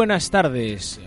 Buenas 0.00 0.30
tardes. 0.30 0.98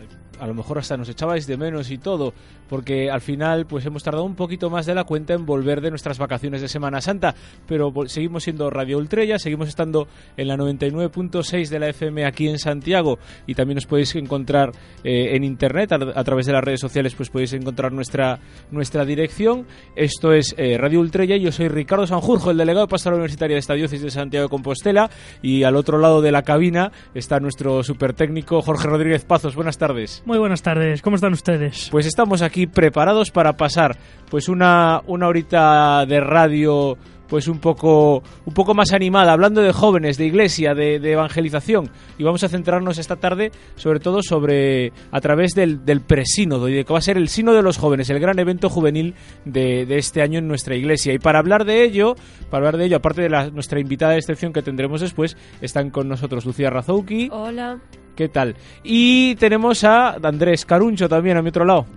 A 0.43 0.47
lo 0.47 0.53
mejor 0.53 0.77
hasta 0.77 0.97
nos 0.97 1.07
echabais 1.07 1.47
de 1.47 1.55
menos 1.55 1.89
y 1.89 1.97
todo, 1.97 2.33
porque 2.67 3.09
al 3.09 3.21
final 3.21 3.65
pues 3.65 3.85
hemos 3.85 4.03
tardado 4.03 4.25
un 4.25 4.35
poquito 4.35 4.69
más 4.69 4.85
de 4.85 4.93
la 4.93 5.05
cuenta 5.05 5.33
en 5.33 5.45
volver 5.45 5.79
de 5.79 5.89
nuestras 5.89 6.19
vacaciones 6.19 6.59
de 6.59 6.67
Semana 6.67 6.99
Santa, 6.99 7.33
pero 7.65 7.93
seguimos 8.07 8.43
siendo 8.43 8.69
Radio 8.69 8.97
Ultrella, 8.97 9.39
seguimos 9.39 9.69
estando 9.69 10.05
en 10.35 10.49
la 10.49 10.57
99.6 10.57 11.69
de 11.69 11.79
la 11.79 11.87
FM 11.87 12.25
aquí 12.25 12.49
en 12.49 12.59
Santiago 12.59 13.19
y 13.47 13.55
también 13.55 13.77
os 13.77 13.85
podéis 13.85 14.13
encontrar 14.15 14.71
eh, 15.05 15.33
en 15.33 15.45
internet 15.45 15.93
a, 15.93 16.23
través 16.25 16.45
de 16.45 16.51
las 16.51 16.61
redes 16.61 16.81
sociales 16.81 17.15
pues 17.15 17.29
podéis 17.29 17.53
encontrar 17.53 17.93
nuestra 17.93 18.37
nuestra 18.69 19.05
dirección. 19.05 19.65
Esto 19.95 20.33
es 20.33 20.55
eh, 20.57 20.77
Radio 20.77 20.99
Ultrella 20.99 21.37
yo 21.37 21.53
soy 21.53 21.69
Ricardo 21.69 22.05
Sanjurjo, 22.05 22.51
el 22.51 22.57
delegado 22.57 22.87
de 22.87 22.91
Pastoral 22.91 23.19
Universitaria 23.19 23.55
de 23.55 23.59
esta 23.59 23.75
diócesis 23.75 24.03
de 24.03 24.11
Santiago 24.11 24.47
de 24.47 24.49
Compostela 24.49 25.09
y 25.41 25.63
al 25.63 25.77
otro 25.77 25.99
lado 25.99 26.21
de 26.21 26.33
la 26.33 26.41
cabina 26.41 26.91
está 27.13 27.39
nuestro 27.39 27.81
super 27.81 28.11
técnico 28.13 28.61
Jorge 28.61 28.89
Rodríguez 28.89 29.23
Pazos. 29.23 29.55
Buenas 29.55 29.77
tardes. 29.77 30.21
Buenas 30.37 30.61
tardes, 30.61 31.01
¿cómo 31.01 31.15
están 31.15 31.33
ustedes? 31.33 31.89
Pues 31.91 32.05
estamos 32.05 32.41
aquí 32.41 32.67
preparados 32.67 33.31
para 33.31 33.53
pasar 33.53 33.97
pues 34.29 34.49
una, 34.49 35.01
una 35.07 35.27
horita 35.27 36.05
de 36.05 36.19
radio 36.19 36.97
pues 37.33 37.47
un 37.47 37.57
poco 37.57 38.21
un 38.45 38.53
poco 38.53 38.75
más 38.75 38.93
animada, 38.93 39.33
hablando 39.33 39.63
de 39.63 39.71
jóvenes, 39.73 40.19
de 40.19 40.27
iglesia, 40.27 40.75
de, 40.75 40.99
de 40.99 41.13
evangelización 41.13 41.89
y 42.19 42.23
vamos 42.23 42.43
a 42.43 42.47
centrarnos 42.47 42.99
esta 42.99 43.15
tarde 43.15 43.51
sobre 43.75 43.99
todo 43.99 44.21
sobre 44.21 44.93
a 45.09 45.19
través 45.19 45.55
del, 45.55 45.83
del 45.83 46.01
presínodo 46.01 46.69
y 46.69 46.75
de 46.75 46.85
que 46.85 46.93
va 46.93 46.99
a 46.99 47.01
ser 47.01 47.17
el 47.17 47.29
sínodo 47.29 47.55
de 47.55 47.63
los 47.63 47.79
jóvenes, 47.79 48.11
el 48.11 48.19
gran 48.19 48.37
evento 48.37 48.69
juvenil 48.69 49.15
de, 49.45 49.87
de 49.87 49.97
este 49.97 50.21
año 50.21 50.37
en 50.37 50.47
nuestra 50.47 50.75
iglesia 50.75 51.11
y 51.11 51.17
para 51.17 51.39
hablar 51.39 51.65
de 51.65 51.83
ello, 51.83 52.13
para 52.51 52.67
hablar 52.67 52.77
de 52.77 52.85
ello, 52.85 52.97
aparte 52.97 53.23
de 53.23 53.29
la, 53.31 53.49
nuestra 53.49 53.79
invitada 53.79 54.11
de 54.11 54.19
excepción 54.19 54.53
que 54.53 54.61
tendremos 54.61 55.01
después, 55.01 55.35
están 55.59 55.89
con 55.89 56.07
nosotros 56.07 56.45
Lucía 56.45 56.69
Razouki, 56.69 57.29
Hola. 57.31 57.79
¿qué 58.15 58.29
tal? 58.29 58.55
Y 58.83 59.33
tenemos 59.37 59.83
a 59.83 60.17
Andrés 60.21 60.67
Caruncho 60.67 61.09
también 61.09 61.37
a 61.37 61.41
mi 61.41 61.49
otro 61.49 61.65
lado. 61.65 61.87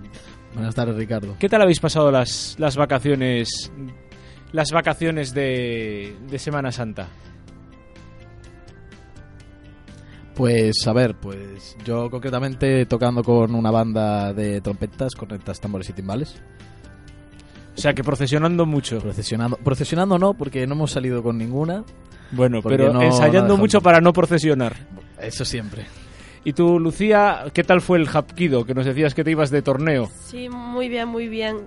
Buenas 0.55 0.75
tardes, 0.75 0.97
Ricardo. 0.97 1.37
¿Qué 1.39 1.50
tal 1.50 1.61
habéis 1.61 1.81
pasado 1.81 2.11
las, 2.11 2.56
las 2.59 2.78
vacaciones 2.78 3.71
las 4.57 4.71
vacaciones 4.73 5.35
de, 5.35 6.17
de 6.31 6.39
Semana 6.39 6.73
Santa? 6.73 7.09
Pues 10.35 10.87
a 10.87 10.93
ver, 10.93 11.15
pues 11.15 11.77
yo 11.85 12.11
concretamente 12.11 12.84
tocando 12.87 13.23
con 13.23 13.55
una 13.55 13.71
banda 13.71 14.33
de 14.34 14.61
trompetas, 14.61 15.15
cornetas, 15.15 15.61
tambores 15.61 15.89
y 15.89 15.93
timbales. 15.95 16.37
O 17.77 17.81
sea, 17.81 17.95
que 17.95 18.03
procesionando 18.03 18.65
mucho. 18.66 18.99
Procesionando, 19.00 19.56
procesionando 19.59 20.19
no, 20.19 20.34
porque 20.34 20.66
no 20.66 20.75
hemos 20.75 20.91
salido 20.93 21.22
con 21.22 21.39
ninguna. 21.39 21.84
Bueno, 22.33 22.61
pero 22.62 22.93
no- 22.93 23.03
ensayando 23.03 23.55
no 23.55 23.56
mucho 23.59 23.81
para 23.81 24.00
no 24.00 24.12
procesionar. 24.12 24.75
Eso 25.21 25.45
siempre. 25.45 25.87
Y 26.45 26.53
tú, 26.53 26.78
Lucía, 26.78 27.45
¿qué 27.53 27.65
tal 27.65 27.81
fue 27.81 27.99
el 27.99 28.09
Hapkido? 28.09 28.65
Que 28.65 28.75
nos 28.75 28.87
decías 28.87 29.15
que 29.15 29.25
te 29.25 29.31
ibas 29.33 29.50
de 29.50 29.62
torneo. 29.62 30.09
Sí, 30.27 30.49
muy 30.49 30.89
bien, 30.89 31.09
muy 31.09 31.28
bien. 31.28 31.66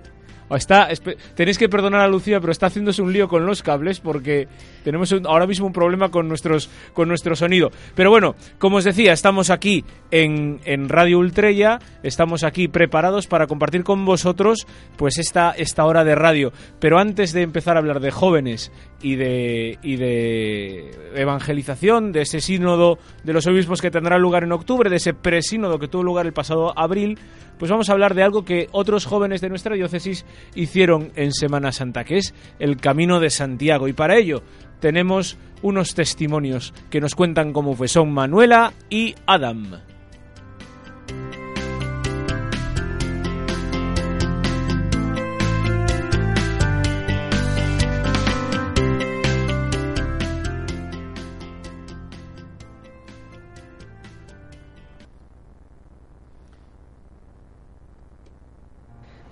Está, 0.56 0.90
tenéis 1.36 1.58
que 1.58 1.70
perdonar 1.70 2.02
a 2.02 2.08
Lucía, 2.08 2.40
pero 2.40 2.52
está 2.52 2.68
haciéndose 2.68 3.02
un 3.02 3.14
lío 3.14 3.28
con 3.28 3.46
los 3.46 3.62
cables 3.62 4.00
porque 4.00 4.48
tenemos 4.84 5.14
ahora 5.26 5.46
mismo 5.46 5.68
un 5.68 5.74
problema 5.74 6.10
con, 6.10 6.28
nuestros, 6.28 6.70
con 6.94 7.08
nuestro 7.08 7.36
sonido. 7.36 7.72
Pero 7.96 8.10
bueno, 8.10 8.36
como 8.58 8.78
os 8.78 8.84
decía, 8.84 9.14
estamos 9.14 9.50
aquí 9.50 9.84
en, 10.12 10.60
en 10.66 10.90
Radio 10.90 11.20
Ultrella, 11.20 11.80
estamos 12.04 12.44
aquí 12.44 12.68
preparados 12.68 13.28
para 13.28 13.48
compartir 13.48 13.84
con 13.84 14.06
vosotros 14.06 14.66
pues 14.98 15.18
esta, 15.20 15.52
esta 15.52 15.86
hora 15.86 16.04
de 16.04 16.16
radio. 16.16 16.52
Pero 16.80 17.00
antes 17.00 17.34
de 17.34 17.44
empezar 17.44 17.76
a 17.76 17.80
hablar 17.80 18.00
de 18.00 18.12
jóvenes 18.12 18.72
y 19.02 19.16
de, 19.16 19.78
y 19.82 19.96
de 19.96 20.92
evangelización, 21.16 22.12
de 22.12 22.22
ese 22.22 22.42
sínodo 22.42 23.00
de 23.24 23.34
los 23.34 23.48
obispos 23.48 23.82
que 23.82 23.92
tendrá 23.92 24.18
lugar 24.18 24.44
en 24.44 24.52
octubre, 24.52 24.90
de 24.90 24.98
ese 24.98 25.14
presínodo 25.14 25.80
que 25.80 25.88
tuvo 25.88 26.04
lugar 26.04 26.26
el 26.26 26.34
pasado 26.34 26.78
abril, 26.78 27.18
pues 27.58 27.72
vamos 27.72 27.90
a 27.90 27.94
hablar 27.94 28.16
de 28.16 28.24
algo 28.24 28.46
que 28.46 28.68
otros 28.72 29.06
jóvenes 29.06 29.42
de 29.42 29.50
nuestra 29.50 29.76
diócesis 29.76 30.26
hicieron 30.56 31.12
en 31.16 31.34
Semana 31.34 31.72
Santa, 31.72 32.04
que 32.04 32.18
es 32.18 32.34
el 32.60 32.78
Camino 32.78 33.20
de 33.20 33.30
Santiago. 33.30 33.88
Y 33.88 33.94
para 33.94 34.18
ello 34.18 34.44
tenemos 34.80 35.38
unos 35.62 35.94
testimonios 35.94 36.74
que 36.90 37.02
nos 37.02 37.16
cuentan 37.16 37.52
cómo 37.52 37.76
fue. 37.76 37.88
Son 37.88 38.12
Manuela 38.12 38.74
y 38.90 39.16
Adam. 39.26 39.82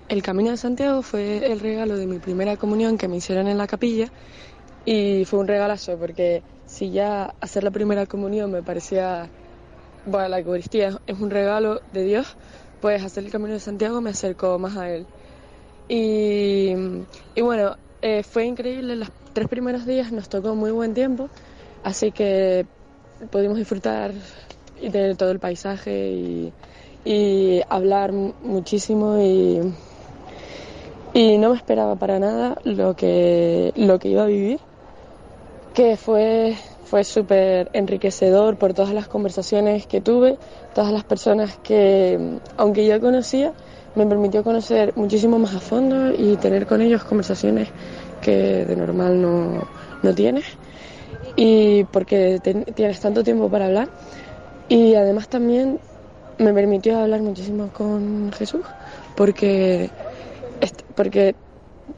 El 0.08 0.22
Camino 0.22 0.50
de 0.50 0.56
Santiago 0.56 1.02
fue 1.02 1.52
el 1.52 1.60
regalo 1.60 1.96
de 1.96 2.06
mi 2.06 2.18
primera 2.18 2.56
comunión 2.56 2.96
que 2.96 3.08
me 3.08 3.16
hicieron 3.18 3.46
en 3.46 3.58
la 3.58 3.66
capilla 3.66 4.08
y 4.86 5.24
fue 5.26 5.38
un 5.38 5.48
regalazo 5.48 5.98
porque 5.98 6.42
si 6.66 6.90
ya 6.90 7.34
hacer 7.40 7.62
la 7.62 7.70
primera 7.70 8.06
comunión 8.06 8.50
me 8.50 8.62
parecía, 8.62 9.28
bueno, 10.06 10.28
la 10.28 10.38
Eucaristía 10.38 10.98
es 11.06 11.18
un 11.20 11.30
regalo 11.30 11.82
de 11.92 12.04
Dios, 12.04 12.26
pues 12.80 13.02
hacer 13.02 13.24
el 13.24 13.30
Camino 13.30 13.52
de 13.52 13.60
Santiago 13.60 14.00
me 14.00 14.10
acercó 14.10 14.58
más 14.58 14.76
a 14.78 14.90
Él. 14.90 15.06
Y, 15.88 16.72
y 17.34 17.40
bueno, 17.42 17.76
eh, 18.00 18.22
fue 18.22 18.46
increíble, 18.46 18.96
los 18.96 19.08
tres 19.34 19.48
primeros 19.48 19.84
días 19.86 20.10
nos 20.12 20.28
tocó 20.28 20.54
muy 20.54 20.70
buen 20.70 20.94
tiempo, 20.94 21.28
así 21.82 22.12
que 22.12 22.66
pudimos 23.30 23.58
disfrutar 23.58 24.12
de 24.80 25.14
todo 25.16 25.30
el 25.32 25.38
paisaje 25.38 26.12
y, 26.12 26.52
y 27.04 27.60
hablar 27.68 28.12
mu- 28.12 28.32
muchísimo 28.42 29.18
y, 29.20 29.60
y 31.18 31.36
no 31.36 31.50
me 31.50 31.56
esperaba 31.56 31.96
para 31.96 32.20
nada 32.20 32.56
lo 32.62 32.94
que, 32.94 33.72
lo 33.74 33.98
que 33.98 34.08
iba 34.08 34.22
a 34.22 34.26
vivir, 34.26 34.60
que 35.74 35.96
fue, 35.96 36.54
fue 36.84 37.02
súper 37.02 37.68
enriquecedor 37.72 38.54
por 38.56 38.72
todas 38.72 38.94
las 38.94 39.08
conversaciones 39.08 39.84
que 39.88 40.00
tuve, 40.00 40.38
todas 40.76 40.92
las 40.92 41.02
personas 41.02 41.58
que, 41.64 42.38
aunque 42.56 42.86
ya 42.86 43.00
conocía, 43.00 43.52
me 43.96 44.06
permitió 44.06 44.44
conocer 44.44 44.92
muchísimo 44.94 45.40
más 45.40 45.56
a 45.56 45.58
fondo 45.58 46.12
y 46.16 46.36
tener 46.36 46.66
con 46.66 46.82
ellos 46.82 47.02
conversaciones 47.02 47.66
que 48.22 48.64
de 48.64 48.76
normal 48.76 49.20
no, 49.20 49.64
no 50.04 50.14
tienes. 50.14 50.44
Y 51.34 51.82
porque 51.90 52.38
ten- 52.40 52.64
tienes 52.76 53.00
tanto 53.00 53.24
tiempo 53.24 53.48
para 53.48 53.66
hablar. 53.66 53.88
Y 54.68 54.94
además 54.94 55.26
también 55.26 55.80
me 56.38 56.52
permitió 56.54 56.96
hablar 57.00 57.22
muchísimo 57.22 57.70
con 57.72 58.30
Jesús, 58.32 58.60
porque, 59.16 59.90
porque 60.94 61.34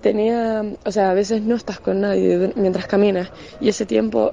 tenía, 0.01 0.65
o 0.85 0.93
sea, 0.93 1.11
a 1.11 1.15
veces 1.15 1.43
no 1.43 1.57
estás 1.57 1.81
con 1.81 2.01
nadie 2.01 2.53
mientras 2.57 2.87
caminas 2.87 3.31
y 3.61 3.69
ese 3.69 3.87
tiempo 3.87 4.33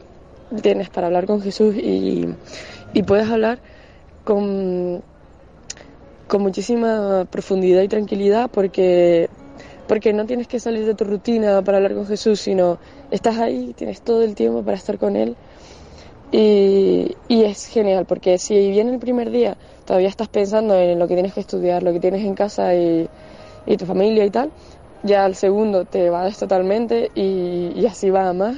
tienes 0.62 0.90
para 0.90 1.08
hablar 1.08 1.26
con 1.26 1.42
Jesús 1.42 1.76
y, 1.76 2.28
y 2.94 3.04
puedes 3.04 3.30
hablar 3.30 3.60
con, 4.24 5.02
con 6.28 6.42
muchísima 6.42 7.26
profundidad 7.30 7.82
y 7.82 7.88
tranquilidad 7.88 8.50
porque, 8.52 9.30
porque 9.88 10.14
no 10.14 10.26
tienes 10.26 10.48
que 10.48 10.60
salir 10.60 10.86
de 10.86 10.94
tu 10.94 11.06
rutina 11.06 11.62
para 11.62 11.78
hablar 11.78 11.96
con 11.96 12.06
Jesús, 12.06 12.40
sino 12.40 12.78
estás 13.12 13.38
ahí, 13.38 13.74
tienes 13.76 14.02
todo 14.02 14.24
el 14.24 14.36
tiempo 14.36 14.64
para 14.64 14.78
estar 14.78 14.98
con 14.98 15.16
Él. 15.16 15.36
Y, 16.30 17.16
y 17.30 17.44
es 17.46 17.68
genial, 17.68 18.06
porque 18.06 18.38
si 18.38 18.70
bien 18.70 18.90
el 18.90 19.00
primer 19.00 19.32
día 19.32 19.56
todavía 19.86 20.10
estás 20.10 20.28
pensando 20.28 20.76
en 20.76 21.00
lo 21.00 21.08
que 21.08 21.14
tienes 21.14 21.34
que 21.34 21.40
estudiar, 21.40 21.84
lo 21.84 21.94
que 21.94 22.02
tienes 22.02 22.26
en 22.26 22.36
casa 22.36 22.76
y, 22.76 23.10
y 23.68 23.78
tu 23.78 23.86
familia 23.86 24.26
y 24.26 24.32
tal, 24.32 24.52
ya 25.04 25.26
al 25.26 25.36
segundo 25.36 25.86
te 25.86 26.10
vas 26.10 26.40
totalmente 26.40 27.12
y, 27.14 27.74
y 27.76 27.86
así 27.86 28.10
va 28.10 28.34
más 28.34 28.56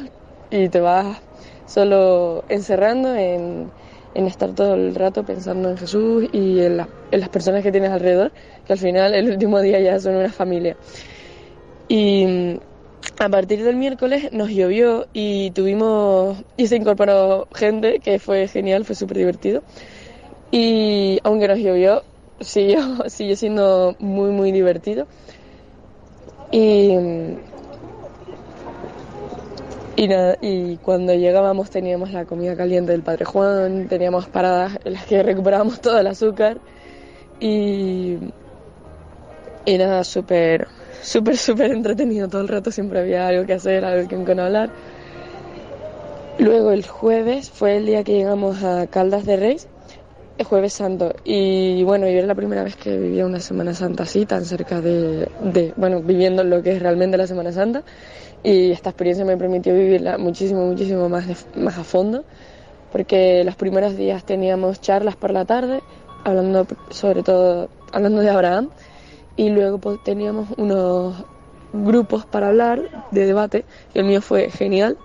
y 0.51 0.69
te 0.69 0.79
vas 0.79 1.17
solo 1.65 2.43
encerrando 2.49 3.13
en, 3.15 3.69
en 4.15 4.27
estar 4.27 4.53
todo 4.53 4.75
el 4.75 4.95
rato 4.95 5.23
pensando 5.23 5.69
en 5.69 5.77
Jesús 5.77 6.25
y 6.31 6.61
en, 6.61 6.85
en 7.11 7.19
las 7.19 7.29
personas 7.29 7.63
que 7.63 7.71
tienes 7.71 7.91
alrededor, 7.91 8.31
que 8.65 8.73
al 8.73 8.79
final 8.79 9.13
el 9.13 9.29
último 9.29 9.59
día 9.61 9.79
ya 9.79 9.99
son 9.99 10.15
una 10.15 10.31
familia. 10.31 10.75
Y 11.87 12.59
a 13.19 13.29
partir 13.29 13.63
del 13.63 13.75
miércoles 13.75 14.31
nos 14.31 14.49
llovió 14.49 15.07
y 15.13 15.51
tuvimos 15.51 16.37
y 16.57 16.67
se 16.67 16.75
incorporó 16.75 17.47
gente 17.53 17.99
que 17.99 18.19
fue 18.19 18.47
genial, 18.47 18.85
fue 18.85 18.95
súper 18.95 19.17
divertido. 19.17 19.63
Y 20.51 21.19
aunque 21.23 21.47
nos 21.47 21.59
llovió, 21.59 22.03
siguió, 22.41 22.81
siguió 23.09 23.35
siendo 23.35 23.95
muy, 23.99 24.31
muy 24.31 24.51
divertido. 24.51 25.07
Y, 26.51 26.95
y, 29.95 30.07
nada, 30.07 30.37
y 30.41 30.77
cuando 30.77 31.13
llegábamos 31.13 31.69
teníamos 31.69 32.11
la 32.11 32.25
comida 32.25 32.55
caliente 32.55 32.91
del 32.91 33.03
Padre 33.03 33.25
Juan, 33.25 33.87
teníamos 33.87 34.27
paradas 34.27 34.79
en 34.83 34.93
las 34.93 35.05
que 35.05 35.21
recuperábamos 35.21 35.79
todo 35.81 35.99
el 35.99 36.07
azúcar 36.07 36.57
y, 37.39 38.17
y 39.65 39.77
nada, 39.77 40.03
súper, 40.03 40.67
súper, 41.03 41.37
súper 41.37 41.71
entretenido 41.71 42.27
todo 42.27 42.41
el 42.41 42.47
rato, 42.47 42.71
siempre 42.71 42.99
había 42.99 43.27
algo 43.27 43.45
que 43.45 43.53
hacer, 43.53 43.85
algo 43.85 44.09
con 44.09 44.25
con 44.25 44.39
hablar. 44.39 44.69
Luego 46.39 46.71
el 46.71 46.87
jueves 46.87 47.49
fue 47.51 47.77
el 47.77 47.85
día 47.85 48.03
que 48.03 48.13
llegamos 48.13 48.63
a 48.63 48.87
Caldas 48.87 49.25
de 49.25 49.35
Reis, 49.35 49.67
el 50.39 50.45
jueves 50.45 50.71
santo, 50.71 51.13
y 51.25 51.83
bueno, 51.83 52.07
yo 52.07 52.13
era 52.13 52.27
la 52.27 52.33
primera 52.33 52.63
vez 52.63 52.77
que 52.77 52.97
vivía 52.97 53.25
una 53.25 53.41
Semana 53.41 53.73
Santa 53.73 54.03
así, 54.03 54.25
tan 54.25 54.45
cerca 54.45 54.79
de, 54.79 55.27
de 55.43 55.73
bueno, 55.75 56.01
viviendo 56.01 56.45
lo 56.45 56.63
que 56.63 56.71
es 56.71 56.81
realmente 56.81 57.17
la 57.17 57.27
Semana 57.27 57.51
Santa, 57.51 57.83
y 58.41 58.71
esta 58.71 58.91
experiencia 58.91 59.25
me 59.25 59.35
permitió 59.35 59.73
vivirla 59.73 60.17
muchísimo, 60.17 60.65
muchísimo 60.65 61.09
más, 61.09 61.25
más 61.57 61.77
a 61.77 61.83
fondo, 61.83 62.23
porque 62.89 63.43
los 63.43 63.57
primeros 63.57 63.97
días 63.97 64.23
teníamos 64.23 64.79
charlas 64.79 65.17
por 65.17 65.31
la 65.31 65.43
tarde, 65.43 65.81
hablando 66.23 66.65
sobre 66.89 67.21
todo, 67.21 67.69
hablando 67.91 68.21
de 68.21 68.29
Abraham, 68.29 68.69
y 69.35 69.49
luego 69.49 69.77
pues, 69.79 70.01
teníamos 70.05 70.47
unos 70.55 71.15
grupos 71.73 72.25
para 72.25 72.47
hablar 72.47 73.07
de 73.11 73.25
debate, 73.25 73.65
y 73.93 73.99
el 73.99 74.05
mío 74.05 74.21
fue 74.21 74.49
genial, 74.49 74.97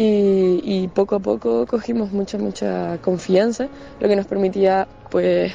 y, 0.00 0.88
poco 0.94 1.16
a 1.16 1.18
poco 1.18 1.66
cogimos 1.66 2.12
mucha, 2.12 2.38
mucha 2.38 2.98
confianza, 2.98 3.68
lo 3.98 4.08
que 4.08 4.14
nos 4.14 4.26
permitía, 4.26 4.86
pues, 5.10 5.52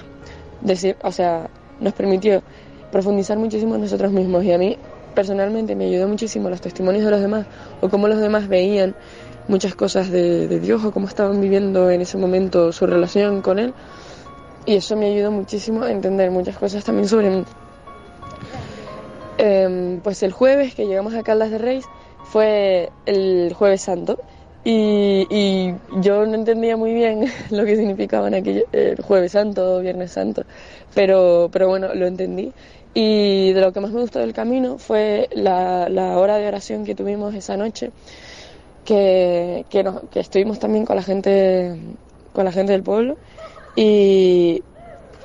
decir, 0.59 0.97
o 1.01 1.11
sea, 1.11 1.49
nos 1.79 1.93
permitió 1.93 2.43
profundizar 2.91 3.37
muchísimo 3.37 3.75
en 3.75 3.81
nosotros 3.81 4.11
mismos, 4.11 4.43
y 4.43 4.51
a 4.51 4.57
mí 4.57 4.77
personalmente 5.15 5.75
me 5.75 5.85
ayudó 5.85 6.09
muchísimo 6.09 6.49
los 6.49 6.59
testimonios 6.59 7.05
de 7.05 7.11
los 7.11 7.21
demás, 7.21 7.45
o 7.79 7.87
cómo 7.87 8.09
los 8.09 8.19
demás 8.19 8.49
veían 8.49 8.95
muchas 9.47 9.75
cosas 9.75 10.11
de, 10.11 10.47
de 10.49 10.59
Dios, 10.59 10.83
o 10.83 10.91
cómo 10.91 11.07
estaban 11.07 11.39
viviendo 11.39 11.89
en 11.89 12.01
ese 12.01 12.17
momento 12.17 12.73
su 12.73 12.85
relación 12.85 13.41
con 13.41 13.59
Él, 13.59 13.73
y 14.65 14.75
eso 14.75 14.97
me 14.97 15.05
ayudó 15.05 15.31
muchísimo 15.31 15.83
a 15.83 15.91
entender 15.91 16.31
muchas 16.31 16.57
cosas 16.57 16.83
también 16.83 17.07
sobre 17.07 17.29
mí. 17.29 17.45
Em, 19.37 19.99
pues 20.01 20.21
el 20.21 20.31
jueves 20.31 20.75
que 20.75 20.85
llegamos 20.85 21.13
a 21.13 21.23
Caldas 21.23 21.49
de 21.49 21.57
Reis 21.57 21.85
fue 22.23 22.89
el 23.05 23.53
jueves 23.53 23.81
santo 23.81 24.19
y, 24.65 25.73
yo 25.97 26.25
no 26.25 26.35
entendía 26.35 26.77
muy 26.77 26.93
bien 26.93 27.25
lo 27.51 27.65
que 27.65 27.75
significaban 27.75 28.33
aquello, 28.33 28.63
el 28.71 29.01
jueves 29.01 29.33
santo 29.33 29.79
viernes 29.81 30.11
santo, 30.11 30.43
pero, 30.93 31.49
pero 31.51 31.67
bueno, 31.67 31.93
lo 31.93 32.07
entendí. 32.07 32.53
Y 32.95 33.53
de 33.53 33.61
lo 33.61 33.73
que 33.73 33.79
más 33.79 33.91
me 33.91 34.01
gustó 34.01 34.19
del 34.19 34.33
camino 34.33 34.77
fue 34.77 35.27
la, 35.33 35.87
hora 36.17 36.37
de 36.37 36.47
oración 36.47 36.85
que 36.85 36.93
tuvimos 36.95 37.33
esa 37.33 37.57
noche, 37.57 37.91
que, 38.85 39.65
que 39.69 40.19
estuvimos 40.19 40.59
también 40.59 40.85
con 40.85 40.95
la 40.95 41.03
gente, 41.03 41.75
con 42.33 42.45
la 42.45 42.51
gente 42.51 42.73
del 42.73 42.83
pueblo 42.83 43.17
y, 43.75 44.61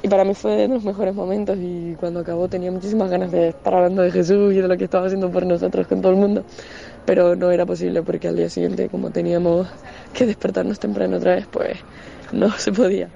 y 0.02 0.08
para 0.08 0.24
mí 0.24 0.34
fue 0.34 0.52
de 0.52 0.68
los 0.68 0.84
mejores 0.84 1.14
momentos 1.14 1.58
y 1.60 1.94
cuando 1.98 2.20
acabó 2.20 2.48
tenía 2.48 2.70
muchísimas 2.70 3.10
ganas 3.10 3.32
de 3.32 3.48
estar 3.48 3.74
hablando 3.74 4.02
de 4.02 4.10
Jesús 4.10 4.54
y 4.54 4.60
de 4.60 4.68
lo 4.68 4.76
que 4.76 4.84
estaba 4.84 5.06
haciendo 5.06 5.30
por 5.30 5.44
nosotros 5.44 5.86
con 5.86 6.00
todo 6.00 6.12
el 6.12 6.18
mundo, 6.18 6.44
pero 7.08 7.34
no 7.36 7.50
era 7.50 7.64
posible 7.64 8.02
porque 8.02 8.28
al 8.28 8.36
día 8.36 8.50
siguiente 8.50 8.90
como 8.90 9.10
teníamos 9.10 9.66
que 10.12 10.26
despertarnos 10.26 10.78
temprano 10.78 11.16
otra 11.16 11.36
vez, 11.36 11.46
pues 11.50 11.78
no 12.32 12.50
se 12.58 12.70
podía. 12.70 13.08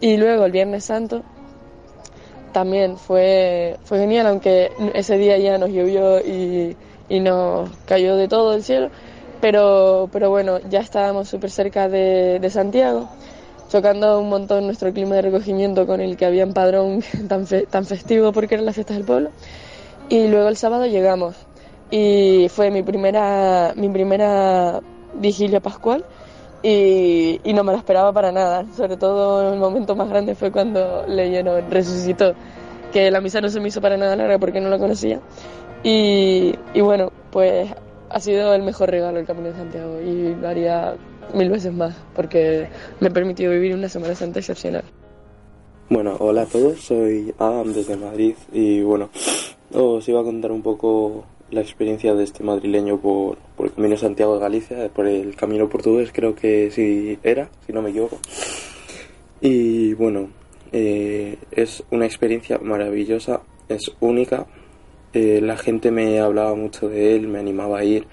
Y 0.00 0.16
luego 0.16 0.46
el 0.46 0.52
Viernes 0.52 0.84
Santo 0.84 1.22
también 2.54 2.96
fue, 2.96 3.76
fue 3.84 3.98
genial, 3.98 4.26
aunque 4.28 4.72
ese 4.94 5.18
día 5.18 5.36
ya 5.36 5.58
nos 5.58 5.68
llovió 5.68 6.18
y, 6.20 6.74
y 7.10 7.20
nos 7.20 7.68
cayó 7.84 8.16
de 8.16 8.26
todo 8.26 8.54
el 8.54 8.62
cielo, 8.64 8.88
pero, 9.42 10.08
pero 10.10 10.30
bueno, 10.30 10.58
ya 10.70 10.80
estábamos 10.80 11.28
súper 11.28 11.50
cerca 11.50 11.90
de, 11.90 12.38
de 12.40 12.48
Santiago 12.48 13.06
chocando 13.70 14.18
un 14.18 14.30
montón 14.30 14.64
nuestro 14.64 14.94
clima 14.94 15.16
de 15.16 15.20
recogimiento 15.22 15.86
con 15.86 16.00
el 16.00 16.16
que 16.16 16.24
había 16.24 16.44
en 16.44 16.54
Padrón 16.54 17.02
tan, 17.28 17.46
fe- 17.46 17.66
tan 17.68 17.84
festivo 17.84 18.32
porque 18.32 18.54
eran 18.54 18.64
las 18.64 18.76
fiestas 18.76 18.96
del 18.96 19.04
pueblo. 19.04 19.28
Y 20.08 20.26
luego 20.28 20.48
el 20.48 20.56
sábado 20.56 20.86
llegamos 20.86 21.36
y 21.90 22.48
fue 22.50 22.70
mi 22.70 22.82
primera, 22.82 23.72
mi 23.76 23.88
primera 23.88 24.80
vigilia 25.14 25.60
pascual 25.60 26.04
y, 26.62 27.40
y 27.44 27.52
no 27.52 27.64
me 27.64 27.72
la 27.72 27.78
esperaba 27.78 28.12
para 28.12 28.32
nada. 28.32 28.64
Sobre 28.76 28.96
todo 28.96 29.52
el 29.52 29.58
momento 29.58 29.94
más 29.94 30.08
grande 30.08 30.34
fue 30.34 30.50
cuando 30.50 31.04
leyeron 31.06 31.70
resucitó, 31.70 32.34
que 32.92 33.10
la 33.10 33.20
misa 33.20 33.40
no 33.40 33.48
se 33.48 33.60
me 33.60 33.68
hizo 33.68 33.80
para 33.80 33.96
nada 33.96 34.16
larga 34.16 34.38
porque 34.38 34.60
no 34.60 34.68
lo 34.68 34.78
conocía. 34.78 35.20
Y, 35.82 36.54
y 36.74 36.80
bueno, 36.80 37.12
pues 37.30 37.70
ha 38.08 38.20
sido 38.20 38.54
el 38.54 38.62
mejor 38.62 38.90
regalo 38.90 39.18
el 39.18 39.26
Camino 39.26 39.48
de 39.48 39.54
Santiago 39.54 40.00
y 40.00 40.34
lo 40.34 40.48
haría 40.48 40.94
mil 41.34 41.50
veces 41.50 41.72
más 41.72 41.94
porque 42.14 42.68
me 43.00 43.10
permitió 43.10 43.50
vivir 43.50 43.74
una 43.74 43.88
Semana 43.88 44.14
Santa 44.14 44.38
excepcional. 44.40 44.84
Bueno, 45.88 46.16
hola 46.18 46.42
a 46.42 46.46
todos, 46.46 46.80
soy 46.80 47.32
Adam 47.38 47.72
desde 47.72 47.96
Madrid 47.96 48.34
y 48.52 48.82
bueno, 48.82 49.08
os 49.72 50.08
iba 50.08 50.20
a 50.20 50.24
contar 50.24 50.50
un 50.50 50.62
poco 50.62 51.24
la 51.50 51.60
experiencia 51.60 52.14
de 52.14 52.24
este 52.24 52.42
madrileño 52.42 52.98
por, 53.00 53.38
por 53.56 53.66
el 53.66 53.72
Camino 53.72 53.96
Santiago 53.96 54.34
de 54.34 54.40
Galicia, 54.40 54.88
por 54.88 55.06
el 55.06 55.34
Camino 55.36 55.68
Portugués 55.68 56.10
creo 56.12 56.34
que 56.34 56.70
sí 56.70 57.18
era, 57.22 57.48
si 57.66 57.72
no 57.72 57.82
me 57.82 57.90
equivoco. 57.90 58.18
Y 59.40 59.94
bueno, 59.94 60.30
eh, 60.72 61.38
es 61.50 61.84
una 61.90 62.06
experiencia 62.06 62.58
maravillosa, 62.58 63.42
es 63.68 63.92
única. 64.00 64.46
Eh, 65.12 65.40
la 65.42 65.56
gente 65.56 65.90
me 65.90 66.20
hablaba 66.20 66.54
mucho 66.54 66.88
de 66.88 67.16
él, 67.16 67.28
me 67.28 67.38
animaba 67.38 67.78
a 67.78 67.84
ir 67.84 68.06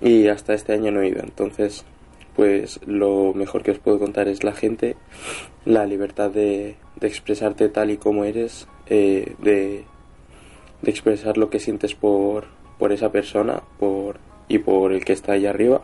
y 0.00 0.28
hasta 0.28 0.54
este 0.54 0.72
año 0.72 0.92
no 0.92 1.02
he 1.02 1.08
ido. 1.08 1.20
Entonces, 1.20 1.84
pues 2.36 2.80
lo 2.86 3.34
mejor 3.34 3.62
que 3.62 3.72
os 3.72 3.78
puedo 3.78 3.98
contar 3.98 4.28
es 4.28 4.44
la 4.44 4.52
gente, 4.52 4.96
la 5.64 5.86
libertad 5.86 6.30
de, 6.30 6.76
de 7.00 7.06
expresarte 7.08 7.68
tal 7.68 7.90
y 7.90 7.96
como 7.96 8.24
eres, 8.24 8.68
eh, 8.86 9.34
de, 9.40 9.84
de 10.82 10.90
expresar 10.90 11.36
lo 11.36 11.50
que 11.50 11.58
sientes 11.58 11.94
por, 11.94 12.46
por 12.78 12.92
esa 12.92 13.10
persona 13.10 13.62
por, 13.78 14.18
y 14.48 14.58
por 14.58 14.92
el 14.92 15.04
que 15.04 15.12
está 15.12 15.32
ahí 15.32 15.46
arriba. 15.46 15.82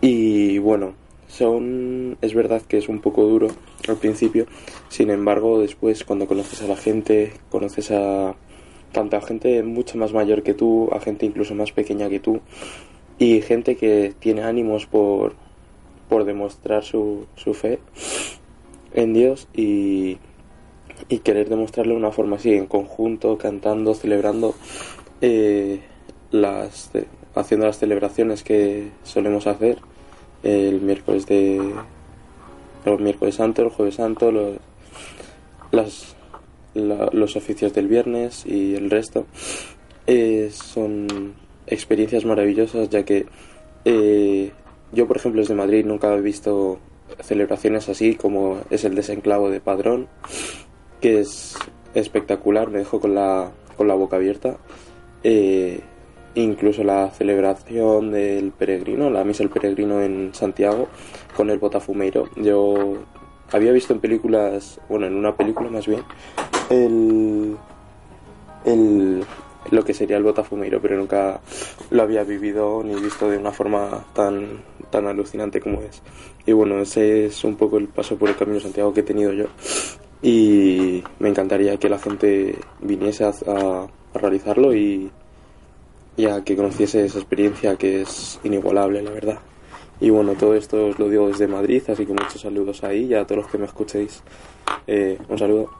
Y 0.00 0.58
bueno, 0.58 0.94
son 1.28 2.16
es 2.20 2.34
verdad 2.34 2.62
que 2.62 2.78
es 2.78 2.88
un 2.88 3.00
poco 3.00 3.24
duro 3.24 3.48
al 3.88 3.96
principio, 3.96 4.46
sin 4.88 5.10
embargo 5.10 5.60
después 5.60 6.04
cuando 6.04 6.26
conoces 6.26 6.62
a 6.62 6.68
la 6.68 6.76
gente, 6.76 7.32
conoces 7.50 7.90
a 7.90 8.34
tanto 8.92 9.16
a 9.16 9.20
gente 9.20 9.62
mucho 9.62 9.98
más 9.98 10.12
mayor 10.12 10.42
que 10.42 10.54
tú, 10.54 10.88
a 10.92 11.00
gente 11.00 11.26
incluso 11.26 11.54
más 11.54 11.72
pequeña 11.72 12.08
que 12.08 12.20
tú 12.20 12.40
y 13.18 13.40
gente 13.42 13.76
que 13.76 14.14
tiene 14.18 14.42
ánimos 14.42 14.86
por, 14.86 15.34
por 16.08 16.24
demostrar 16.24 16.84
su, 16.84 17.26
su 17.34 17.54
fe 17.54 17.78
en 18.94 19.12
Dios 19.12 19.48
y, 19.54 20.18
y 21.08 21.18
querer 21.18 21.48
demostrarlo 21.48 21.92
de 21.92 21.98
una 21.98 22.12
forma 22.12 22.36
así, 22.36 22.54
en 22.54 22.66
conjunto, 22.66 23.36
cantando, 23.38 23.94
celebrando, 23.94 24.54
eh, 25.20 25.80
las, 26.30 26.90
haciendo 27.34 27.66
las 27.66 27.78
celebraciones 27.78 28.42
que 28.42 28.90
solemos 29.04 29.46
hacer 29.46 29.78
el 30.42 30.80
miércoles 30.80 31.26
de 31.26 31.56
el 32.84 32.98
miércoles 33.00 33.34
santo, 33.34 33.62
el 33.62 33.70
jueves 33.70 33.96
santo, 33.96 34.30
los, 34.30 34.56
las, 35.72 36.14
la- 36.74 37.08
los 37.12 37.34
oficios 37.36 37.74
del 37.74 37.88
viernes 37.88 38.46
y 38.46 38.74
el 38.76 38.90
resto. 38.90 39.26
Eh, 40.06 40.50
son 40.52 41.34
experiencias 41.66 42.24
maravillosas 42.24 42.88
ya 42.90 43.04
que 43.04 43.26
eh, 43.84 44.52
yo 44.92 45.08
por 45.08 45.16
ejemplo 45.16 45.40
desde 45.40 45.54
Madrid 45.56 45.84
nunca 45.84 46.14
he 46.14 46.20
visto 46.20 46.78
celebraciones 47.22 47.88
así 47.88 48.14
como 48.14 48.60
es 48.70 48.84
el 48.84 48.94
desenclavo 48.94 49.50
de 49.50 49.58
Padrón 49.60 50.06
que 51.00 51.18
es 51.20 51.56
espectacular 51.94 52.70
me 52.70 52.78
dejó 52.78 53.00
con 53.00 53.16
la 53.16 53.50
con 53.76 53.88
la 53.88 53.94
boca 53.94 54.14
abierta 54.14 54.58
Eh, 55.24 55.80
incluso 56.34 56.84
la 56.84 57.10
celebración 57.10 58.12
del 58.12 58.52
peregrino 58.52 59.08
la 59.10 59.24
misa 59.24 59.38
del 59.42 59.48
peregrino 59.50 60.02
en 60.02 60.34
Santiago 60.34 60.88
con 61.34 61.48
el 61.50 61.58
botafumeiro 61.58 62.28
yo 62.36 62.94
había 63.52 63.72
visto 63.72 63.94
en 63.94 64.00
películas 64.00 64.78
bueno 64.88 65.06
en 65.06 65.14
una 65.14 65.34
película 65.34 65.70
más 65.70 65.86
bien 65.86 66.02
el 66.70 67.56
el 68.64 69.24
lo 69.70 69.84
que 69.84 69.94
sería 69.94 70.16
el 70.16 70.22
Botafumeiro, 70.22 70.80
pero 70.80 70.96
nunca 70.96 71.40
lo 71.90 72.02
había 72.02 72.22
vivido 72.22 72.84
ni 72.84 72.94
visto 73.00 73.28
de 73.28 73.36
una 73.36 73.50
forma 73.50 74.04
tan, 74.14 74.62
tan 74.90 75.08
alucinante 75.08 75.60
como 75.60 75.82
es. 75.82 76.02
Y 76.46 76.52
bueno, 76.52 76.78
ese 76.78 77.26
es 77.26 77.42
un 77.42 77.56
poco 77.56 77.76
el 77.78 77.88
paso 77.88 78.16
por 78.16 78.28
el 78.28 78.36
Camino 78.36 78.58
de 78.58 78.62
Santiago 78.62 78.94
que 78.94 79.00
he 79.00 79.02
tenido 79.02 79.32
yo. 79.32 79.46
Y 80.22 81.02
me 81.18 81.28
encantaría 81.30 81.76
que 81.78 81.88
la 81.88 81.98
gente 81.98 82.56
viniese 82.80 83.24
a, 83.24 83.30
a- 83.48 83.86
realizarlo 84.18 84.74
y, 84.74 85.10
y 86.16 86.26
a 86.26 86.42
que 86.42 86.56
conociese 86.56 87.04
esa 87.04 87.18
experiencia 87.18 87.76
que 87.76 88.02
es 88.02 88.40
inigualable, 88.44 89.02
la 89.02 89.10
verdad. 89.10 89.38
Y 90.00 90.10
bueno, 90.10 90.34
todo 90.34 90.54
esto 90.54 90.88
os 90.88 90.98
lo 90.98 91.08
digo 91.08 91.28
desde 91.28 91.46
Madrid, 91.46 91.82
así 91.88 92.04
que 92.04 92.12
muchos 92.12 92.40
saludos 92.40 92.84
ahí 92.84 93.04
y 93.04 93.14
a 93.14 93.26
todos 93.26 93.42
los 93.42 93.50
que 93.50 93.58
me 93.58 93.66
escuchéis. 93.66 94.22
Eh, 94.86 95.18
un 95.28 95.38
saludo. 95.38 95.70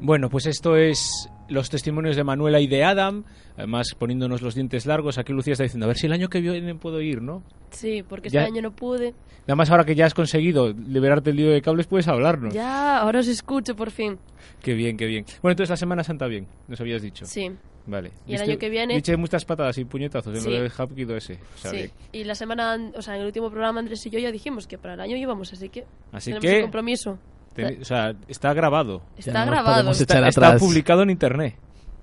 Bueno, 0.00 0.30
pues 0.30 0.46
esto 0.46 0.76
es 0.76 1.29
los 1.50 1.68
testimonios 1.68 2.16
de 2.16 2.24
Manuela 2.24 2.60
y 2.60 2.66
de 2.66 2.84
Adam, 2.84 3.24
además 3.56 3.94
poniéndonos 3.98 4.40
los 4.42 4.54
dientes 4.54 4.86
largos. 4.86 5.18
Aquí 5.18 5.32
Lucía 5.32 5.52
está 5.52 5.64
diciendo, 5.64 5.84
a 5.84 5.88
ver 5.88 5.96
si 5.98 6.06
el 6.06 6.12
año 6.12 6.28
que 6.28 6.40
viene 6.40 6.74
puedo 6.74 7.00
ir, 7.00 7.20
¿no? 7.20 7.42
Sí, 7.70 8.02
porque 8.08 8.30
Ya- 8.30 8.40
este 8.42 8.52
año 8.52 8.62
no 8.62 8.74
pude. 8.74 9.14
Además, 9.46 9.70
ahora 9.70 9.84
que 9.84 9.94
ya 9.94 10.06
has 10.06 10.14
conseguido 10.14 10.72
liberarte 10.72 11.30
el 11.30 11.36
lío 11.36 11.50
de 11.50 11.60
cables, 11.60 11.86
puedes 11.86 12.08
hablarnos. 12.08 12.54
Ya, 12.54 12.98
ahora 12.98 13.20
os 13.20 13.26
escucho 13.28 13.74
por 13.76 13.90
fin. 13.90 14.18
Qué 14.62 14.74
bien, 14.74 14.96
qué 14.96 15.06
bien. 15.06 15.24
Bueno, 15.42 15.52
entonces 15.52 15.70
la 15.70 15.76
Semana 15.76 16.04
Santa 16.04 16.26
bien, 16.26 16.46
nos 16.68 16.80
habías 16.80 17.02
dicho. 17.02 17.24
Sí, 17.26 17.50
Vale. 17.86 18.12
Y 18.26 18.34
el 18.34 18.42
año 18.42 18.58
que 18.58 18.68
viene- 18.68 19.02
muchas 19.16 19.44
patadas 19.44 19.76
y 19.78 19.84
puñetazos 19.86 20.34
en 20.36 20.42
Sí. 20.42 20.50
lo 20.50 20.60
del 20.62 20.70
Hapkido 20.70 21.16
ese. 21.16 21.38
O 21.54 21.58
sea, 21.58 21.70
sí. 21.70 21.76
bien. 21.78 21.90
Y 22.12 22.24
la 22.24 22.34
semana, 22.34 22.74
an- 22.74 22.92
o 22.94 23.02
sea, 23.02 23.14
en 23.14 23.22
el 23.22 23.26
último 23.26 23.50
programa 23.50 23.80
Andrés 23.80 24.04
y 24.06 24.10
yo 24.10 24.18
ya 24.20 24.30
dijimos 24.30 24.66
que 24.66 24.76
para 24.78 24.94
el 24.94 25.00
año 25.00 25.16
íbamos, 25.16 25.52
así 25.52 25.70
que 25.70 25.86
Así 26.12 26.26
tenemos 26.30 26.42
que- 26.44 26.56
el 26.56 26.62
compromiso. 26.62 27.18
Ten- 27.54 27.80
o 27.80 27.84
sea, 27.84 28.12
está 28.28 28.52
grabado. 28.54 29.02
Está 29.16 29.44
no 29.44 29.50
grabado. 29.50 29.90
Está, 29.90 30.04
echar 30.18 30.28
está 30.28 30.46
atrás. 30.48 30.60
publicado 30.62 31.02
en 31.02 31.10
internet. 31.10 31.56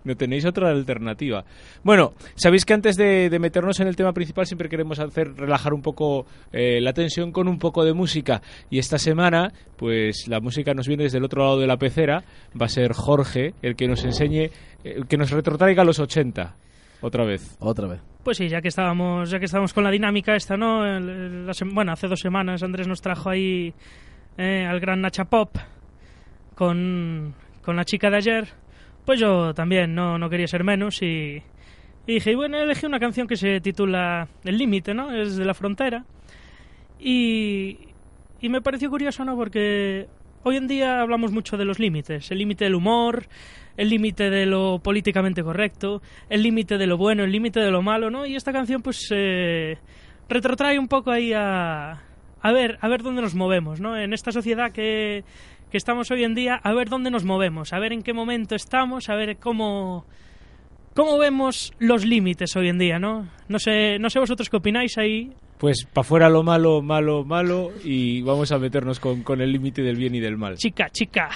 No 0.04 0.16
tenéis 0.16 0.46
otra 0.46 0.70
alternativa. 0.70 1.44
Bueno, 1.84 2.14
sabéis 2.36 2.64
que 2.64 2.74
antes 2.74 2.96
de, 2.96 3.30
de 3.30 3.40
meternos 3.40 3.78
en 3.82 3.88
el 3.90 3.96
tema 3.98 4.14
principal 4.14 4.46
siempre 4.46 4.70
queremos 4.70 5.00
hacer 5.00 5.34
relajar 5.36 5.74
un 5.74 5.82
poco 5.82 6.26
eh, 6.54 6.80
la 6.80 6.94
tensión 6.94 7.34
con 7.34 7.50
un 7.50 7.60
poco 7.60 7.84
de 7.84 7.92
música. 7.94 8.42
Y 8.70 8.80
esta 8.80 8.98
semana, 9.00 9.52
pues 9.76 10.28
la 10.30 10.40
música 10.40 10.74
nos 10.74 10.88
viene 10.88 11.04
desde 11.04 11.18
el 11.18 11.26
otro 11.26 11.44
lado 11.44 11.60
de 11.60 11.68
la 11.68 11.76
pecera. 11.76 12.24
Va 12.60 12.68
a 12.68 12.70
ser 12.70 12.94
Jorge 12.94 13.54
el 13.62 13.76
que 13.76 13.88
nos 13.90 14.06
enseñe, 14.06 14.50
el 14.86 15.08
que 15.08 15.18
nos 15.18 15.30
retrotraiga 15.32 15.82
a 15.82 15.86
los 15.86 16.00
80. 16.00 16.56
Otra 17.02 17.26
vez. 17.26 17.58
Otra 17.60 17.88
vez. 17.88 18.00
Pues 18.24 18.38
sí, 18.38 18.48
ya 18.48 18.62
que 18.62 18.70
estábamos, 18.70 19.30
ya 19.30 19.40
que 19.40 19.46
estábamos 19.46 19.74
con 19.74 19.84
la 19.84 19.92
dinámica 19.92 20.36
esta, 20.38 20.56
¿no? 20.56 20.86
El- 20.86 21.10
el- 21.10 21.46
la 21.48 21.54
bueno, 21.74 21.92
hace 21.92 22.08
dos 22.08 22.20
semanas 22.22 22.64
Andrés 22.64 22.88
nos 22.88 23.02
trajo 23.02 23.30
ahí 23.30 23.74
eh, 24.38 24.66
al 24.66 24.80
gran 24.80 25.02
Nacha 25.02 25.26
Pop 25.26 25.58
con, 26.56 27.34
con 27.62 27.76
la 27.76 27.86
chica 27.86 28.10
de 28.10 28.18
ayer. 28.18 28.48
Pues 29.06 29.20
yo 29.20 29.54
también 29.54 29.96
no, 29.96 30.18
no 30.18 30.30
quería 30.30 30.48
ser 30.48 30.64
menos 30.64 31.02
y, 31.02 31.42
y 32.06 32.14
dije, 32.14 32.36
bueno, 32.36 32.58
elegí 32.58 32.86
una 32.86 33.00
canción 33.00 33.28
que 33.28 33.38
se 33.38 33.62
titula 33.62 34.28
El 34.44 34.58
límite, 34.58 34.94
¿no? 34.94 35.14
Es 35.14 35.38
de 35.38 35.46
la 35.46 35.54
frontera. 35.54 36.06
Y, 37.00 37.78
y 38.42 38.50
me 38.50 38.62
pareció 38.62 38.90
curioso, 38.90 39.24
¿no? 39.24 39.36
Porque 39.36 40.08
hoy 40.44 40.58
en 40.58 40.68
día 40.68 41.02
hablamos 41.02 41.32
mucho 41.32 41.58
de 41.58 41.66
los 41.66 41.80
límites. 41.80 42.32
El 42.32 42.40
límite 42.40 42.66
del 42.66 42.76
humor, 42.76 43.28
el 43.78 43.90
límite 43.90 44.30
de 44.30 44.46
lo 44.46 44.80
políticamente 44.80 45.44
correcto, 45.44 46.02
el 46.30 46.44
límite 46.44 46.78
de 46.78 46.88
lo 46.88 46.98
bueno, 46.98 47.24
el 47.24 47.32
límite 47.32 47.60
de 47.60 47.72
lo 47.72 47.82
malo, 47.82 48.10
¿no? 48.10 48.26
Y 48.26 48.36
esta 48.36 48.52
canción, 48.52 48.82
pues, 48.82 49.08
eh, 49.12 49.78
retrotrae 50.28 50.80
un 50.80 50.88
poco 50.88 51.12
ahí 51.12 51.32
a, 51.34 52.02
a 52.48 52.54
ver, 52.54 52.78
a 52.80 52.88
ver 52.88 53.04
dónde 53.04 53.22
nos 53.22 53.36
movemos, 53.36 53.82
¿no? 53.82 53.98
En 53.98 54.14
esta 54.14 54.32
sociedad 54.32 54.72
que, 54.72 55.26
que 55.70 55.78
estamos 55.78 56.10
hoy 56.12 56.24
en 56.24 56.34
día, 56.34 56.56
a 56.56 56.74
ver 56.74 56.88
dónde 56.88 57.12
nos 57.12 57.26
movemos, 57.26 57.74
a 57.74 57.80
ver 57.80 57.92
en 57.92 58.04
qué 58.04 58.14
momento 58.14 58.56
estamos, 58.56 59.10
a 59.10 59.16
ver 59.16 59.36
cómo, 59.36 60.06
cómo 60.94 61.18
vemos 61.18 61.74
los 61.80 62.06
límites 62.06 62.56
hoy 62.56 62.70
en 62.70 62.78
día, 62.78 63.00
¿no? 63.00 63.28
No 63.50 63.60
sé, 63.60 64.00
no 64.00 64.10
sé 64.10 64.20
vosotros 64.20 64.50
qué 64.50 64.56
opináis 64.56 64.98
ahí. 64.98 65.34
Pues 65.58 65.86
para 65.92 66.06
fuera 66.06 66.30
lo 66.30 66.42
malo, 66.42 66.82
malo, 66.82 67.26
malo. 67.26 67.72
Y 67.84 68.22
vamos 68.22 68.54
a 68.54 68.60
meternos 68.60 69.02
con, 69.02 69.24
con 69.24 69.42
el 69.42 69.52
límite 69.52 69.82
del 69.82 69.98
bien 69.98 70.16
y 70.16 70.22
del 70.22 70.38
mal. 70.38 70.56
Chica, 70.56 70.90
chica. 70.90 71.30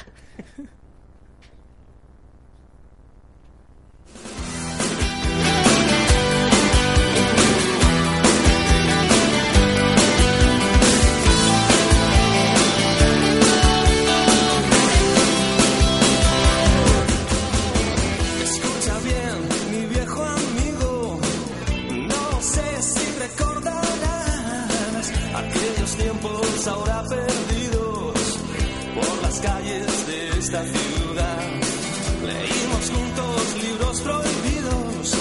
Leímos 32.25 32.89
juntos 32.91 33.63
libros 33.63 34.01
prohibidos, 34.01 35.11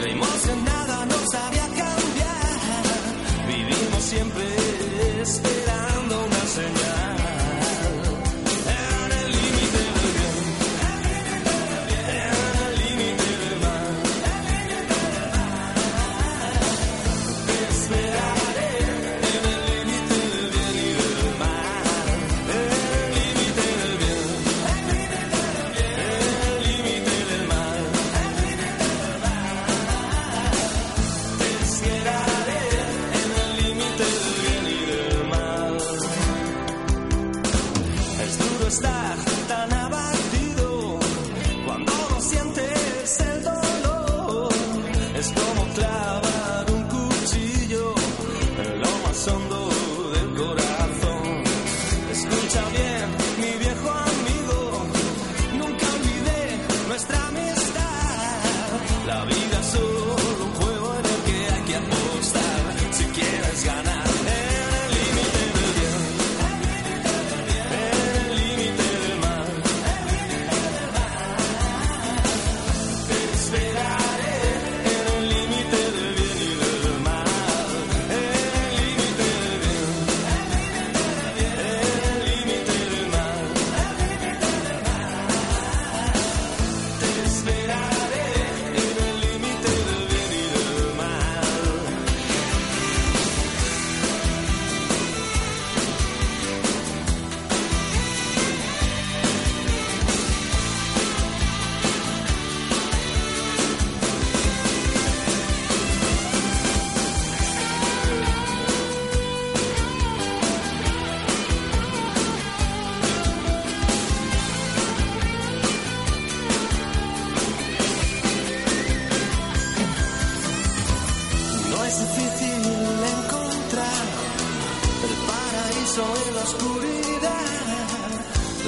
creímos 0.00 0.28
que 0.28 0.56
nada 0.64 1.06
nos 1.06 1.34
haría 1.34 1.62
cambiar. 1.62 2.82
Vivimos 3.46 4.02
siempre 4.02 5.22
esperando 5.22 6.33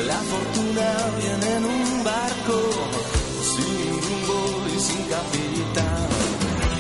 la 0.05 0.21
fortuna 0.33 0.89
viene 1.19 1.57
en 1.57 1.65
un 1.65 2.05
barco, 2.05 2.59
sin 3.51 3.89
rumbo 4.05 4.39
y 4.75 4.81
sin 4.81 5.03
capitán. 5.05 6.09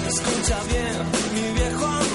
Escucha 0.06 0.58
bien, 0.68 0.96
mi 1.34 1.52
viejo 1.54 2.05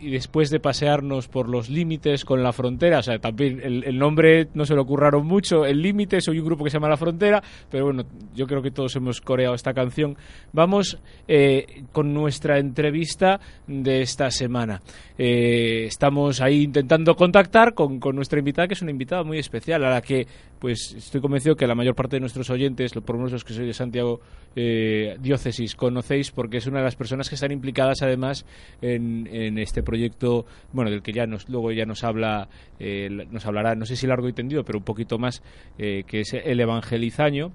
Y 0.00 0.10
después 0.10 0.50
de 0.50 0.60
pasearnos 0.60 1.28
por 1.28 1.48
los 1.48 1.68
límites 1.68 2.24
con 2.24 2.42
la 2.42 2.52
frontera, 2.52 2.98
o 2.98 3.02
sea, 3.02 3.18
también 3.18 3.60
el, 3.62 3.98
nombre 3.98 4.48
no 4.54 4.64
se 4.64 4.74
lo 4.74 4.82
ocurraron 4.82 5.26
mucho, 5.26 5.64
el 5.64 5.82
límite, 5.82 6.20
soy 6.20 6.38
un 6.38 6.46
grupo 6.46 6.64
que 6.64 6.70
se 6.70 6.76
llama 6.76 6.88
La 6.88 6.96
Frontera, 6.96 7.42
pero 7.70 7.86
bueno, 7.86 8.04
yo 8.34 8.46
creo 8.46 8.62
que 8.62 8.70
todos 8.70 8.94
hemos 8.96 9.20
coreado 9.20 9.54
esta 9.54 9.72
canción. 9.72 10.16
Vamos 10.52 10.98
eh, 11.28 11.84
con 11.92 12.12
nuestra 12.12 12.58
entrevista 12.58 13.40
de 13.66 14.02
esta 14.02 14.30
semana. 14.30 14.80
Eh, 15.18 15.84
estamos 15.86 16.40
ahí 16.40 16.62
intentando 16.62 17.14
contactar 17.14 17.74
con, 17.74 18.00
con 18.00 18.16
nuestra 18.16 18.38
invitada, 18.38 18.68
que 18.68 18.74
es 18.74 18.82
una 18.82 18.90
invitada 18.90 19.22
muy 19.22 19.38
especial, 19.38 19.84
a 19.84 19.90
la 19.90 20.00
que 20.00 20.26
pues 20.62 20.94
estoy 20.96 21.20
convencido 21.20 21.56
que 21.56 21.66
la 21.66 21.74
mayor 21.74 21.96
parte 21.96 22.16
de 22.16 22.20
nuestros 22.20 22.48
oyentes, 22.48 22.92
por 22.92 23.16
lo 23.16 23.18
menos 23.18 23.32
los 23.32 23.44
que 23.44 23.52
soy 23.52 23.66
de 23.66 23.74
Santiago 23.74 24.20
eh, 24.54 25.16
Diócesis, 25.20 25.74
conocéis 25.74 26.30
porque 26.30 26.58
es 26.58 26.68
una 26.68 26.78
de 26.78 26.84
las 26.84 26.94
personas 26.94 27.28
que 27.28 27.34
están 27.34 27.50
implicadas 27.50 28.00
además 28.02 28.46
en, 28.80 29.28
en 29.32 29.58
este 29.58 29.81
proyecto, 29.82 30.46
bueno, 30.72 30.90
del 30.90 31.02
que 31.02 31.12
ya 31.12 31.26
nos, 31.26 31.48
luego 31.48 31.72
ya 31.72 31.84
nos 31.84 32.04
habla, 32.04 32.48
eh, 32.78 33.08
nos 33.30 33.46
hablará, 33.46 33.74
no 33.74 33.84
sé 33.84 33.96
si 33.96 34.06
largo 34.06 34.28
y 34.28 34.32
tendido, 34.32 34.64
pero 34.64 34.78
un 34.78 34.84
poquito 34.84 35.18
más, 35.18 35.42
eh, 35.78 36.04
que 36.06 36.20
es 36.20 36.34
el 36.34 36.60
Evangelizaño. 36.60 37.52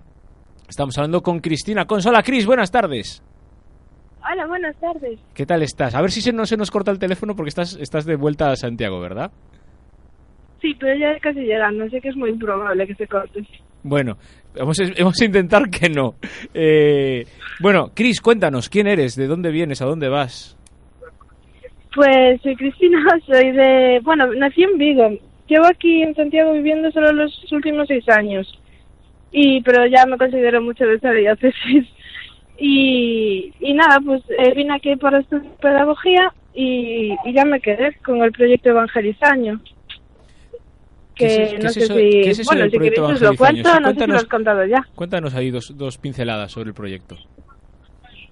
Estamos 0.68 0.98
hablando 0.98 1.22
con 1.22 1.40
Cristina 1.40 1.86
Consola. 1.86 2.22
Cris, 2.24 2.46
buenas 2.46 2.72
tardes. 2.72 3.24
Hola, 4.30 4.46
buenas 4.48 4.76
tardes. 4.78 5.20
¿Qué 5.34 5.46
tal 5.46 5.62
estás? 5.64 5.96
A 5.96 6.02
ver 6.02 6.12
si 6.12 6.22
se, 6.22 6.34
no 6.34 6.46
se 6.46 6.58
nos 6.58 6.70
corta 6.70 6.92
el 6.92 7.00
teléfono 7.00 7.36
porque 7.36 7.50
estás, 7.50 7.78
estás 7.80 8.06
de 8.06 8.18
vuelta 8.18 8.52
a 8.52 8.56
Santiago, 8.58 9.00
¿verdad? 9.00 9.32
Sí, 10.62 10.76
pero 10.80 10.98
ya 10.98 11.18
casi 11.20 11.42
llegando, 11.42 11.88
sé 11.90 12.02
que 12.02 12.10
es 12.10 12.16
muy 12.16 12.32
improbable 12.32 12.86
que 12.88 12.96
se 12.96 13.08
corte. 13.08 13.48
Bueno, 13.84 14.18
vamos 14.58 14.80
a, 14.80 14.84
vamos 15.00 15.22
a 15.22 15.26
intentar 15.26 15.70
que 15.70 15.90
no. 15.90 16.16
Eh, 16.54 17.26
bueno, 17.62 17.92
Cris, 17.94 18.20
cuéntanos, 18.20 18.68
¿quién 18.68 18.88
eres? 18.88 19.16
¿De 19.16 19.28
dónde 19.28 19.52
vienes? 19.52 19.82
¿A 19.82 19.86
dónde 19.86 20.10
vas? 20.10 20.57
Pues 21.98 22.40
soy 22.44 22.56
Cristina, 22.56 23.00
soy 23.26 23.52
de... 23.54 24.00
Bueno, 24.04 24.28
nací 24.34 24.62
en 24.62 24.78
Vigo. 24.78 25.10
Llevo 25.48 25.66
aquí 25.66 26.04
en 26.04 26.14
Santiago 26.14 26.54
viviendo 26.54 26.92
solo 26.92 27.12
los 27.12 27.52
últimos 27.52 27.88
seis 27.88 28.08
años. 28.08 28.48
Y, 29.32 29.62
pero 29.64 29.88
ya 29.88 30.06
me 30.06 30.16
considero 30.18 30.62
mucho 30.62 30.86
de 30.86 30.96
esta 30.96 31.12
diócesis. 31.12 31.86
Y, 32.60 33.54
y 33.60 33.74
nada, 33.76 34.00
pues 34.04 34.24
eh, 34.30 34.52
vine 34.56 34.74
aquí 34.74 34.96
para 34.96 35.20
estudiar 35.20 35.54
pedagogía 35.62 36.34
y, 36.56 37.14
y 37.24 37.32
ya 37.32 37.46
me 37.46 37.60
quedé 37.60 37.94
con 38.04 38.24
el 38.24 38.32
proyecto 38.32 38.70
Evangelizaño. 38.70 39.62
¿Qué 41.14 41.28
Que 41.28 41.44
es- 41.44 41.64
no 41.64 41.70
sé 41.70 41.82
si... 41.86 42.20
es 42.22 42.46
bueno, 42.48 42.66
si 42.66 42.72
queréis 42.72 42.98
os 43.00 43.22
lo 43.22 43.36
cuento, 43.36 43.80
no 43.80 43.94
sé 43.94 44.00
si 44.00 44.08
lo 44.08 44.16
has 44.16 44.26
contado 44.26 44.66
ya. 44.66 44.84
Cuéntanos 44.96 45.36
ahí 45.36 45.52
dos, 45.52 45.78
dos 45.78 46.00
pinceladas 46.00 46.52
sobre 46.52 46.70
el 46.70 46.74
proyecto. 46.74 47.16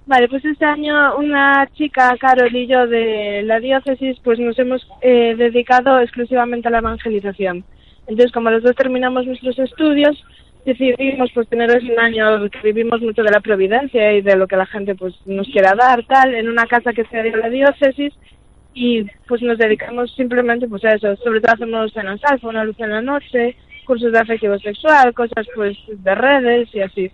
Vale, 0.08 0.28
pues 0.30 0.46
este 0.46 0.66
año 0.66 1.18
una 1.18 1.68
chica, 1.74 2.16
Carol 2.20 2.56
y 2.56 2.68
yo 2.68 2.86
de 2.86 3.42
la 3.44 3.60
diócesis, 3.60 4.20
pues 4.24 4.38
nos 4.38 4.58
hemos 4.60 4.88
eh, 5.02 5.34
dedicado 5.36 6.00
exclusivamente 6.00 6.68
a 6.68 6.72
la 6.72 6.78
evangelización. 6.78 7.64
Entonces, 8.02 8.32
como 8.32 8.52
los 8.52 8.62
dos 8.62 8.76
terminamos 8.76 9.26
nuestros 9.26 9.58
estudios, 9.58 10.24
decidimos 10.64 11.32
pues 11.34 11.48
tener 11.48 11.72
un 11.72 12.00
año 12.00 12.50
que 12.52 12.60
vivimos 12.64 13.02
mucho 13.02 13.24
de 13.24 13.32
la 13.32 13.40
providencia 13.40 14.14
y 14.14 14.22
de 14.22 14.36
lo 14.36 14.48
que 14.48 14.58
la 14.58 14.68
gente 14.68 14.94
pues 14.94 15.16
nos 15.26 15.48
quiera 15.48 15.74
dar, 15.74 16.06
tal, 16.06 16.36
en 16.36 16.50
una 16.50 16.68
casa 16.68 16.94
que 16.94 17.06
sea 17.06 17.24
de 17.24 17.32
la 17.32 17.50
diócesis 17.50 18.14
y 18.76 19.06
pues 19.28 19.42
nos 19.42 19.58
dedicamos 19.58 20.14
simplemente 20.16 20.68
pues 20.68 20.86
a 20.86 20.94
eso. 20.94 21.16
Sobre 21.18 21.42
todo 21.42 21.54
hacemos 21.54 21.94
cenas 21.94 22.20
alfa, 22.26 22.48
una 22.48 22.64
luz 22.64 22.80
en 22.80 22.92
la 22.92 23.02
noche, 23.02 23.56
cursos 23.86 24.12
de 24.12 24.20
afectivo 24.20 24.60
sexual, 24.60 25.16
cosas 25.16 25.48
pues 25.56 25.76
de 25.88 26.14
redes 26.14 26.70
y 26.76 26.82
así. 26.82 27.12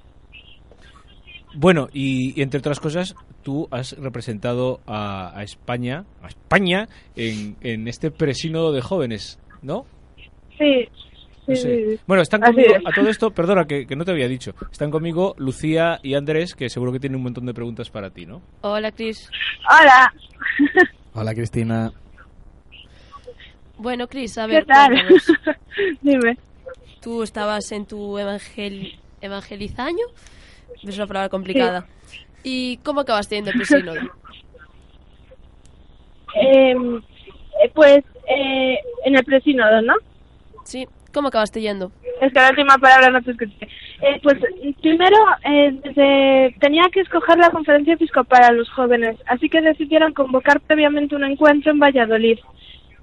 Bueno, 1.53 1.89
y, 1.93 2.39
y 2.39 2.43
entre 2.43 2.59
otras 2.59 2.79
cosas, 2.79 3.15
tú 3.43 3.67
has 3.71 3.93
representado 3.97 4.79
a, 4.87 5.37
a 5.37 5.43
España, 5.43 6.05
a 6.21 6.27
España, 6.27 6.87
en, 7.15 7.57
en 7.61 7.87
este 7.87 8.09
presínodo 8.11 8.71
de 8.71 8.81
jóvenes, 8.81 9.37
¿no? 9.61 9.85
Sí, 10.57 10.87
sí, 11.45 11.47
No 11.47 11.55
sé. 11.55 11.61
sí, 11.85 11.95
sí. 11.95 11.99
Bueno, 12.07 12.23
están 12.23 12.43
Así 12.43 12.53
conmigo, 12.53 12.75
es. 12.75 12.81
a 12.85 12.91
todo 12.95 13.09
esto, 13.09 13.31
perdona 13.31 13.65
que, 13.65 13.85
que 13.85 13.95
no 13.95 14.05
te 14.05 14.11
había 14.11 14.27
dicho, 14.29 14.53
están 14.71 14.91
conmigo 14.91 15.35
Lucía 15.37 15.99
y 16.03 16.13
Andrés, 16.13 16.53
que 16.55 16.69
seguro 16.69 16.91
que 16.93 16.99
tienen 16.99 17.17
un 17.17 17.23
montón 17.23 17.45
de 17.45 17.53
preguntas 17.53 17.89
para 17.89 18.09
ti, 18.11 18.25
¿no? 18.25 18.41
Hola, 18.61 18.91
Cris. 18.91 19.29
Hola. 19.69 20.13
Hola, 21.13 21.33
Cristina. 21.33 21.91
Bueno, 23.77 24.07
Cris, 24.07 24.37
a 24.37 24.45
¿Qué 24.47 24.53
ver, 24.53 24.65
tal? 24.65 24.89
cuéntanos. 24.91 25.25
Dime. 26.01 26.37
Tú 27.01 27.23
estabas 27.23 27.71
en 27.71 27.85
tu 27.85 28.17
evangel... 28.17 28.99
evangelizaño. 29.21 30.05
Es 30.83 30.97
una 30.97 31.07
palabra 31.07 31.29
complicada. 31.29 31.85
¿Y 32.43 32.77
cómo 32.77 33.01
acabaste 33.01 33.35
yendo 33.35 33.51
al 33.51 33.65
sínodo? 33.65 33.99
Eh, 36.41 36.71
eh, 37.63 37.71
pues 37.73 38.03
eh, 38.27 38.77
en 39.05 39.15
el 39.17 39.23
presínodo, 39.25 39.81
¿no? 39.81 39.93
Sí, 40.63 40.87
¿cómo 41.13 41.27
acabaste 41.27 41.59
yendo? 41.61 41.91
Es 42.21 42.31
que 42.31 42.39
la 42.39 42.49
última 42.51 42.77
palabra 42.77 43.09
no 43.09 43.21
te 43.21 43.31
escuché. 43.31 43.67
Eh, 44.01 44.19
pues 44.23 44.37
primero 44.81 45.17
eh, 45.43 45.73
desde- 45.83 46.55
tenía 46.59 46.83
que 46.91 47.01
escoger 47.01 47.37
la 47.37 47.49
conferencia 47.51 47.95
episcopal 47.95 48.43
a 48.43 48.51
los 48.53 48.69
jóvenes, 48.69 49.17
así 49.27 49.49
que 49.49 49.61
decidieron 49.61 50.13
convocar 50.13 50.61
previamente 50.61 51.15
un 51.15 51.23
encuentro 51.25 51.71
en 51.71 51.79
Valladolid 51.79 52.39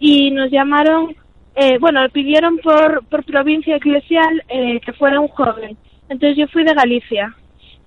y 0.01 0.31
nos 0.31 0.51
llamaron, 0.51 1.15
eh, 1.55 1.77
bueno, 1.79 2.01
pidieron 2.11 2.57
por, 2.59 3.05
por 3.09 3.25
provincia 3.25 3.77
eclesial 3.77 4.43
eh, 4.49 4.81
que 4.81 4.93
fuera 4.95 5.21
un 5.21 5.29
joven. 5.29 5.77
Entonces 6.09 6.39
yo 6.39 6.49
fui 6.49 6.65
de 6.65 6.73
Galicia 6.75 7.37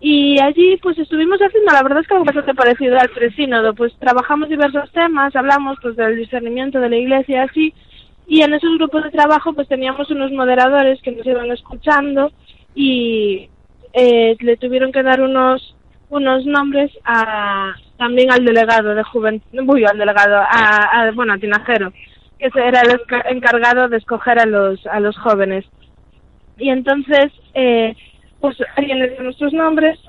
y 0.01 0.39
allí 0.41 0.77
pues 0.81 0.97
estuvimos 0.97 1.39
haciendo, 1.39 1.71
la 1.71 1.83
verdad 1.83 1.99
es 2.01 2.07
que 2.07 2.13
algo 2.15 2.25
bastante 2.25 2.55
parecido 2.55 2.97
al 2.99 3.09
presínodo, 3.09 3.73
pues 3.75 3.93
trabajamos 3.99 4.49
diversos 4.49 4.91
temas, 4.91 5.35
hablamos 5.35 5.77
pues 5.81 5.95
del 5.95 6.17
discernimiento 6.17 6.79
de 6.79 6.89
la 6.89 6.97
iglesia 6.97 7.43
así, 7.43 7.73
y 8.27 8.41
en 8.41 8.53
esos 8.53 8.77
grupos 8.77 9.03
de 9.03 9.11
trabajo 9.11 9.53
pues 9.53 9.67
teníamos 9.67 10.09
unos 10.09 10.31
moderadores 10.31 11.01
que 11.03 11.11
nos 11.11 11.25
iban 11.25 11.51
escuchando 11.51 12.31
y 12.75 13.49
eh, 13.93 14.35
le 14.39 14.57
tuvieron 14.57 14.91
que 14.91 15.03
dar 15.03 15.21
unos 15.21 15.75
unos 16.09 16.45
nombres 16.45 16.91
a 17.05 17.73
también 17.97 18.31
al 18.31 18.43
delegado 18.43 18.95
de 18.95 19.03
juventud, 19.03 19.59
uy, 19.67 19.85
al 19.85 19.97
delegado, 19.97 20.37
a, 20.37 21.03
a- 21.07 21.11
bueno, 21.11 21.33
a 21.33 21.37
Tinajero, 21.37 21.93
que 22.39 22.49
era 22.55 22.81
el 22.81 22.99
encargado 23.29 23.87
de 23.87 23.97
escoger 23.97 24.39
a 24.39 24.45
los 24.45 24.85
a 24.87 24.99
los 24.99 25.15
jóvenes. 25.17 25.65
Y 26.57 26.69
entonces 26.69 27.31
eh, 27.53 27.95
pues 28.41 28.57
alguien 28.75 28.99
le 28.99 29.09
dio 29.09 29.23
nuestros 29.23 29.53
nombres 29.53 29.99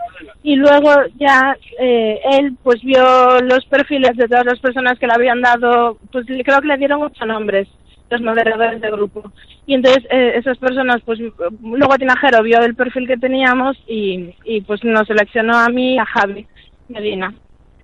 y 0.42 0.56
luego 0.56 0.90
ya 1.18 1.56
eh, 1.78 2.18
él 2.32 2.56
pues 2.62 2.82
vio 2.82 3.40
los 3.42 3.64
perfiles 3.66 4.16
de 4.16 4.26
todas 4.26 4.46
las 4.46 4.58
personas 4.58 4.98
que 4.98 5.06
le 5.06 5.12
habían 5.12 5.42
dado, 5.42 5.98
pues 6.10 6.26
creo 6.26 6.60
que 6.60 6.68
le 6.68 6.78
dieron 6.78 7.02
ocho 7.02 7.26
nombres 7.26 7.68
los 8.10 8.20
moderadores 8.20 8.80
de 8.80 8.90
grupo. 8.90 9.32
Y 9.66 9.74
entonces 9.74 10.04
eh, 10.10 10.32
esas 10.36 10.58
personas, 10.58 11.00
pues 11.04 11.18
luego 11.18 11.96
Tinajero 11.96 12.42
vio 12.42 12.60
el 12.60 12.74
perfil 12.74 13.06
que 13.06 13.16
teníamos 13.16 13.76
y, 13.86 14.34
y 14.44 14.60
pues 14.62 14.82
nos 14.84 15.06
seleccionó 15.06 15.56
a 15.56 15.68
mí 15.68 15.94
y 15.94 15.98
a 15.98 16.04
Javi 16.04 16.46
Medina, 16.88 17.34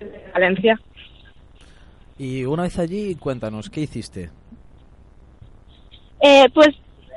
de 0.00 0.30
Valencia. 0.34 0.80
Y 2.18 2.44
una 2.44 2.64
vez 2.64 2.78
allí, 2.78 3.14
cuéntanos, 3.14 3.70
¿qué 3.70 3.82
hiciste? 3.82 4.30
Eh, 6.20 6.46
pues 6.52 6.70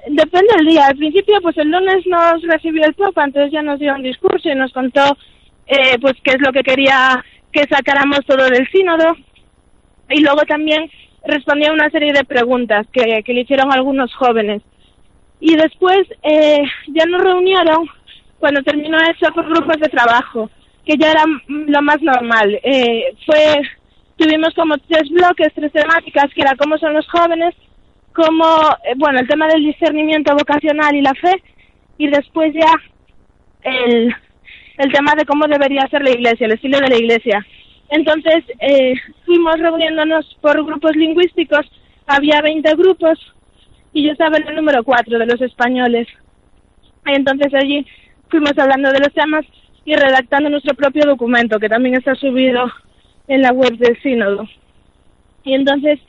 depende 0.07 0.53
del 0.57 0.67
día. 0.67 0.87
Al 0.87 0.97
principio, 0.97 1.41
pues 1.41 1.57
el 1.57 1.69
lunes 1.69 2.05
nos 2.07 2.41
recibió 2.43 2.85
el 2.85 2.93
Papa, 2.93 3.23
entonces 3.23 3.51
ya 3.51 3.61
nos 3.61 3.79
dio 3.79 3.93
un 3.93 4.03
discurso 4.03 4.49
y 4.49 4.55
nos 4.55 4.71
contó 4.73 5.17
eh, 5.67 5.97
pues 5.99 6.13
qué 6.23 6.31
es 6.31 6.41
lo 6.41 6.51
que 6.51 6.63
quería 6.63 7.23
que 7.51 7.65
sacáramos 7.69 8.25
todo 8.25 8.45
del 8.45 8.67
sínodo. 8.69 9.15
Y 10.09 10.21
luego 10.21 10.41
también 10.47 10.89
respondió 11.25 11.69
a 11.69 11.73
una 11.73 11.89
serie 11.89 12.13
de 12.13 12.23
preguntas 12.23 12.87
que, 12.91 13.23
le 13.25 13.41
hicieron 13.41 13.71
algunos 13.71 14.13
jóvenes. 14.15 14.61
Y 15.39 15.55
después 15.55 16.07
eh, 16.23 16.61
ya 16.87 17.05
nos 17.05 17.21
reunieron 17.21 17.87
cuando 18.39 18.61
terminó 18.63 18.97
eso 18.99 19.31
por 19.33 19.45
grupos 19.45 19.77
de 19.79 19.89
trabajo, 19.89 20.49
que 20.85 20.97
ya 20.97 21.11
era 21.11 21.23
lo 21.47 21.81
más 21.81 22.01
normal. 22.01 22.59
Eh, 22.63 23.15
fue 23.25 23.61
tuvimos 24.17 24.53
como 24.53 24.77
tres 24.77 25.09
bloques, 25.09 25.51
tres 25.55 25.71
temáticas, 25.71 26.31
que 26.33 26.41
era 26.41 26.55
cómo 26.55 26.77
son 26.77 26.93
los 26.93 27.07
jóvenes, 27.07 27.55
cómo, 28.13 28.45
eh, 28.83 28.93
bueno, 28.97 29.19
el 29.19 29.27
tema 29.27 29.47
del 29.47 29.63
discernimiento 29.63 30.33
vocacional 30.35 30.95
y 30.95 31.01
la 31.01 31.13
fe, 31.13 31.41
y 31.97 32.07
después 32.07 32.53
ya 32.53 32.73
el, 33.63 34.13
el 34.77 34.91
tema 34.91 35.13
de 35.15 35.25
cómo 35.25 35.47
debería 35.47 35.87
ser 35.89 36.03
la 36.03 36.11
iglesia, 36.11 36.45
el 36.45 36.53
estilo 36.53 36.79
de 36.79 36.89
la 36.89 36.97
iglesia. 36.97 37.45
Entonces, 37.89 38.43
eh, 38.59 38.93
fuimos 39.25 39.59
reuniéndonos 39.59 40.37
por 40.41 40.63
grupos 40.65 40.95
lingüísticos, 40.95 41.69
había 42.07 42.41
20 42.41 42.75
grupos, 42.75 43.19
y 43.93 44.05
yo 44.05 44.11
estaba 44.13 44.37
en 44.37 44.47
el 44.47 44.55
número 44.55 44.83
4 44.83 45.19
de 45.19 45.25
los 45.25 45.41
españoles. 45.41 46.07
Entonces 47.05 47.53
allí 47.53 47.85
fuimos 48.29 48.57
hablando 48.57 48.91
de 48.91 48.99
los 48.99 49.13
temas 49.13 49.45
y 49.83 49.95
redactando 49.95 50.49
nuestro 50.49 50.73
propio 50.75 51.03
documento, 51.05 51.59
que 51.59 51.69
también 51.69 51.95
está 51.95 52.15
subido 52.15 52.71
en 53.27 53.41
la 53.41 53.51
web 53.51 53.77
del 53.77 54.01
sínodo. 54.01 54.47
Y 55.43 55.53
entonces 55.53 55.99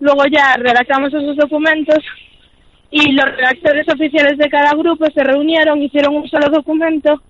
luego 0.00 0.24
ya 0.26 0.56
redactamos 0.56 1.12
esos 1.12 1.36
documentos 1.36 1.98
y 2.90 3.12
los 3.12 3.24
redactores 3.24 3.86
oficiales 3.88 4.38
de 4.38 4.48
cada 4.48 4.70
grupo 4.72 5.06
se 5.10 5.22
reunieron, 5.22 5.82
hicieron 5.82 6.16
un 6.16 6.28
solo 6.28 6.48
documento 6.48 7.22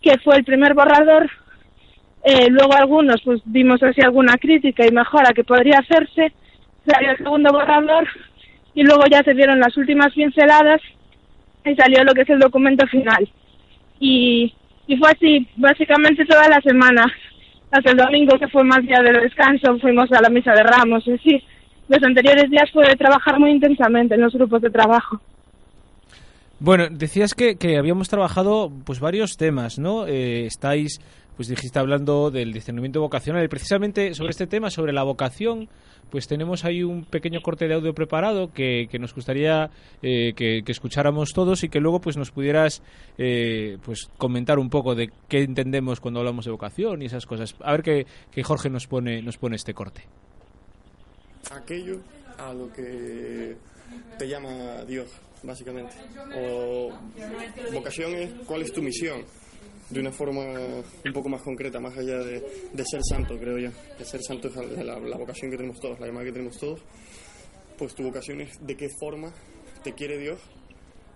que 0.00 0.18
fue 0.18 0.36
el 0.36 0.44
primer 0.44 0.74
borrador. 0.74 1.28
Eh, 2.22 2.48
luego 2.50 2.74
algunos 2.74 3.20
pues 3.22 3.40
dimos 3.46 3.82
así 3.82 4.02
alguna 4.02 4.34
crítica 4.34 4.86
y 4.86 4.92
mejora 4.92 5.32
que 5.32 5.42
podría 5.42 5.78
hacerse, 5.78 6.32
salió 6.86 7.12
el 7.12 7.16
segundo 7.16 7.50
borrador 7.50 8.06
y 8.74 8.82
luego 8.82 9.04
ya 9.10 9.22
se 9.22 9.34
dieron 9.34 9.58
las 9.58 9.76
últimas 9.76 10.12
pinceladas 10.12 10.80
y 11.64 11.74
salió 11.74 12.04
lo 12.04 12.12
que 12.12 12.22
es 12.22 12.30
el 12.30 12.38
documento 12.38 12.86
final. 12.86 13.28
Y, 13.98 14.54
y 14.86 14.96
fue 14.96 15.10
así 15.10 15.48
básicamente 15.56 16.24
toda 16.26 16.48
la 16.48 16.60
semana 16.60 17.06
hasta 17.70 17.90
el 17.90 17.96
domingo, 17.96 18.38
que 18.38 18.48
fue 18.48 18.64
más 18.64 18.82
día 18.82 19.00
de 19.00 19.12
descanso, 19.12 19.78
fuimos 19.78 20.10
a 20.12 20.20
la 20.20 20.28
misa 20.28 20.52
de 20.52 20.62
Ramos. 20.62 21.06
Y 21.06 21.18
sí, 21.18 21.44
los 21.90 22.02
anteriores 22.04 22.48
días 22.50 22.70
fue 22.72 22.84
trabajar 22.96 23.38
muy 23.38 23.50
intensamente 23.50 24.14
en 24.14 24.20
los 24.20 24.32
grupos 24.32 24.62
de 24.62 24.70
trabajo. 24.70 25.20
Bueno, 26.60 26.86
decías 26.90 27.34
que, 27.34 27.56
que 27.56 27.78
habíamos 27.78 28.08
trabajado 28.08 28.70
pues 28.84 29.00
varios 29.00 29.36
temas, 29.36 29.78
¿no? 29.78 30.06
Eh, 30.06 30.46
estáis, 30.46 31.00
pues 31.36 31.48
dijiste 31.48 31.78
hablando 31.78 32.30
del 32.30 32.52
discernimiento 32.52 33.00
vocacional 33.00 33.44
y 33.44 33.48
precisamente 33.48 34.14
sobre 34.14 34.30
este 34.30 34.46
tema, 34.46 34.70
sobre 34.70 34.92
la 34.92 35.02
vocación, 35.02 35.68
pues 36.10 36.28
tenemos 36.28 36.64
ahí 36.64 36.84
un 36.84 37.04
pequeño 37.04 37.40
corte 37.40 37.66
de 37.66 37.74
audio 37.74 37.94
preparado 37.94 38.52
que, 38.52 38.86
que 38.88 38.98
nos 38.98 39.14
gustaría 39.14 39.70
eh, 40.02 40.32
que, 40.36 40.62
escucháramos 40.66 41.32
todos 41.32 41.64
y 41.64 41.68
que 41.68 41.80
luego 41.80 42.00
pues 42.00 42.16
nos 42.16 42.30
pudieras 42.30 42.82
eh, 43.18 43.78
pues 43.84 44.10
comentar 44.16 44.58
un 44.58 44.70
poco 44.70 44.94
de 44.94 45.10
qué 45.28 45.42
entendemos 45.42 45.98
cuando 45.98 46.20
hablamos 46.20 46.44
de 46.44 46.52
vocación 46.52 47.02
y 47.02 47.06
esas 47.06 47.26
cosas. 47.26 47.56
A 47.64 47.72
ver 47.72 47.82
que, 47.82 48.06
que 48.30 48.44
Jorge 48.44 48.70
nos 48.70 48.86
pone, 48.86 49.22
nos 49.22 49.38
pone 49.38 49.56
este 49.56 49.74
corte. 49.74 50.02
Aquello 51.50 52.00
a 52.38 52.52
lo 52.52 52.72
que 52.72 53.56
te 54.18 54.28
llama 54.28 54.84
Dios, 54.86 55.08
básicamente. 55.42 55.94
O 56.36 56.90
vocación 57.72 58.14
es 58.14 58.32
cuál 58.46 58.62
es 58.62 58.72
tu 58.72 58.82
misión, 58.82 59.22
de 59.90 60.00
una 60.00 60.12
forma 60.12 60.42
un 61.04 61.12
poco 61.12 61.28
más 61.28 61.42
concreta, 61.42 61.80
más 61.80 61.96
allá 61.98 62.18
de, 62.18 62.40
de 62.72 62.84
ser 62.84 63.00
santo, 63.02 63.36
creo 63.38 63.58
yo. 63.58 63.70
Ser 64.04 64.22
santo 64.22 64.48
es 64.48 64.56
la- 64.84 64.98
la 65.00 65.16
vocación 65.16 65.50
que 65.50 65.56
tenemos 65.56 65.80
todos, 65.80 65.98
la 65.98 66.06
llamada 66.06 66.26
que 66.26 66.32
tenemos 66.32 66.56
todos. 66.58 66.80
Pues 67.76 67.94
tu 67.94 68.02
vocación 68.04 68.40
es 68.42 68.50
de 68.64 68.76
qué 68.76 68.88
forma 69.00 69.32
te 69.82 69.92
quiere 69.94 70.18
Dios 70.18 70.38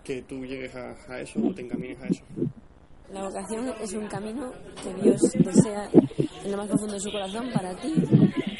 que 0.03 0.23
tú 0.23 0.45
llegues 0.45 0.75
a, 0.75 0.95
a 1.09 1.21
eso 1.21 1.39
o 1.41 1.55
te 1.55 1.63
encamines 1.63 2.01
a 2.01 2.07
eso. 2.09 2.23
La 3.13 3.23
vocación 3.23 3.73
es 3.81 3.93
un 3.93 4.07
camino 4.09 4.53
que 4.83 4.93
Dios 5.03 5.21
desea 5.39 5.89
en 5.93 6.51
lo 6.51 6.57
más 6.57 6.67
profundo 6.67 6.95
de 6.95 7.01
su 7.01 7.13
corazón 7.13 7.51
para 7.53 7.75
ti, 7.77 7.93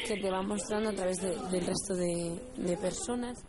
que 0.07 0.17
te 0.17 0.29
va 0.29 0.41
mostrando 0.41 0.89
a 0.89 0.93
través 0.93 1.17
de- 1.17 1.35
del 1.51 1.65
resto 1.65 1.95
de, 1.95 2.39
de 2.57 2.77
personas. 2.77 3.43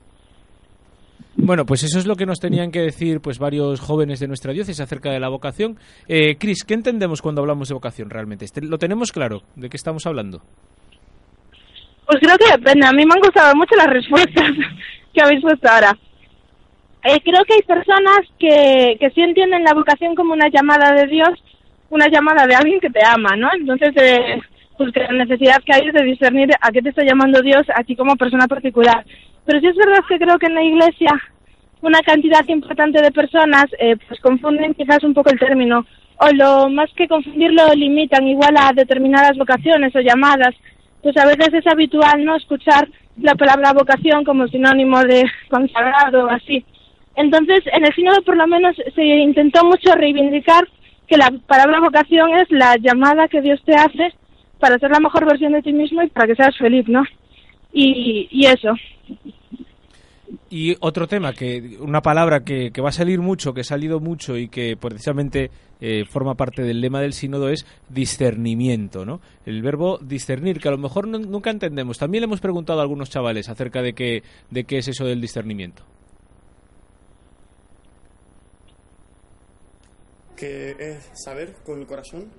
Bueno, 1.38 1.66
pues 1.66 1.82
eso 1.84 1.98
es 1.98 2.06
lo 2.06 2.16
que 2.16 2.24
nos 2.24 2.38
tenían 2.40 2.70
que 2.70 2.80
decir 2.80 3.20
pues 3.20 3.38
varios 3.38 3.78
jóvenes 3.80 4.20
de 4.20 4.26
nuestra 4.28 4.52
diócesis 4.52 4.80
acerca 4.80 5.10
de 5.10 5.20
la 5.20 5.28
vocación. 5.28 5.76
Eh, 6.08 6.36
Cris, 6.38 6.64
¿qué 6.64 6.74
entendemos 6.74 7.20
cuando 7.20 7.42
hablamos 7.42 7.68
de 7.68 7.74
vocación 7.74 8.08
realmente? 8.08 8.46
Este- 8.46 8.62
¿Lo 8.62 8.78
tenemos 8.78 9.12
claro? 9.12 9.42
¿De 9.54 9.68
qué 9.68 9.76
estamos 9.76 10.06
hablando? 10.06 10.40
Pues 12.06 12.18
creo 12.20 12.36
que 12.38 12.50
depende. 12.56 12.86
A 12.86 12.92
mí 12.92 13.04
me 13.04 13.14
han 13.14 13.20
gustado 13.20 13.54
mucho 13.54 13.74
las 13.76 13.88
respuestas 13.88 14.50
que 15.12 15.20
habéis 15.20 15.42
puesto 15.42 15.68
ahora. 15.68 15.96
Eh, 17.04 17.20
creo 17.22 17.44
que 17.44 17.54
hay 17.54 17.62
personas 17.62 18.18
que, 18.38 18.96
que 18.98 19.10
sí 19.10 19.20
entienden 19.20 19.62
la 19.62 19.74
vocación 19.74 20.14
como 20.14 20.32
una 20.32 20.48
llamada 20.48 20.92
de 20.94 21.06
Dios, 21.06 21.28
una 21.90 22.08
llamada 22.08 22.46
de 22.46 22.54
alguien 22.54 22.80
que 22.80 22.90
te 22.90 23.04
ama, 23.04 23.36
¿no? 23.36 23.48
Entonces, 23.54 23.90
eh, 23.96 24.40
pues 24.76 24.92
que 24.92 25.00
la 25.00 25.24
necesidad 25.24 25.62
que 25.64 25.72
hay 25.72 25.88
es 25.88 25.94
de 25.94 26.04
discernir 26.04 26.50
a 26.60 26.70
qué 26.70 26.82
te 26.82 26.90
está 26.90 27.04
llamando 27.04 27.40
Dios 27.42 27.66
a 27.74 27.82
ti 27.84 27.96
como 27.96 28.16
persona 28.16 28.46
particular. 28.46 29.04
Pero 29.44 29.60
sí 29.60 29.66
es 29.66 29.76
verdad 29.76 30.00
que 30.08 30.18
creo 30.18 30.38
que 30.38 30.46
en 30.46 30.54
la 30.54 30.62
iglesia 30.62 31.10
una 31.82 32.00
cantidad 32.00 32.46
importante 32.48 33.00
de 33.00 33.12
personas 33.12 33.66
eh, 33.78 33.96
pues 34.08 34.20
confunden 34.20 34.74
quizás 34.74 35.02
un 35.04 35.14
poco 35.14 35.30
el 35.30 35.38
término 35.38 35.86
o 36.18 36.28
lo 36.32 36.68
más 36.70 36.90
que 36.96 37.06
confundirlo 37.06 37.74
limitan 37.74 38.26
igual 38.26 38.54
a 38.58 38.72
determinadas 38.72 39.36
vocaciones 39.36 39.94
o 39.94 40.00
llamadas 40.00 40.54
pues 41.02 41.16
a 41.18 41.26
veces 41.26 41.52
es 41.52 41.66
habitual 41.66 42.24
no 42.24 42.34
escuchar 42.36 42.88
la 43.20 43.34
palabra 43.34 43.72
vocación 43.72 44.24
como 44.24 44.48
sinónimo 44.48 45.02
de 45.04 45.24
consagrado 45.50 46.24
o 46.24 46.30
así 46.30 46.64
entonces 47.14 47.60
en 47.72 47.84
el 47.84 47.94
sínodo 47.94 48.22
por 48.22 48.36
lo 48.36 48.46
menos 48.46 48.74
se 48.94 49.04
intentó 49.04 49.64
mucho 49.64 49.94
reivindicar 49.94 50.66
que 51.06 51.16
la 51.18 51.30
palabra 51.46 51.80
vocación 51.80 52.30
es 52.36 52.50
la 52.50 52.76
llamada 52.78 53.28
que 53.28 53.42
Dios 53.42 53.62
te 53.64 53.74
hace 53.74 54.12
para 54.60 54.78
ser 54.78 54.90
la 54.90 55.00
mejor 55.00 55.24
versión 55.26 55.52
de 55.52 55.62
ti 55.62 55.72
mismo 55.72 56.02
y 56.02 56.08
para 56.08 56.26
que 56.26 56.34
seas 56.36 56.56
feliz 56.56 56.86
no 56.88 57.02
y, 57.72 58.28
y 58.30 58.46
eso 58.46 58.72
Y 60.50 60.74
otro 60.80 61.06
tema, 61.06 61.32
que 61.32 61.76
una 61.80 62.00
palabra 62.02 62.40
que, 62.44 62.70
que 62.72 62.80
va 62.80 62.88
a 62.88 62.92
salir 62.92 63.20
mucho, 63.20 63.52
que 63.54 63.60
ha 63.60 63.64
salido 63.64 64.00
mucho 64.00 64.36
y 64.36 64.48
que 64.48 64.76
precisamente 64.76 65.50
eh, 65.80 66.04
forma 66.04 66.34
parte 66.34 66.62
del 66.62 66.80
lema 66.80 67.00
del 67.00 67.12
sínodo 67.12 67.48
es 67.48 67.64
discernimiento, 67.90 69.04
¿no? 69.04 69.20
El 69.44 69.62
verbo 69.62 69.98
discernir, 69.98 70.58
que 70.58 70.68
a 70.68 70.72
lo 70.72 70.78
mejor 70.78 71.06
no- 71.06 71.18
nunca 71.18 71.50
entendemos. 71.50 71.98
También 71.98 72.22
le 72.22 72.26
hemos 72.26 72.40
preguntado 72.40 72.80
a 72.80 72.82
algunos 72.82 73.10
chavales 73.10 73.48
acerca 73.48 73.82
de 73.82 73.92
qué, 73.92 74.22
de 74.50 74.64
qué 74.64 74.78
es 74.78 74.88
eso 74.88 75.04
del 75.04 75.20
discernimiento. 75.20 75.82
que 80.36 80.72
es 80.78 81.10
saber 81.14 81.54
con 81.64 81.80
el 81.80 81.86
corazón 81.86 82.30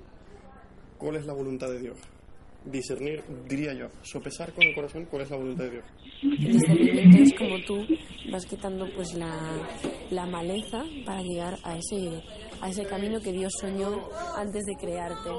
cuál 0.98 1.16
es 1.18 1.26
la 1.26 1.34
voluntad 1.34 1.70
de 1.70 1.80
Dios. 1.80 1.98
Discernir, 2.66 3.24
diría 3.48 3.74
yo, 3.74 3.88
sopesar 4.02 4.52
con 4.52 4.64
el 4.66 4.76
corazón 4.76 5.06
cuál 5.06 5.22
es 5.22 5.30
la 5.30 5.38
voluntad 5.38 5.64
de 5.66 5.72
Dios. 5.72 5.86
El 6.22 6.54
discernimiento 6.54 7.18
es 7.24 7.34
como 7.34 7.64
tú 7.66 7.86
vas 8.32 8.46
quitando 8.46 8.88
pues 8.96 9.14
la, 9.14 9.32
la 10.10 10.26
maleza 10.26 10.84
para 11.06 11.22
llegar 11.22 11.58
a 11.64 11.78
ese, 11.78 12.22
a 12.62 12.70
ese 12.70 12.86
camino 12.86 13.22
que 13.22 13.32
Dios 13.32 13.54
soñó 13.60 14.10
antes 14.36 14.66
de 14.66 14.76
crearte. 14.76 15.30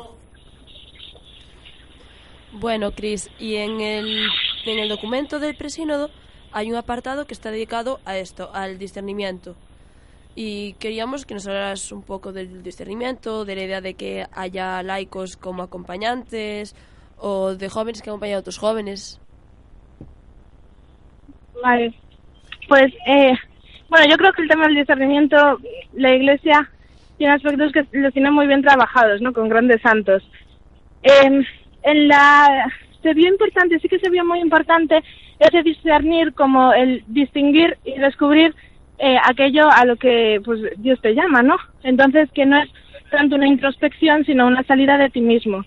Bueno, 2.53 2.93
Cris, 2.93 3.29
y 3.39 3.57
en 3.57 3.81
el, 3.81 4.27
en 4.65 4.79
el 4.79 4.89
documento 4.89 5.39
del 5.39 5.55
presínodo 5.55 6.09
hay 6.51 6.71
un 6.71 6.77
apartado 6.77 7.27
que 7.27 7.35
está 7.35 7.51
dedicado 7.51 8.01
a 8.07 8.17
esto, 8.17 8.51
al 8.55 8.79
discernimiento. 8.79 9.55
Y 10.41 10.75
queríamos 10.75 11.27
que 11.27 11.35
nos 11.35 11.49
hablaras 11.49 11.91
un 11.91 12.05
poco 12.05 12.33
del 12.33 12.63
discernimiento, 12.63 13.45
de 13.45 13.57
la 13.57 13.65
idea 13.65 13.81
de 13.81 13.95
que 13.95 14.25
haya 14.33 14.81
laicos 14.85 15.37
como 15.37 15.65
acompañantes 15.65 16.77
o 17.17 17.57
de 17.57 17.69
jóvenes 17.69 18.03
que 18.03 18.11
acompañan 18.11 18.37
a 18.37 18.39
otros 18.39 18.57
jóvenes. 18.57 19.21
Vale. 21.61 21.93
Pues, 22.69 22.95
eh, 23.09 23.33
bueno, 23.89 24.07
yo 24.09 24.17
creo 24.17 24.33
que 24.33 24.43
el 24.43 24.49
tema 24.49 24.67
del 24.67 24.77
discernimiento, 24.77 25.59
la 25.95 26.15
Iglesia 26.15 26.71
tiene 27.17 27.35
aspectos 27.35 27.73
que 27.73 27.85
los 27.99 28.13
tiene 28.13 28.31
muy 28.31 28.47
bien 28.47 28.63
trabajados, 28.63 29.21
¿no? 29.21 29.33
Con 29.33 29.49
grandes 29.49 29.83
santos. 29.83 30.23
Eh, 31.03 31.43
en 31.83 32.07
la 32.07 32.71
se 33.03 33.13
vio 33.13 33.29
importante, 33.29 33.81
sí 33.81 33.89
que 33.89 33.99
se 33.99 34.09
vio 34.09 34.25
muy 34.25 34.39
importante 34.39 35.03
ese 35.41 35.65
discernir 35.65 36.33
como 36.35 36.73
el 36.73 37.03
distinguir 37.09 37.77
y 37.85 37.99
descubrir 37.99 38.55
eh, 38.99 39.17
aquello 39.25 39.69
a 39.71 39.85
lo 39.85 39.97
que 39.97 40.41
pues 40.45 40.61
Dios 40.79 41.01
te 41.01 41.15
llama, 41.15 41.43
¿no? 41.43 41.57
Entonces 41.83 42.29
que 42.33 42.47
no 42.47 42.59
es 42.59 42.69
tanto 43.11 43.37
una 43.37 43.47
introspección, 43.47 44.25
sino 44.25 44.47
una 44.47 44.63
salida 44.65 44.99
de 44.99 45.11
ti 45.11 45.21
mismo 45.21 45.65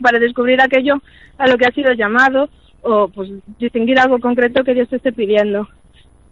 para 0.00 0.18
descubrir 0.18 0.60
aquello 0.60 1.02
a 1.38 1.46
lo 1.46 1.56
que 1.56 1.66
has 1.66 1.74
sido 1.74 1.92
llamado 1.92 2.48
o 2.82 3.08
pues 3.08 3.30
distinguir 3.58 3.98
algo 3.98 4.18
concreto 4.20 4.64
que 4.64 4.74
Dios 4.74 4.88
te 4.88 4.96
esté 4.96 5.12
pidiendo. 5.12 5.68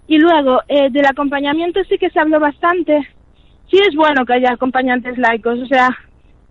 Y 0.07 0.19
luego, 0.19 0.61
eh, 0.69 0.91
del 0.91 1.07
acompañamiento 1.07 1.83
sí 1.85 1.99
que 1.99 2.11
se 2.11 2.21
habló 2.21 2.39
bastante. 2.39 3.09
Sí 3.71 3.79
es 3.79 3.95
bueno 3.95 4.25
que 4.27 4.35
haya 4.35 4.53
acompañantes 4.53 5.17
laicos, 5.17 5.59
o 5.59 5.67
sea, 5.67 5.89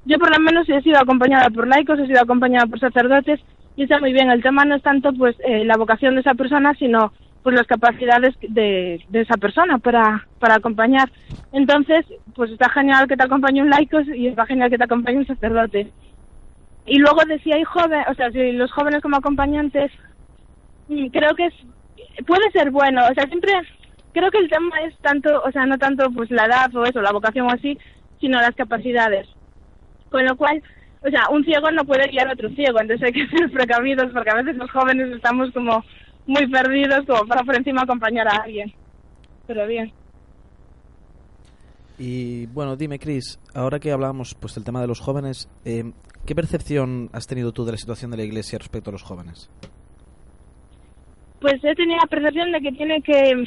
yo 0.06 0.18
por 0.18 0.30
lo 0.36 0.40
menos 0.44 0.68
he 0.68 0.82
sido 0.82 1.00
acompañada 1.00 1.50
por 1.50 1.68
laicos, 1.68 2.00
he 2.00 2.08
sido 2.08 2.22
acompañada 2.22 2.66
por 2.66 2.80
sacerdotes 2.80 3.40
y 3.76 3.84
está 3.84 4.00
muy 4.00 4.12
bien. 4.12 4.30
El 4.30 4.44
tema 4.44 4.66
no 4.66 4.76
es 4.76 4.84
tanto 4.84 5.14
pues 5.14 5.36
eh, 5.46 5.64
la 5.64 5.78
vocación 5.78 6.16
de 6.16 6.22
esa 6.22 6.34
persona, 6.34 6.74
sino 6.76 7.14
pues 7.44 7.56
las 7.56 7.68
capacidades 7.68 8.34
de, 8.42 9.04
de 9.10 9.22
esa 9.22 9.36
persona 9.36 9.78
para, 9.78 10.26
para 10.40 10.56
acompañar. 10.56 11.12
Entonces, 11.52 12.06
pues 12.34 12.50
está 12.52 12.70
genial 12.70 13.08
que 13.08 13.18
te 13.18 13.24
acompañe 13.24 13.62
un 13.62 13.70
laico 13.70 14.00
y 14.02 14.28
está 14.28 14.46
genial 14.46 14.70
que 14.70 14.78
te 14.78 14.86
acompañe 14.86 15.18
un 15.18 15.28
sacerdote. 15.28 15.92
Y 16.86 17.00
luego 17.00 17.22
decía, 17.28 17.56
hay 17.56 17.64
jóvenes, 17.64 18.08
o 18.10 18.14
sea, 18.14 18.32
si 18.32 18.54
los 18.54 18.72
jóvenes 18.72 19.02
como 19.02 19.18
acompañantes, 19.18 19.92
mm, 20.88 21.08
creo 21.08 21.36
que 21.36 21.48
es, 21.48 21.54
puede 22.26 22.50
ser 22.52 22.72
bueno, 22.72 23.02
o 23.10 23.14
sea, 23.14 23.26
siempre, 23.28 23.54
creo 24.14 24.32
que 24.32 24.40
el 24.40 24.50
tema 24.50 24.78
es 24.88 24.98
tanto, 25.00 25.42
o 25.44 25.52
sea, 25.52 25.66
no 25.66 25.78
tanto 25.78 26.10
pues 26.12 26.32
la 26.32 26.46
edad 26.46 26.74
o 26.76 26.86
eso, 26.86 27.02
la 27.02 27.12
vocación 27.12 27.48
o 27.48 27.52
así, 27.52 27.78
sino 28.20 28.40
las 28.40 28.56
capacidades. 28.56 29.28
Con 30.10 30.26
lo 30.26 30.36
cual, 30.38 30.62
o 31.06 31.10
sea, 31.10 31.30
un 31.30 31.44
ciego 31.44 31.72
no 31.72 31.84
puede 31.84 32.08
guiar 32.10 32.30
a 32.30 32.34
otro 32.34 32.50
ciego, 32.50 32.80
entonces 32.80 33.06
hay 33.06 33.14
que 33.14 33.28
ser 33.28 33.52
precavidos 33.54 34.12
porque 34.14 34.30
a 34.30 34.36
veces 34.36 34.56
los 34.56 34.72
jóvenes 34.72 35.10
estamos 35.10 35.52
como 35.52 35.84
muy 36.26 36.48
perdidos 36.48 37.06
como 37.06 37.26
para 37.26 37.44
por 37.44 37.56
encima 37.56 37.82
acompañar 37.82 38.28
a 38.28 38.44
alguien. 38.44 38.74
Pero 39.48 39.68
bien. 39.68 39.92
Y 41.98 42.48
bueno, 42.48 42.76
dime, 42.76 43.00
Chris, 43.00 43.40
ahora 43.54 43.80
que 43.80 43.92
hablamos 43.92 44.36
pues 44.36 44.56
del 44.56 44.64
tema 44.64 44.82
de 44.82 44.88
los 44.88 45.00
jóvenes, 45.00 45.50
eh, 45.64 45.92
¿qué 46.26 46.36
percepción 46.36 47.10
has 47.14 47.28
tenido 47.28 47.52
tú 47.52 47.66
de 47.66 47.72
la 47.72 47.78
situación 47.78 48.12
de 48.12 48.18
la 48.18 48.24
Iglesia 48.24 48.58
respecto 48.58 48.90
a 48.90 48.94
los 48.94 49.04
jóvenes? 49.04 49.50
Pues 51.40 51.56
he 51.64 51.76
tenido 51.76 51.98
la 51.98 52.08
percepción 52.08 52.52
de 52.52 52.62
que 52.62 52.72
tiene 52.72 53.02
que, 53.02 53.46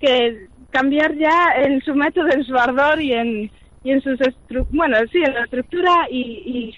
que 0.00 0.48
cambiar 0.70 1.14
ya 1.16 1.52
en 1.56 1.80
su 1.82 1.94
método, 1.94 2.28
en 2.30 2.44
su 2.44 2.56
ardor 2.56 3.00
y 3.00 3.12
en, 3.12 3.50
y 3.84 3.92
en 3.92 4.00
sus 4.00 4.18
bueno, 4.70 4.96
sí, 5.12 5.18
en 5.18 5.34
la 5.34 5.44
estructura 5.44 6.06
y, 6.10 6.74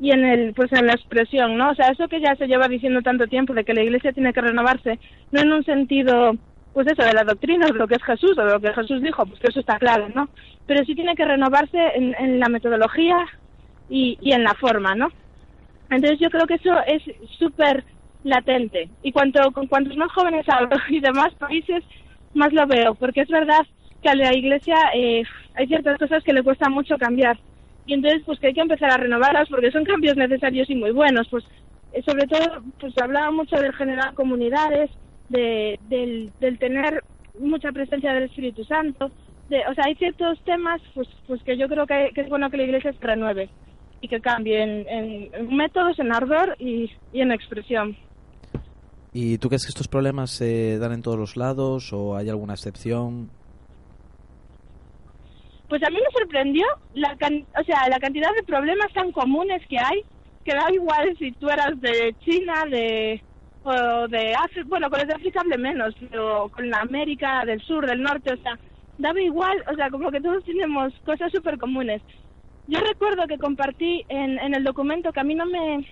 y, 0.00 0.10
en 0.10 0.24
el 0.24 0.54
pues 0.54 0.72
en 0.72 0.86
la 0.86 0.94
expresión, 0.94 1.56
¿no? 1.56 1.70
O 1.70 1.74
sea, 1.74 1.88
eso 1.88 2.08
que 2.08 2.20
ya 2.20 2.34
se 2.36 2.46
lleva 2.46 2.68
diciendo 2.68 3.02
tanto 3.02 3.26
tiempo 3.26 3.54
de 3.54 3.64
que 3.64 3.74
la 3.74 3.82
Iglesia 3.82 4.12
tiene 4.12 4.32
que 4.32 4.40
renovarse, 4.40 4.98
no 5.32 5.40
en 5.40 5.52
un 5.52 5.64
sentido 5.64 6.36
pues 6.72 6.86
eso, 6.86 7.02
de 7.02 7.12
la 7.12 7.24
doctrina, 7.24 7.66
de 7.66 7.72
lo 7.72 7.88
que 7.88 7.96
es 7.96 8.04
Jesús, 8.04 8.38
o 8.38 8.44
de 8.44 8.52
lo 8.52 8.60
que 8.60 8.72
Jesús 8.72 9.02
dijo, 9.02 9.26
pues 9.26 9.40
que 9.40 9.48
eso 9.48 9.60
está 9.60 9.78
claro, 9.78 10.08
¿no? 10.14 10.28
Pero 10.66 10.84
sí 10.84 10.94
tiene 10.94 11.16
que 11.16 11.24
renovarse 11.24 11.78
en, 11.94 12.14
en 12.18 12.38
la 12.38 12.48
metodología 12.48 13.16
y, 13.88 14.16
y 14.20 14.32
en 14.32 14.44
la 14.44 14.54
forma, 14.54 14.94
¿no? 14.94 15.08
Entonces 15.90 16.20
yo 16.20 16.30
creo 16.30 16.46
que 16.46 16.54
eso 16.54 16.74
es 16.86 17.02
súper 17.38 17.84
latente. 18.24 18.88
Y 19.02 19.12
cuanto, 19.12 19.50
con 19.52 19.66
cuantos 19.66 19.96
más 19.96 20.12
jóvenes 20.12 20.48
hablo 20.48 20.76
y 20.88 21.00
de 21.00 21.12
más 21.12 21.34
países, 21.34 21.82
más 22.34 22.52
lo 22.52 22.66
veo, 22.66 22.94
porque 22.94 23.22
es 23.22 23.28
verdad 23.28 23.66
que 24.02 24.10
a 24.10 24.14
la 24.14 24.34
Iglesia 24.34 24.76
eh, 24.94 25.22
hay 25.54 25.66
ciertas 25.66 25.98
cosas 25.98 26.22
que 26.22 26.32
le 26.32 26.42
cuesta 26.42 26.68
mucho 26.68 26.96
cambiar. 26.98 27.38
Y 27.88 27.94
entonces, 27.94 28.22
pues 28.26 28.38
que 28.38 28.48
hay 28.48 28.54
que 28.54 28.60
empezar 28.60 28.90
a 28.90 28.98
renovarlas 28.98 29.48
porque 29.48 29.70
son 29.70 29.82
cambios 29.82 30.14
necesarios 30.14 30.68
y 30.68 30.74
muy 30.74 30.90
buenos. 30.90 31.26
Pues 31.30 31.42
eh, 31.94 32.02
sobre 32.02 32.26
todo, 32.26 32.62
pues 32.78 32.92
hablaba 32.98 33.30
mucho 33.30 33.56
del 33.56 33.74
generar 33.74 34.12
comunidades, 34.12 34.90
de, 35.30 35.80
del, 35.88 36.30
del 36.38 36.58
tener 36.58 37.02
mucha 37.40 37.72
presencia 37.72 38.12
del 38.12 38.24
Espíritu 38.24 38.62
Santo. 38.64 39.10
De, 39.48 39.60
o 39.70 39.74
sea, 39.74 39.84
hay 39.86 39.94
ciertos 39.94 40.38
temas 40.44 40.82
pues, 40.94 41.08
pues 41.26 41.42
que 41.42 41.56
yo 41.56 41.66
creo 41.66 41.86
que, 41.86 42.10
que 42.14 42.20
es 42.20 42.28
bueno 42.28 42.50
que 42.50 42.58
la 42.58 42.64
Iglesia 42.64 42.92
se 42.92 43.06
renueve 43.06 43.48
y 44.02 44.08
que 44.08 44.20
cambie 44.20 44.62
en, 44.62 45.56
métodos, 45.56 45.98
en 45.98 46.12
ardor 46.12 46.56
y, 46.58 46.90
y 47.14 47.22
en 47.22 47.32
expresión. 47.32 47.96
¿Y 49.14 49.38
tú 49.38 49.48
crees 49.48 49.64
que 49.64 49.70
estos 49.70 49.88
problemas 49.88 50.30
se 50.30 50.78
dan 50.78 50.92
en 50.92 51.00
todos 51.00 51.18
los 51.18 51.38
lados 51.38 51.90
o 51.94 52.16
hay 52.16 52.28
alguna 52.28 52.52
excepción? 52.52 53.30
Pues 55.68 55.82
a 55.82 55.90
mí 55.90 55.96
me 55.96 56.18
sorprendió 56.18 56.66
la, 56.94 57.16
can- 57.16 57.46
o 57.60 57.64
sea, 57.64 57.88
la 57.88 57.98
cantidad 57.98 58.30
de 58.34 58.42
problemas 58.44 58.92
tan 58.92 59.12
comunes 59.12 59.62
que 59.68 59.78
hay, 59.78 60.00
que 60.44 60.54
da 60.54 60.66
igual 60.72 61.14
si 61.18 61.32
tú 61.32 61.48
eras 61.48 61.78
de 61.80 62.14
China, 62.24 62.64
de 62.70 63.22
o 63.62 64.08
de 64.08 64.32
África, 64.34 64.66
bueno, 64.66 64.88
con 64.88 65.00
los 65.00 65.08
de 65.08 65.14
África 65.14 65.40
hablé 65.40 65.58
menos, 65.58 65.94
pero 66.10 66.48
con 66.48 66.70
la 66.70 66.78
América 66.80 67.44
del 67.44 67.60
Sur, 67.60 67.86
del 67.86 68.00
Norte, 68.00 68.32
o 68.32 68.36
sea, 68.38 68.58
daba 68.96 69.20
igual, 69.20 69.62
o 69.70 69.74
sea, 69.74 69.90
como 69.90 70.10
que 70.10 70.20
todos 70.22 70.42
tenemos 70.44 70.94
cosas 71.04 71.30
súper 71.32 71.58
comunes. 71.58 72.00
Yo 72.66 72.78
recuerdo 72.80 73.26
que 73.26 73.36
compartí 73.36 74.04
en, 74.08 74.38
en 74.38 74.54
el 74.54 74.64
documento 74.64 75.12
que 75.12 75.20
a 75.20 75.24
mí 75.24 75.34
no 75.34 75.44
me... 75.46 75.86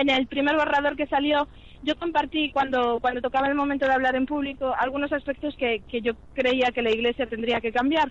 En 0.00 0.10
el 0.10 0.26
primer 0.26 0.56
borrador 0.56 0.96
que 0.96 1.06
salió, 1.06 1.48
yo 1.82 1.94
compartí 1.96 2.50
cuando, 2.52 2.98
cuando 3.00 3.20
tocaba 3.20 3.46
el 3.46 3.54
momento 3.54 3.86
de 3.86 3.92
hablar 3.92 4.16
en 4.16 4.26
público 4.26 4.74
algunos 4.76 5.12
aspectos 5.12 5.54
que, 5.56 5.82
que 5.88 6.00
yo 6.00 6.14
creía 6.32 6.72
que 6.74 6.82
la 6.82 6.90
Iglesia 6.90 7.26
tendría 7.26 7.60
que 7.60 7.72
cambiar. 7.72 8.10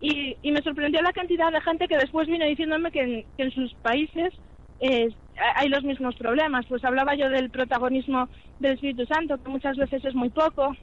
Y, 0.00 0.36
y 0.42 0.52
me 0.52 0.62
sorprendió 0.62 1.02
la 1.02 1.12
cantidad 1.12 1.50
de 1.50 1.60
gente 1.60 1.88
que 1.88 1.98
después 1.98 2.28
vino 2.28 2.44
diciéndome 2.46 2.90
que 2.92 3.00
en, 3.00 3.24
que 3.36 3.42
en 3.44 3.50
sus 3.50 3.74
países 3.74 4.32
eh, 4.80 5.08
hay 5.56 5.68
los 5.68 5.82
mismos 5.82 6.14
problemas. 6.16 6.66
Pues 6.66 6.84
hablaba 6.84 7.14
yo 7.14 7.28
del 7.28 7.50
protagonismo 7.50 8.28
del 8.60 8.72
Espíritu 8.72 9.06
Santo, 9.06 9.42
que 9.42 9.50
muchas 9.50 9.76
veces 9.76 10.04
es 10.04 10.14
muy 10.14 10.30
poco, 10.30 10.74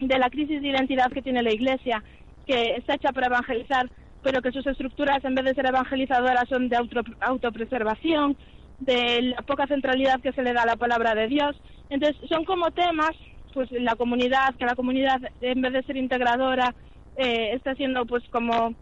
de 0.00 0.18
la 0.18 0.30
crisis 0.30 0.60
de 0.60 0.68
identidad 0.68 1.10
que 1.12 1.22
tiene 1.22 1.42
la 1.42 1.52
Iglesia, 1.52 2.02
que 2.46 2.76
está 2.76 2.94
hecha 2.94 3.12
para 3.12 3.28
evangelizar, 3.28 3.88
pero 4.22 4.42
que 4.42 4.52
sus 4.52 4.66
estructuras, 4.66 5.24
en 5.24 5.34
vez 5.34 5.44
de 5.44 5.54
ser 5.54 5.66
evangelizadoras, 5.66 6.48
son 6.48 6.68
de 6.68 6.76
auto, 6.76 7.00
autopreservación, 7.20 8.36
de 8.80 9.22
la 9.22 9.42
poca 9.42 9.66
centralidad 9.66 10.20
que 10.20 10.32
se 10.32 10.42
le 10.42 10.52
da 10.52 10.62
a 10.62 10.66
la 10.66 10.76
palabra 10.76 11.14
de 11.14 11.28
Dios. 11.28 11.56
Entonces, 11.90 12.16
son 12.28 12.44
como 12.44 12.70
temas, 12.70 13.12
pues 13.52 13.70
la 13.70 13.94
comunidad, 13.94 14.54
que 14.58 14.64
la 14.64 14.74
comunidad, 14.74 15.20
en 15.40 15.60
vez 15.60 15.72
de 15.72 15.82
ser 15.84 15.96
integradora, 15.96 16.74
eh, 17.16 17.52
está 17.54 17.74
siendo 17.74 18.04
pues 18.06 18.22
como 18.30 18.74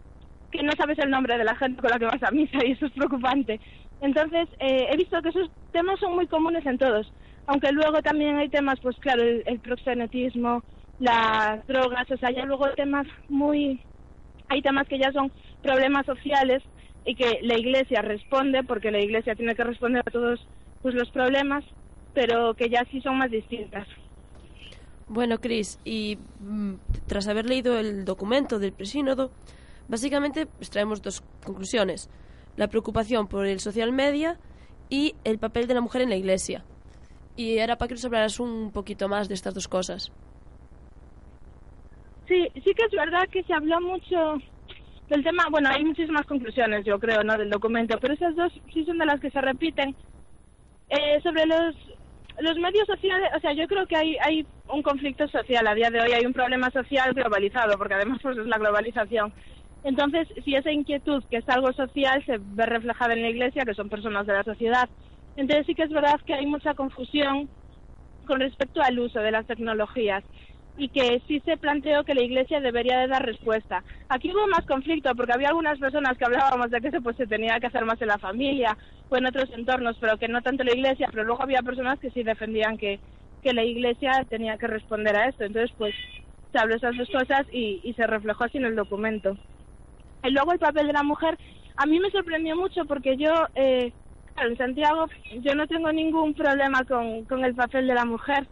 que 0.51 0.63
no 0.63 0.71
sabes 0.77 0.99
el 0.99 1.09
nombre 1.09 1.37
de 1.37 1.43
la 1.43 1.55
gente 1.55 1.81
con 1.81 1.89
la 1.89 1.99
que 1.99 2.05
vas 2.05 2.23
a 2.23 2.31
misa 2.31 2.59
y 2.65 2.71
eso 2.71 2.85
es 2.85 2.91
preocupante. 2.93 3.59
Entonces, 4.01 4.47
eh, 4.59 4.87
he 4.91 4.97
visto 4.97 5.21
que 5.21 5.29
esos 5.29 5.49
temas 5.71 5.99
son 5.99 6.13
muy 6.15 6.27
comunes 6.27 6.65
en 6.65 6.77
todos, 6.77 7.11
aunque 7.47 7.71
luego 7.71 8.01
también 8.01 8.37
hay 8.37 8.49
temas, 8.49 8.79
pues 8.81 8.97
claro, 8.99 9.23
el, 9.23 9.43
el 9.45 9.59
proxenetismo, 9.59 10.63
las 10.99 11.65
drogas, 11.67 12.09
o 12.11 12.17
sea, 12.17 12.31
ya 12.31 12.45
luego 12.45 12.69
temas 12.75 13.07
muy... 13.29 13.81
Hay 14.49 14.61
temas 14.61 14.87
que 14.87 14.99
ya 14.99 15.11
son 15.11 15.31
problemas 15.61 16.05
sociales 16.05 16.61
y 17.05 17.15
que 17.15 17.39
la 17.41 17.57
Iglesia 17.57 18.01
responde, 18.01 18.63
porque 18.63 18.91
la 18.91 18.99
Iglesia 18.99 19.35
tiene 19.35 19.55
que 19.55 19.63
responder 19.63 20.03
a 20.05 20.11
todos 20.11 20.47
pues, 20.81 20.93
los 20.95 21.09
problemas, 21.11 21.63
pero 22.13 22.53
que 22.53 22.69
ya 22.69 22.85
sí 22.91 23.01
son 23.01 23.17
más 23.17 23.31
distintas. 23.31 23.87
Bueno, 25.07 25.39
Chris, 25.39 25.79
y 25.83 26.17
mm, 26.39 26.73
tras 27.07 27.27
haber 27.27 27.45
leído 27.45 27.77
el 27.77 28.05
documento 28.05 28.59
del 28.59 28.71
presínodo, 28.71 29.31
básicamente 29.87 30.47
extraemos 30.59 31.01
dos 31.01 31.23
conclusiones. 31.45 32.09
La 32.55 32.67
preocupación 32.67 33.27
por 33.27 33.45
el 33.45 33.59
social 33.59 33.91
media 33.91 34.39
y 34.89 35.15
el 35.23 35.39
papel 35.39 35.67
de 35.67 35.73
la 35.73 35.81
mujer 35.81 36.01
en 36.01 36.09
la 36.09 36.15
iglesia. 36.15 36.63
Y 37.35 37.59
ahora 37.59 37.77
para 37.77 37.89
que 37.89 37.95
nos 37.95 38.05
hablaras 38.05 38.39
un 38.39 38.71
poquito 38.71 39.09
más 39.09 39.27
de 39.27 39.33
estas 39.33 39.53
dos 39.53 39.67
cosas. 39.67 40.11
Sí, 42.27 42.47
sí 42.53 42.73
que 42.73 42.85
es 42.85 42.91
verdad 42.91 43.27
que 43.29 43.43
se 43.43 43.53
habló 43.53 43.81
mucho 43.81 44.35
del 45.09 45.23
tema, 45.23 45.45
bueno, 45.51 45.69
hay 45.69 45.83
muchísimas 45.83 46.25
conclusiones, 46.25 46.85
yo 46.85 46.97
creo, 46.97 47.23
¿no?, 47.23 47.37
del 47.37 47.49
documento, 47.49 47.97
pero 47.99 48.13
esas 48.13 48.35
dos 48.35 48.53
sí 48.73 48.85
son 48.85 48.97
de 48.97 49.05
las 49.05 49.19
que 49.19 49.29
se 49.29 49.41
repiten. 49.41 49.95
Eh, 50.89 51.19
sobre 51.21 51.45
los, 51.45 51.75
los 52.39 52.57
medios 52.57 52.87
sociales, 52.87 53.29
o 53.35 53.39
sea, 53.39 53.53
yo 53.53 53.67
creo 53.67 53.85
que 53.85 53.95
hay, 53.95 54.17
hay 54.21 54.45
un 54.67 54.81
conflicto 54.81 55.27
social 55.27 55.67
a 55.67 55.75
día 55.75 55.89
de 55.89 56.01
hoy, 56.01 56.11
hay 56.11 56.25
un 56.25 56.33
problema 56.33 56.69
social 56.71 57.13
globalizado, 57.13 57.77
porque 57.77 57.93
además 57.93 58.19
pues 58.21 58.37
es 58.37 58.47
la 58.47 58.57
globalización. 58.57 59.33
Entonces, 59.83 60.27
si 60.43 60.55
esa 60.55 60.71
inquietud, 60.71 61.23
que 61.29 61.37
es 61.37 61.49
algo 61.49 61.71
social, 61.73 62.23
se 62.25 62.37
ve 62.39 62.65
reflejada 62.65 63.13
en 63.13 63.21
la 63.21 63.29
iglesia, 63.29 63.65
que 63.65 63.73
son 63.73 63.89
personas 63.89 64.25
de 64.25 64.33
la 64.33 64.43
sociedad, 64.43 64.89
entonces 65.35 65.65
sí 65.65 65.75
que 65.75 65.83
es 65.83 65.89
verdad 65.89 66.19
que 66.25 66.33
hay 66.33 66.45
mucha 66.45 66.73
confusión 66.73 67.49
con 68.25 68.39
respecto 68.39 68.81
al 68.81 68.99
uso 68.99 69.19
de 69.19 69.31
las 69.31 69.45
tecnologías 69.45 70.23
y 70.77 70.89
que 70.89 71.21
sí 71.27 71.39
se 71.45 71.57
planteó 71.57 72.03
que 72.03 72.15
la 72.15 72.23
Iglesia 72.23 72.59
debería 72.59 72.99
de 72.99 73.07
dar 73.07 73.25
respuesta. 73.25 73.83
Aquí 74.09 74.31
hubo 74.31 74.47
más 74.47 74.65
conflicto 74.65 75.13
porque 75.15 75.33
había 75.33 75.49
algunas 75.49 75.77
personas 75.79 76.17
que 76.17 76.25
hablábamos 76.25 76.71
de 76.71 76.81
que 76.81 76.91
se, 76.91 77.01
pues, 77.01 77.15
se 77.15 77.27
tenía 77.27 77.59
que 77.59 77.67
hacer 77.67 77.85
más 77.85 78.01
en 78.01 78.07
la 78.07 78.17
familia 78.17 78.77
o 79.09 79.17
en 79.17 79.25
otros 79.25 79.49
entornos, 79.51 79.97
pero 79.99 80.17
que 80.17 80.27
no 80.27 80.41
tanto 80.41 80.63
la 80.63 80.73
Iglesia, 80.73 81.07
pero 81.11 81.23
luego 81.23 81.43
había 81.43 81.61
personas 81.61 81.99
que 81.99 82.09
sí 82.11 82.23
defendían 82.23 82.77
que, 82.77 82.99
que 83.43 83.53
la 83.53 83.63
Iglesia 83.63 84.25
tenía 84.29 84.57
que 84.57 84.67
responder 84.67 85.15
a 85.15 85.27
esto. 85.27 85.43
Entonces, 85.43 85.71
pues 85.77 85.93
se 86.51 86.59
habló 86.59 86.75
esas 86.75 86.97
dos 86.97 87.09
cosas 87.09 87.45
y, 87.51 87.81
y 87.83 87.93
se 87.93 88.07
reflejó 88.07 88.43
así 88.45 88.57
en 88.57 88.65
el 88.65 88.75
documento. 88.75 89.37
Y 90.23 90.31
luego 90.31 90.53
el 90.53 90.59
papel 90.59 90.87
de 90.87 90.93
la 90.93 91.03
mujer, 91.03 91.37
a 91.75 91.85
mí 91.85 91.99
me 91.99 92.09
sorprendió 92.09 92.55
mucho 92.55 92.85
porque 92.85 93.17
yo, 93.17 93.31
eh, 93.55 93.91
claro, 94.33 94.49
en 94.49 94.57
Santiago, 94.57 95.05
yo 95.41 95.53
no 95.53 95.67
tengo 95.67 95.91
ningún 95.91 96.33
problema 96.33 96.83
con, 96.85 97.25
con 97.25 97.43
el 97.45 97.53
papel 97.53 97.87
de 97.87 97.93
la 97.93 98.05
mujer 98.05 98.47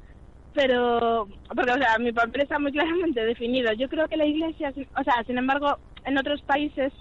pero 0.53 1.27
porque 1.47 1.71
o 1.71 1.77
sea 1.77 1.97
mi 1.99 2.11
papel 2.11 2.41
está 2.41 2.59
muy 2.59 2.71
claramente 2.73 3.25
definido 3.25 3.71
yo 3.73 3.87
creo 3.89 4.07
que 4.07 4.17
la 4.17 4.25
iglesia 4.25 4.73
o 4.97 5.03
sea 5.03 5.23
sin 5.25 5.37
embargo 5.37 5.77
en 6.05 6.17
otros 6.17 6.41
países 6.41 6.91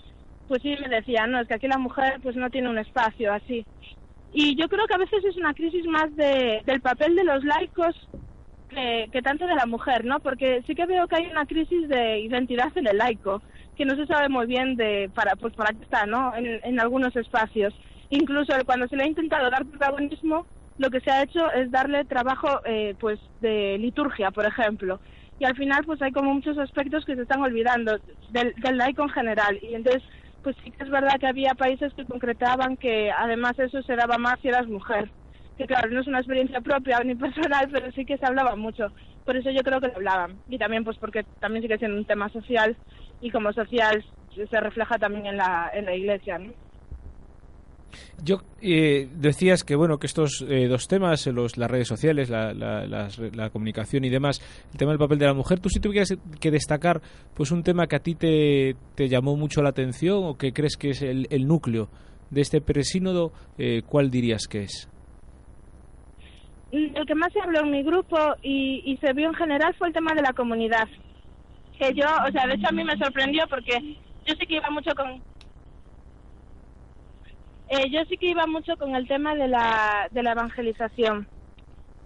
pues 0.48 0.62
sí 0.62 0.74
me 0.80 0.88
decían 0.88 1.32
no 1.32 1.40
es 1.40 1.48
que 1.48 1.54
aquí 1.54 1.68
la 1.68 1.78
mujer 1.78 2.20
pues 2.22 2.36
no 2.36 2.50
tiene 2.50 2.68
un 2.68 2.78
espacio 2.78 3.32
así 3.32 3.64
y 4.32 4.54
yo 4.56 4.68
creo 4.68 4.86
que 4.86 4.94
a 4.94 4.98
veces 4.98 5.24
es 5.24 5.36
una 5.36 5.54
crisis 5.54 5.84
más 5.86 6.14
de 6.16 6.62
del 6.64 6.80
papel 6.80 7.16
de 7.16 7.24
los 7.24 7.44
laicos 7.44 7.96
que, 8.70 9.08
que 9.12 9.22
tanto 9.22 9.46
de 9.46 9.54
la 9.54 9.66
mujer, 9.66 10.04
¿no? 10.04 10.20
Porque 10.20 10.62
sí 10.66 10.74
que 10.74 10.86
veo 10.86 11.06
que 11.08 11.16
hay 11.16 11.26
una 11.26 11.46
crisis 11.46 11.88
de 11.88 12.20
identidad 12.20 12.70
en 12.76 12.86
el 12.86 12.98
laico, 12.98 13.42
que 13.76 13.84
no 13.84 13.96
se 13.96 14.06
sabe 14.06 14.28
muy 14.28 14.46
bien 14.46 14.76
de 14.76 15.10
para 15.14 15.36
pues 15.36 15.54
para 15.54 15.72
qué 15.72 15.82
está, 15.82 16.06
¿no? 16.06 16.34
En, 16.34 16.46
en 16.46 16.80
algunos 16.80 17.14
espacios. 17.16 17.74
Incluso 18.10 18.52
cuando 18.64 18.88
se 18.88 18.96
le 18.96 19.04
ha 19.04 19.08
intentado 19.08 19.50
dar 19.50 19.66
protagonismo, 19.66 20.46
lo 20.80 20.90
que 20.90 21.00
se 21.00 21.10
ha 21.10 21.22
hecho 21.22 21.50
es 21.52 21.70
darle 21.70 22.04
trabajo, 22.06 22.60
eh, 22.64 22.94
pues, 22.98 23.20
de 23.40 23.76
liturgia, 23.78 24.30
por 24.30 24.46
ejemplo. 24.46 25.00
Y 25.38 25.44
al 25.44 25.56
final, 25.56 25.84
pues, 25.84 26.00
hay 26.02 26.12
como 26.12 26.34
muchos 26.34 26.58
aspectos 26.58 27.04
que 27.04 27.16
se 27.16 27.22
están 27.22 27.42
olvidando 27.42 27.98
del, 28.30 28.54
del 28.56 28.76
laico 28.78 29.02
en 29.02 29.10
general. 29.10 29.58
Y 29.62 29.74
entonces, 29.74 30.02
pues 30.42 30.56
sí 30.64 30.70
que 30.72 30.84
es 30.84 30.90
verdad 30.90 31.18
que 31.20 31.26
había 31.28 31.54
países 31.54 31.92
que 31.94 32.06
concretaban 32.06 32.76
que 32.78 33.10
además 33.12 33.58
eso 33.58 33.82
se 33.82 33.96
daba 33.96 34.16
más 34.18 34.40
si 34.40 34.48
eras 34.48 34.66
mujer 34.68 35.12
que 35.58 35.66
claro, 35.66 35.90
no 35.90 36.00
es 36.00 36.06
una 36.06 36.20
experiencia 36.20 36.60
propia 36.62 37.00
ni 37.00 37.14
personal, 37.16 37.68
pero 37.70 37.92
sí 37.92 38.06
que 38.06 38.16
se 38.16 38.26
hablaba 38.26 38.56
mucho. 38.56 38.88
Por 39.24 39.36
eso 39.36 39.50
yo 39.50 39.62
creo 39.62 39.80
que 39.80 39.88
lo 39.88 39.96
hablaban. 39.96 40.40
Y 40.48 40.58
también 40.58 40.84
pues 40.84 40.96
porque 40.98 41.24
también 41.38 41.62
sigue 41.62 41.78
siendo 41.78 41.98
un 41.98 42.06
tema 42.06 42.30
social 42.30 42.78
y 43.20 43.30
como 43.30 43.52
social 43.52 44.04
se 44.30 44.60
refleja 44.60 44.98
también 44.98 45.26
en 45.26 45.36
la, 45.36 45.70
en 45.74 45.84
la 45.84 45.94
iglesia, 45.94 46.38
¿no? 46.38 46.54
Yo 48.22 48.42
eh, 48.60 49.08
decías 49.14 49.64
que 49.64 49.74
bueno 49.74 49.98
que 49.98 50.06
estos 50.06 50.44
eh, 50.48 50.66
dos 50.68 50.86
temas, 50.88 51.26
eh, 51.26 51.32
los, 51.32 51.56
las 51.56 51.70
redes 51.70 51.88
sociales, 51.88 52.30
la, 52.30 52.52
la, 52.52 52.86
las- 52.86 53.18
la 53.18 53.50
comunicación 53.50 54.04
y 54.04 54.10
demás, 54.10 54.40
el 54.72 54.78
tema 54.78 54.92
del 54.92 54.98
papel 54.98 55.18
de 55.18 55.26
la 55.26 55.34
mujer, 55.34 55.60
tú 55.60 55.68
si 55.68 55.80
tuvieras 55.80 56.14
que 56.40 56.50
destacar 56.50 57.00
pues 57.34 57.50
un 57.50 57.62
tema 57.62 57.86
que 57.86 57.96
a 57.96 58.00
ti 58.00 58.14
te, 58.14 58.76
te 58.94 59.08
llamó 59.08 59.36
mucho 59.36 59.62
la 59.62 59.70
atención 59.70 60.24
o 60.24 60.36
que 60.36 60.52
crees 60.52 60.76
que 60.76 60.90
es 60.90 61.02
el, 61.02 61.26
el 61.30 61.46
núcleo 61.46 61.88
de 62.30 62.40
este 62.42 62.60
presínodo, 62.60 63.32
eh, 63.58 63.82
¿cuál 63.86 64.10
dirías 64.10 64.46
que 64.48 64.62
es? 64.62 64.88
el 66.72 67.04
que 67.06 67.14
más 67.16 67.32
se 67.32 67.40
habló 67.40 67.60
en 67.60 67.70
mi 67.72 67.82
grupo 67.82 68.16
y, 68.42 68.96
se 69.00 69.12
vio 69.12 69.26
en 69.28 69.34
general 69.34 69.74
fue 69.76 69.88
el 69.88 69.94
tema 69.94 70.14
de 70.14 70.22
la 70.22 70.32
comunidad. 70.32 70.86
Que 71.78 71.92
yo, 71.94 72.04
o 72.28 72.30
sea, 72.30 72.46
de 72.46 72.54
hecho 72.54 72.68
a 72.68 72.72
mí 72.72 72.84
me 72.84 72.96
sorprendió 72.96 73.44
porque 73.48 73.72
yo 74.26 74.34
sí 74.38 74.46
que 74.46 74.56
iba 74.56 74.70
mucho 74.70 74.90
con... 74.94 75.20
Eh, 77.70 77.88
yo 77.90 78.00
sí 78.08 78.16
que 78.16 78.30
iba 78.30 78.46
mucho 78.46 78.76
con 78.76 78.96
el 78.96 79.06
tema 79.06 79.36
de 79.36 79.46
la, 79.46 80.08
de 80.10 80.24
la 80.24 80.32
evangelización. 80.32 81.28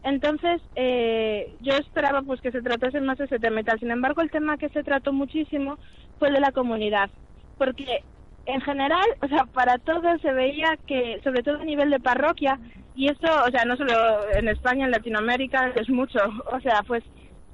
Entonces, 0.02 0.60
eh, 0.74 1.56
yo 1.60 1.72
esperaba 1.76 2.20
pues 2.20 2.42
que 2.42 2.52
se 2.52 2.60
tratase 2.60 3.00
más 3.00 3.18
ese 3.18 3.38
tema. 3.38 3.62
Sin 3.80 3.90
embargo, 3.90 4.20
el 4.20 4.30
tema 4.30 4.58
que 4.58 4.68
se 4.68 4.84
trató 4.84 5.14
muchísimo 5.14 5.78
fue 6.18 6.28
el 6.28 6.34
de 6.34 6.40
la 6.40 6.52
comunidad. 6.52 7.08
Porque 7.56 8.04
en 8.44 8.60
general, 8.60 9.06
o 9.22 9.28
sea, 9.28 9.46
para 9.46 9.78
todos 9.78 10.20
se 10.20 10.34
veía 10.34 10.78
que, 10.86 11.18
sobre 11.24 11.42
todo 11.42 11.60
a 11.60 11.64
nivel 11.64 11.88
de 11.88 11.98
parroquia, 11.98 12.60
y 12.94 13.08
esto, 13.08 13.26
o 13.46 13.50
sea, 13.50 13.64
no 13.64 13.78
solo 13.78 13.94
en 14.34 14.48
España, 14.48 14.84
en 14.84 14.90
Latinoamérica, 14.90 15.72
es 15.74 15.88
mucho, 15.88 16.18
o 16.52 16.60
sea, 16.60 16.82
pues 16.86 17.02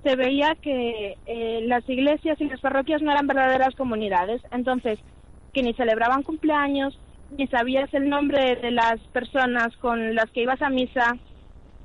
se 0.02 0.16
veía 0.16 0.56
que 0.60 1.14
eh, 1.26 1.60
las 1.68 1.88
iglesias 1.88 2.40
y 2.40 2.48
las 2.48 2.60
parroquias 2.60 3.02
no 3.02 3.12
eran 3.12 3.28
verdaderas 3.28 3.76
comunidades, 3.76 4.42
entonces, 4.50 4.98
que 5.52 5.62
ni 5.62 5.74
celebraban 5.74 6.24
cumpleaños, 6.24 6.98
ni 7.36 7.46
sabías 7.46 7.92
el 7.94 8.08
nombre 8.08 8.56
de 8.56 8.70
las 8.70 9.00
personas 9.12 9.76
con 9.76 10.14
las 10.14 10.30
que 10.30 10.42
ibas 10.42 10.60
a 10.62 10.70
misa, 10.70 11.16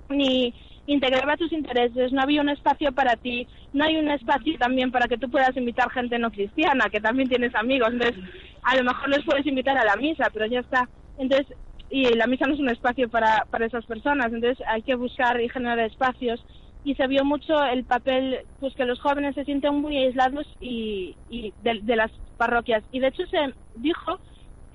ni 0.10 0.54
integraba 0.88 1.38
tus 1.38 1.52
intereses, 1.52 2.12
no 2.12 2.22
había 2.22 2.42
un 2.42 2.50
espacio 2.50 2.92
para 2.92 3.16
ti, 3.16 3.48
no 3.74 3.86
hay 3.86 3.98
un 3.98 4.10
espacio 4.10 4.58
también 4.58 4.92
para 4.92 5.08
que 5.08 5.18
tú 5.18 5.30
puedas 5.30 5.56
invitar 5.58 5.90
gente 5.92 6.20
no 6.20 6.32
cristiana, 6.32 6.90
que 6.92 7.02
también 7.02 7.28
tienes 7.28 7.56
amigos, 7.56 7.90
entonces 7.92 8.24
a 8.64 8.76
lo 8.76 8.84
mejor 8.84 9.10
les 9.10 9.24
puedes 9.26 9.46
invitar 9.46 9.78
a 9.78 9.86
la 9.86 9.96
misa, 9.96 10.30
pero 10.32 10.46
ya 10.46 10.60
está. 10.60 10.88
Entonces, 11.18 11.48
y 11.90 12.14
la 12.16 12.28
misa 12.28 12.46
no 12.46 12.54
es 12.54 12.60
un 12.60 12.70
espacio 12.70 13.10
para, 13.10 13.46
para 13.50 13.66
esas 13.66 13.86
personas, 13.86 14.32
entonces 14.32 14.64
hay 14.68 14.84
que 14.84 14.96
buscar 14.96 15.40
y 15.42 15.50
generar 15.50 15.80
espacios 15.80 16.44
y 16.84 16.94
se 16.96 17.08
vio 17.08 17.26
mucho 17.26 17.64
el 17.66 17.84
papel, 17.84 18.40
pues 18.60 18.76
que 18.76 18.86
los 18.86 19.00
jóvenes 19.00 19.34
se 19.34 19.44
sienten 19.46 19.76
muy 19.82 19.98
aislados 19.98 20.46
y, 20.60 21.16
y 21.30 21.52
de, 21.64 21.80
de 21.82 21.96
las 21.96 22.12
parroquias. 22.38 22.84
Y 22.92 23.00
de 23.00 23.08
hecho 23.08 23.26
se 23.26 23.56
dijo 23.76 24.20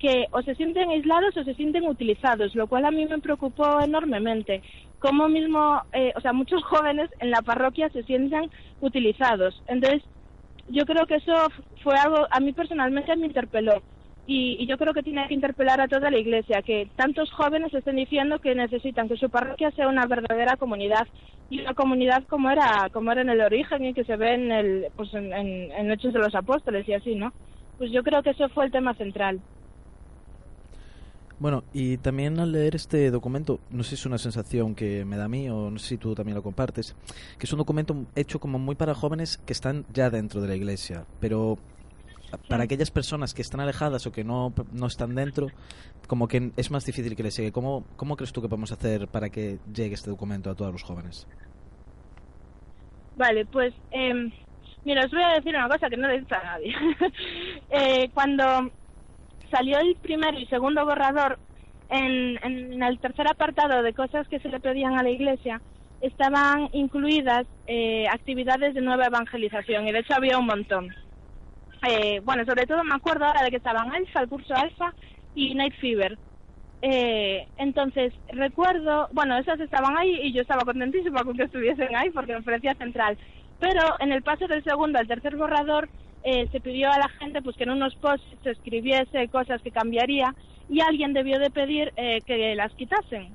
que 0.01 0.27
o 0.31 0.41
se 0.43 0.55
sienten 0.55 0.89
aislados 0.89 1.37
o 1.37 1.43
se 1.43 1.53
sienten 1.55 1.85
utilizados, 1.87 2.55
lo 2.55 2.67
cual 2.67 2.85
a 2.85 2.91
mí 2.91 3.05
me 3.05 3.19
preocupó 3.19 3.81
enormemente. 3.81 4.63
Como 4.99 5.29
mismo, 5.29 5.81
eh, 5.93 6.13
o 6.15 6.21
sea, 6.21 6.33
muchos 6.33 6.63
jóvenes 6.71 7.09
en 7.19 7.31
la 7.31 7.41
parroquia 7.43 7.89
se 7.89 8.03
sienten 8.03 8.49
utilizados. 8.79 9.63
Entonces, 9.67 10.03
yo 10.67 10.85
creo 10.85 11.05
que 11.07 11.15
eso 11.15 11.33
fue 11.83 11.95
algo, 11.97 12.27
a 12.31 12.39
mí 12.39 12.53
personalmente 12.53 13.15
me 13.15 13.27
interpeló. 13.27 13.83
Y, 14.25 14.57
y 14.63 14.67
yo 14.67 14.77
creo 14.77 14.93
que 14.93 15.01
tiene 15.03 15.27
que 15.27 15.33
interpelar 15.33 15.81
a 15.81 15.87
toda 15.87 16.11
la 16.11 16.19
iglesia, 16.19 16.61
que 16.61 16.91
tantos 16.95 17.31
jóvenes 17.31 17.73
estén 17.73 17.95
diciendo 17.97 18.39
que 18.39 18.53
necesitan 18.55 19.07
que 19.09 19.17
su 19.17 19.29
parroquia 19.29 19.71
sea 19.71 19.87
una 19.87 20.05
verdadera 20.05 20.57
comunidad 20.57 21.07
y 21.49 21.59
una 21.61 21.73
comunidad 21.73 22.23
como 22.27 22.49
era, 22.51 22.89
como 22.93 23.11
era 23.11 23.21
en 23.21 23.29
el 23.29 23.41
origen 23.41 23.83
y 23.85 23.93
que 23.93 24.05
se 24.05 24.15
ve 24.17 24.35
en 24.35 24.51
el, 24.51 24.87
pues 24.95 25.13
en- 25.13 25.33
en 25.33 25.91
Hechos 25.91 26.13
de 26.13 26.19
los 26.19 26.35
Apóstoles 26.35 26.87
y 26.87 26.93
así, 26.93 27.15
¿no? 27.15 27.33
Pues 27.77 27.91
yo 27.91 28.03
creo 28.03 28.21
que 28.23 28.29
eso 28.31 28.47
fue 28.49 28.65
el 28.65 28.71
tema 28.71 28.93
central. 28.95 29.43
Bueno, 31.41 31.63
y 31.73 31.97
también 31.97 32.39
al 32.39 32.51
leer 32.51 32.75
este 32.75 33.09
documento, 33.09 33.59
no 33.71 33.81
sé 33.81 33.89
si 33.89 33.95
es 33.95 34.05
una 34.05 34.19
sensación 34.19 34.75
que 34.75 35.03
me 35.05 35.17
da 35.17 35.25
a 35.25 35.27
mí 35.27 35.49
o 35.49 35.71
no 35.71 35.79
sé 35.79 35.87
si 35.87 35.97
tú 35.97 36.13
también 36.13 36.35
lo 36.35 36.43
compartes, 36.43 36.95
que 37.39 37.47
es 37.47 37.51
un 37.51 37.57
documento 37.57 37.95
hecho 38.15 38.39
como 38.39 38.59
muy 38.59 38.75
para 38.75 38.93
jóvenes 38.93 39.39
que 39.39 39.51
están 39.51 39.83
ya 39.91 40.11
dentro 40.11 40.39
de 40.39 40.47
la 40.47 40.55
iglesia, 40.55 41.07
pero 41.19 41.57
para 42.47 42.65
aquellas 42.65 42.91
personas 42.91 43.33
que 43.33 43.41
están 43.41 43.59
alejadas 43.59 44.05
o 44.05 44.11
que 44.11 44.23
no, 44.23 44.53
no 44.71 44.85
están 44.85 45.15
dentro, 45.15 45.47
como 46.05 46.27
que 46.27 46.51
es 46.57 46.69
más 46.69 46.85
difícil 46.85 47.15
que 47.15 47.23
les 47.23 47.35
llegue. 47.35 47.51
¿Cómo, 47.51 47.85
¿Cómo 47.95 48.15
crees 48.15 48.31
tú 48.31 48.43
que 48.43 48.47
podemos 48.47 48.71
hacer 48.71 49.07
para 49.07 49.31
que 49.31 49.57
llegue 49.73 49.95
este 49.95 50.11
documento 50.11 50.51
a 50.51 50.55
todos 50.55 50.71
los 50.71 50.83
jóvenes? 50.83 51.27
Vale, 53.17 53.47
pues 53.47 53.73
eh, 53.89 54.31
mira, 54.85 55.05
os 55.05 55.11
voy 55.11 55.23
a 55.23 55.33
decir 55.33 55.55
una 55.55 55.67
cosa 55.67 55.89
que 55.89 55.97
no 55.97 56.07
le 56.07 56.17
a 56.17 56.43
nadie. 56.43 56.75
Eh, 57.73 58.09
cuando 58.13 58.69
salió 59.51 59.79
el 59.79 59.95
primero 59.97 60.39
y 60.39 60.45
segundo 60.47 60.85
borrador, 60.85 61.37
en, 61.89 62.39
en 62.43 62.81
el 62.81 62.99
tercer 62.99 63.27
apartado 63.27 63.83
de 63.83 63.93
cosas 63.93 64.27
que 64.27 64.39
se 64.39 64.49
le 64.49 64.59
pedían 64.59 64.97
a 64.97 65.03
la 65.03 65.09
Iglesia, 65.09 65.61
estaban 66.01 66.69
incluidas 66.73 67.45
eh, 67.67 68.07
actividades 68.07 68.73
de 68.73 68.81
nueva 68.81 69.05
evangelización 69.05 69.87
y 69.87 69.91
de 69.91 69.99
hecho 69.99 70.15
había 70.15 70.37
un 70.37 70.47
montón. 70.47 70.89
Eh, 71.87 72.21
bueno, 72.23 72.43
sobre 72.45 72.65
todo 72.65 72.83
me 72.83 72.95
acuerdo 72.95 73.25
ahora 73.25 73.43
de 73.43 73.51
que 73.51 73.57
estaban 73.57 73.91
Alfa, 73.91 74.21
el 74.21 74.29
curso 74.29 74.53
Alfa 74.55 74.93
y 75.35 75.53
Night 75.55 75.75
Fever. 75.79 76.17
Eh, 76.83 77.47
entonces, 77.57 78.13
recuerdo, 78.29 79.07
bueno, 79.11 79.37
esas 79.37 79.59
estaban 79.59 79.95
ahí 79.97 80.19
y 80.23 80.33
yo 80.33 80.41
estaba 80.41 80.63
contentísima 80.63 81.23
con 81.23 81.37
que 81.37 81.43
estuviesen 81.43 81.95
ahí 81.95 82.09
porque 82.09 82.33
me 82.33 82.41
parecía 82.41 82.73
central. 82.75 83.17
Pero 83.59 83.81
en 83.99 84.11
el 84.11 84.23
paso 84.23 84.47
del 84.47 84.63
segundo 84.63 84.97
al 84.97 85.07
tercer 85.07 85.35
borrador 85.35 85.89
eh, 86.23 86.47
se 86.51 86.61
pidió 86.61 86.91
a 86.91 86.99
la 86.99 87.09
gente 87.09 87.41
pues 87.41 87.55
que 87.55 87.63
en 87.63 87.71
unos 87.71 87.95
posts 87.95 88.25
se 88.43 88.51
escribiese 88.51 89.27
cosas 89.29 89.61
que 89.61 89.71
cambiaría 89.71 90.33
y 90.69 90.81
alguien 90.81 91.13
debió 91.13 91.39
de 91.39 91.49
pedir 91.49 91.91
eh, 91.95 92.21
que 92.25 92.55
las 92.55 92.73
quitasen. 92.73 93.29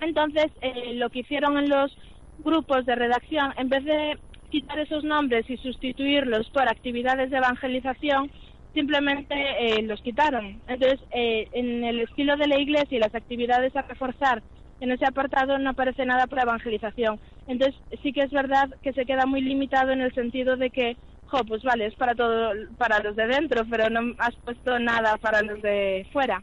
Entonces, 0.00 0.46
eh, 0.62 0.94
lo 0.94 1.10
que 1.10 1.20
hicieron 1.20 1.58
en 1.58 1.68
los 1.68 1.96
grupos 2.38 2.86
de 2.86 2.94
redacción, 2.94 3.52
en 3.56 3.68
vez 3.68 3.84
de 3.84 4.18
quitar 4.50 4.78
esos 4.78 5.04
nombres 5.04 5.48
y 5.48 5.56
sustituirlos 5.58 6.48
por 6.50 6.68
actividades 6.68 7.30
de 7.30 7.36
evangelización, 7.36 8.30
simplemente 8.74 9.34
eh, 9.34 9.82
los 9.82 10.00
quitaron. 10.00 10.60
Entonces, 10.66 11.00
eh, 11.12 11.48
en 11.52 11.84
el 11.84 12.00
estilo 12.00 12.36
de 12.36 12.48
la 12.48 12.58
iglesia 12.58 12.96
y 12.96 13.00
las 13.00 13.14
actividades 13.14 13.74
a 13.76 13.82
reforzar 13.82 14.42
en 14.80 14.90
ese 14.92 15.04
apartado 15.06 15.58
no 15.58 15.70
aparece 15.70 16.04
nada 16.06 16.26
para 16.26 16.42
evangelización. 16.42 17.20
Entonces, 17.46 17.78
sí 18.02 18.12
que 18.12 18.22
es 18.22 18.30
verdad 18.30 18.70
que 18.82 18.92
se 18.92 19.04
queda 19.04 19.26
muy 19.26 19.42
limitado 19.42 19.92
en 19.92 20.00
el 20.00 20.14
sentido 20.14 20.56
de 20.56 20.70
que, 20.70 20.96
pues 21.46 21.62
vale, 21.62 21.86
es 21.86 21.94
para 21.94 22.14
todo, 22.14 22.52
para 22.76 23.00
los 23.00 23.16
de 23.16 23.26
dentro, 23.26 23.64
pero 23.70 23.88
no 23.90 24.14
has 24.18 24.34
puesto 24.36 24.78
nada 24.78 25.16
para 25.18 25.42
los 25.42 25.60
de 25.62 26.06
fuera. 26.12 26.42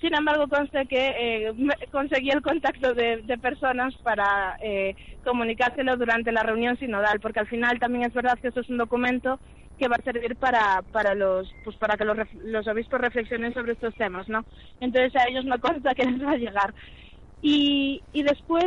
Sin 0.00 0.14
embargo, 0.14 0.48
conste 0.48 0.86
que 0.86 1.46
eh, 1.46 1.52
conseguí 1.90 2.30
el 2.30 2.42
contacto 2.42 2.92
de, 2.92 3.22
de 3.22 3.38
personas 3.38 3.94
para 4.02 4.56
eh, 4.60 4.94
comunicárselo 5.24 5.96
durante 5.96 6.32
la 6.32 6.42
reunión 6.42 6.76
sinodal, 6.78 7.20
porque 7.20 7.40
al 7.40 7.46
final 7.46 7.78
también 7.78 8.04
es 8.04 8.12
verdad 8.12 8.38
que 8.38 8.48
esto 8.48 8.60
es 8.60 8.68
un 8.68 8.76
documento 8.76 9.40
que 9.78 9.88
va 9.88 9.96
a 9.96 10.02
servir 10.02 10.36
para, 10.36 10.82
para 10.92 11.14
los 11.14 11.52
pues 11.64 11.76
para 11.76 11.96
que 11.96 12.04
los, 12.04 12.16
los 12.44 12.66
obispos 12.66 13.00
reflexionen 13.00 13.54
sobre 13.54 13.72
estos 13.72 13.94
temas, 13.94 14.28
¿no? 14.28 14.44
Entonces 14.80 15.14
a 15.16 15.26
ellos 15.28 15.44
me 15.44 15.58
consta 15.58 15.94
que 15.94 16.04
les 16.04 16.22
va 16.22 16.32
a 16.32 16.36
llegar. 16.36 16.74
Y, 17.40 18.02
y 18.12 18.22
después 18.22 18.66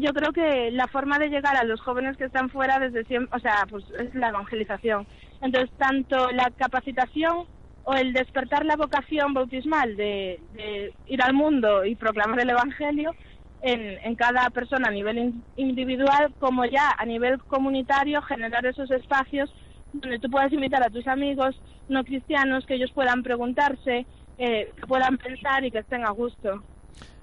yo 0.00 0.12
creo 0.12 0.32
que 0.32 0.70
la 0.70 0.86
forma 0.88 1.18
de 1.18 1.28
llegar 1.28 1.56
a 1.56 1.64
los 1.64 1.80
jóvenes 1.80 2.16
que 2.16 2.24
están 2.24 2.48
fuera 2.50 2.78
desde 2.78 3.04
siempre, 3.04 3.36
o 3.36 3.40
sea, 3.40 3.66
pues 3.68 3.84
es 3.98 4.14
la 4.14 4.28
evangelización. 4.28 5.06
Entonces, 5.40 5.70
tanto 5.76 6.30
la 6.32 6.50
capacitación 6.56 7.46
o 7.82 7.94
el 7.94 8.12
despertar 8.12 8.64
la 8.64 8.76
vocación 8.76 9.34
bautismal 9.34 9.96
de, 9.96 10.40
de 10.50 10.94
ir 11.06 11.22
al 11.22 11.34
mundo 11.34 11.84
y 11.84 11.96
proclamar 11.96 12.40
el 12.40 12.50
evangelio 12.50 13.14
en, 13.60 13.98
en 14.02 14.14
cada 14.16 14.48
persona 14.50 14.88
a 14.88 14.92
nivel 14.92 15.18
in- 15.18 15.44
individual, 15.56 16.34
como 16.38 16.64
ya 16.64 16.94
a 16.96 17.04
nivel 17.06 17.38
comunitario, 17.44 18.22
generar 18.22 18.64
esos 18.66 18.90
espacios 18.90 19.52
donde 19.92 20.18
tú 20.20 20.30
puedas 20.30 20.52
invitar 20.52 20.82
a 20.82 20.90
tus 20.90 21.06
amigos 21.06 21.60
no 21.88 22.02
cristianos 22.04 22.64
que 22.64 22.74
ellos 22.74 22.92
puedan 22.94 23.22
preguntarse, 23.22 24.06
eh, 24.38 24.72
que 24.76 24.86
puedan 24.86 25.18
pensar 25.18 25.64
y 25.64 25.70
que 25.70 25.78
estén 25.80 26.04
a 26.04 26.10
gusto. 26.10 26.64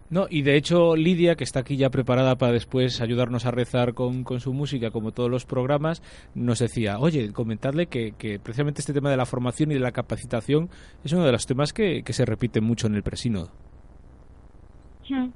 No, 0.09 0.25
y 0.29 0.41
de 0.41 0.55
hecho 0.55 0.95
Lidia, 0.95 1.35
que 1.35 1.43
está 1.43 1.59
aquí 1.59 1.77
ya 1.77 1.91
preparada 1.91 2.35
para 2.35 2.51
después 2.51 2.99
ayudarnos 2.99 3.45
a 3.45 3.51
rezar 3.51 3.93
con, 3.93 4.23
con 4.23 4.39
su 4.39 4.53
música, 4.53 4.89
como 4.89 5.11
todos 5.11 5.29
los 5.29 5.45
programas, 5.45 6.01
nos 6.33 6.59
decía, 6.59 6.97
oye, 6.99 7.31
comentarle 7.31 7.85
que, 7.85 8.13
que 8.17 8.39
precisamente 8.39 8.81
este 8.81 8.93
tema 8.93 9.11
de 9.11 9.17
la 9.17 9.27
formación 9.27 9.71
y 9.71 9.75
de 9.75 9.79
la 9.79 9.91
capacitación 9.91 10.69
es 11.03 11.13
uno 11.13 11.25
de 11.25 11.31
los 11.31 11.45
temas 11.45 11.73
que, 11.73 12.01
que 12.03 12.13
se 12.13 12.25
repite 12.25 12.59
mucho 12.59 12.87
en 12.87 12.95
el 12.95 13.03
presínodo. 13.03 13.51
Hmm. 15.07 15.29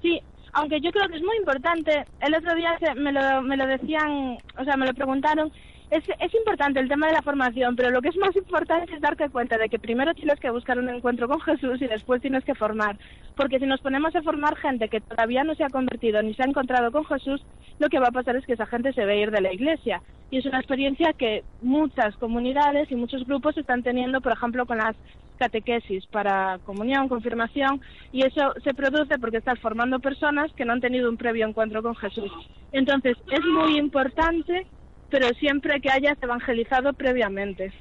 Sí, 0.00 0.18
aunque 0.52 0.80
yo 0.80 0.90
creo 0.90 1.08
que 1.08 1.16
es 1.16 1.22
muy 1.22 1.36
importante. 1.36 2.04
El 2.20 2.34
otro 2.34 2.54
día 2.54 2.70
me 2.96 3.12
lo, 3.12 3.42
me 3.42 3.56
lo 3.56 3.66
decían, 3.66 4.38
o 4.58 4.64
sea, 4.64 4.76
me 4.76 4.86
lo 4.86 4.94
preguntaron. 4.94 5.52
Es, 5.92 6.04
es 6.20 6.34
importante 6.34 6.80
el 6.80 6.88
tema 6.88 7.08
de 7.08 7.12
la 7.12 7.20
formación, 7.20 7.76
pero 7.76 7.90
lo 7.90 8.00
que 8.00 8.08
es 8.08 8.16
más 8.16 8.34
importante 8.34 8.94
es 8.94 9.00
darte 9.02 9.28
cuenta 9.28 9.58
de 9.58 9.68
que 9.68 9.78
primero 9.78 10.14
tienes 10.14 10.40
que 10.40 10.48
buscar 10.48 10.78
un 10.78 10.88
encuentro 10.88 11.28
con 11.28 11.38
Jesús 11.42 11.82
y 11.82 11.86
después 11.86 12.22
tienes 12.22 12.42
que 12.44 12.54
formar. 12.54 12.96
Porque 13.36 13.58
si 13.58 13.66
nos 13.66 13.82
ponemos 13.82 14.16
a 14.16 14.22
formar 14.22 14.56
gente 14.56 14.88
que 14.88 15.02
todavía 15.02 15.44
no 15.44 15.54
se 15.54 15.64
ha 15.64 15.68
convertido 15.68 16.22
ni 16.22 16.32
se 16.32 16.44
ha 16.44 16.46
encontrado 16.46 16.90
con 16.92 17.04
Jesús, 17.04 17.44
lo 17.78 17.90
que 17.90 17.98
va 17.98 18.06
a 18.06 18.10
pasar 18.10 18.36
es 18.36 18.46
que 18.46 18.54
esa 18.54 18.64
gente 18.64 18.94
se 18.94 19.04
va 19.04 19.12
a 19.12 19.16
ir 19.16 19.30
de 19.30 19.42
la 19.42 19.52
iglesia. 19.52 20.00
Y 20.30 20.38
es 20.38 20.46
una 20.46 20.60
experiencia 20.60 21.12
que 21.12 21.44
muchas 21.60 22.16
comunidades 22.16 22.90
y 22.90 22.94
muchos 22.94 23.26
grupos 23.26 23.58
están 23.58 23.82
teniendo, 23.82 24.22
por 24.22 24.32
ejemplo, 24.32 24.64
con 24.64 24.78
las 24.78 24.96
catequesis 25.36 26.06
para 26.06 26.58
comunión, 26.64 27.08
confirmación, 27.08 27.82
y 28.12 28.24
eso 28.24 28.54
se 28.64 28.72
produce 28.72 29.18
porque 29.18 29.38
estás 29.38 29.58
formando 29.58 29.98
personas 29.98 30.50
que 30.54 30.64
no 30.64 30.72
han 30.72 30.80
tenido 30.80 31.10
un 31.10 31.18
previo 31.18 31.46
encuentro 31.46 31.82
con 31.82 31.96
Jesús. 31.96 32.30
Entonces, 32.72 33.18
es 33.30 33.44
muy 33.44 33.76
importante, 33.76 34.66
pero 35.12 35.28
siempre 35.38 35.80
que 35.80 35.90
hayas 35.90 36.20
evangelizado 36.20 36.92
previamente. 36.94 37.72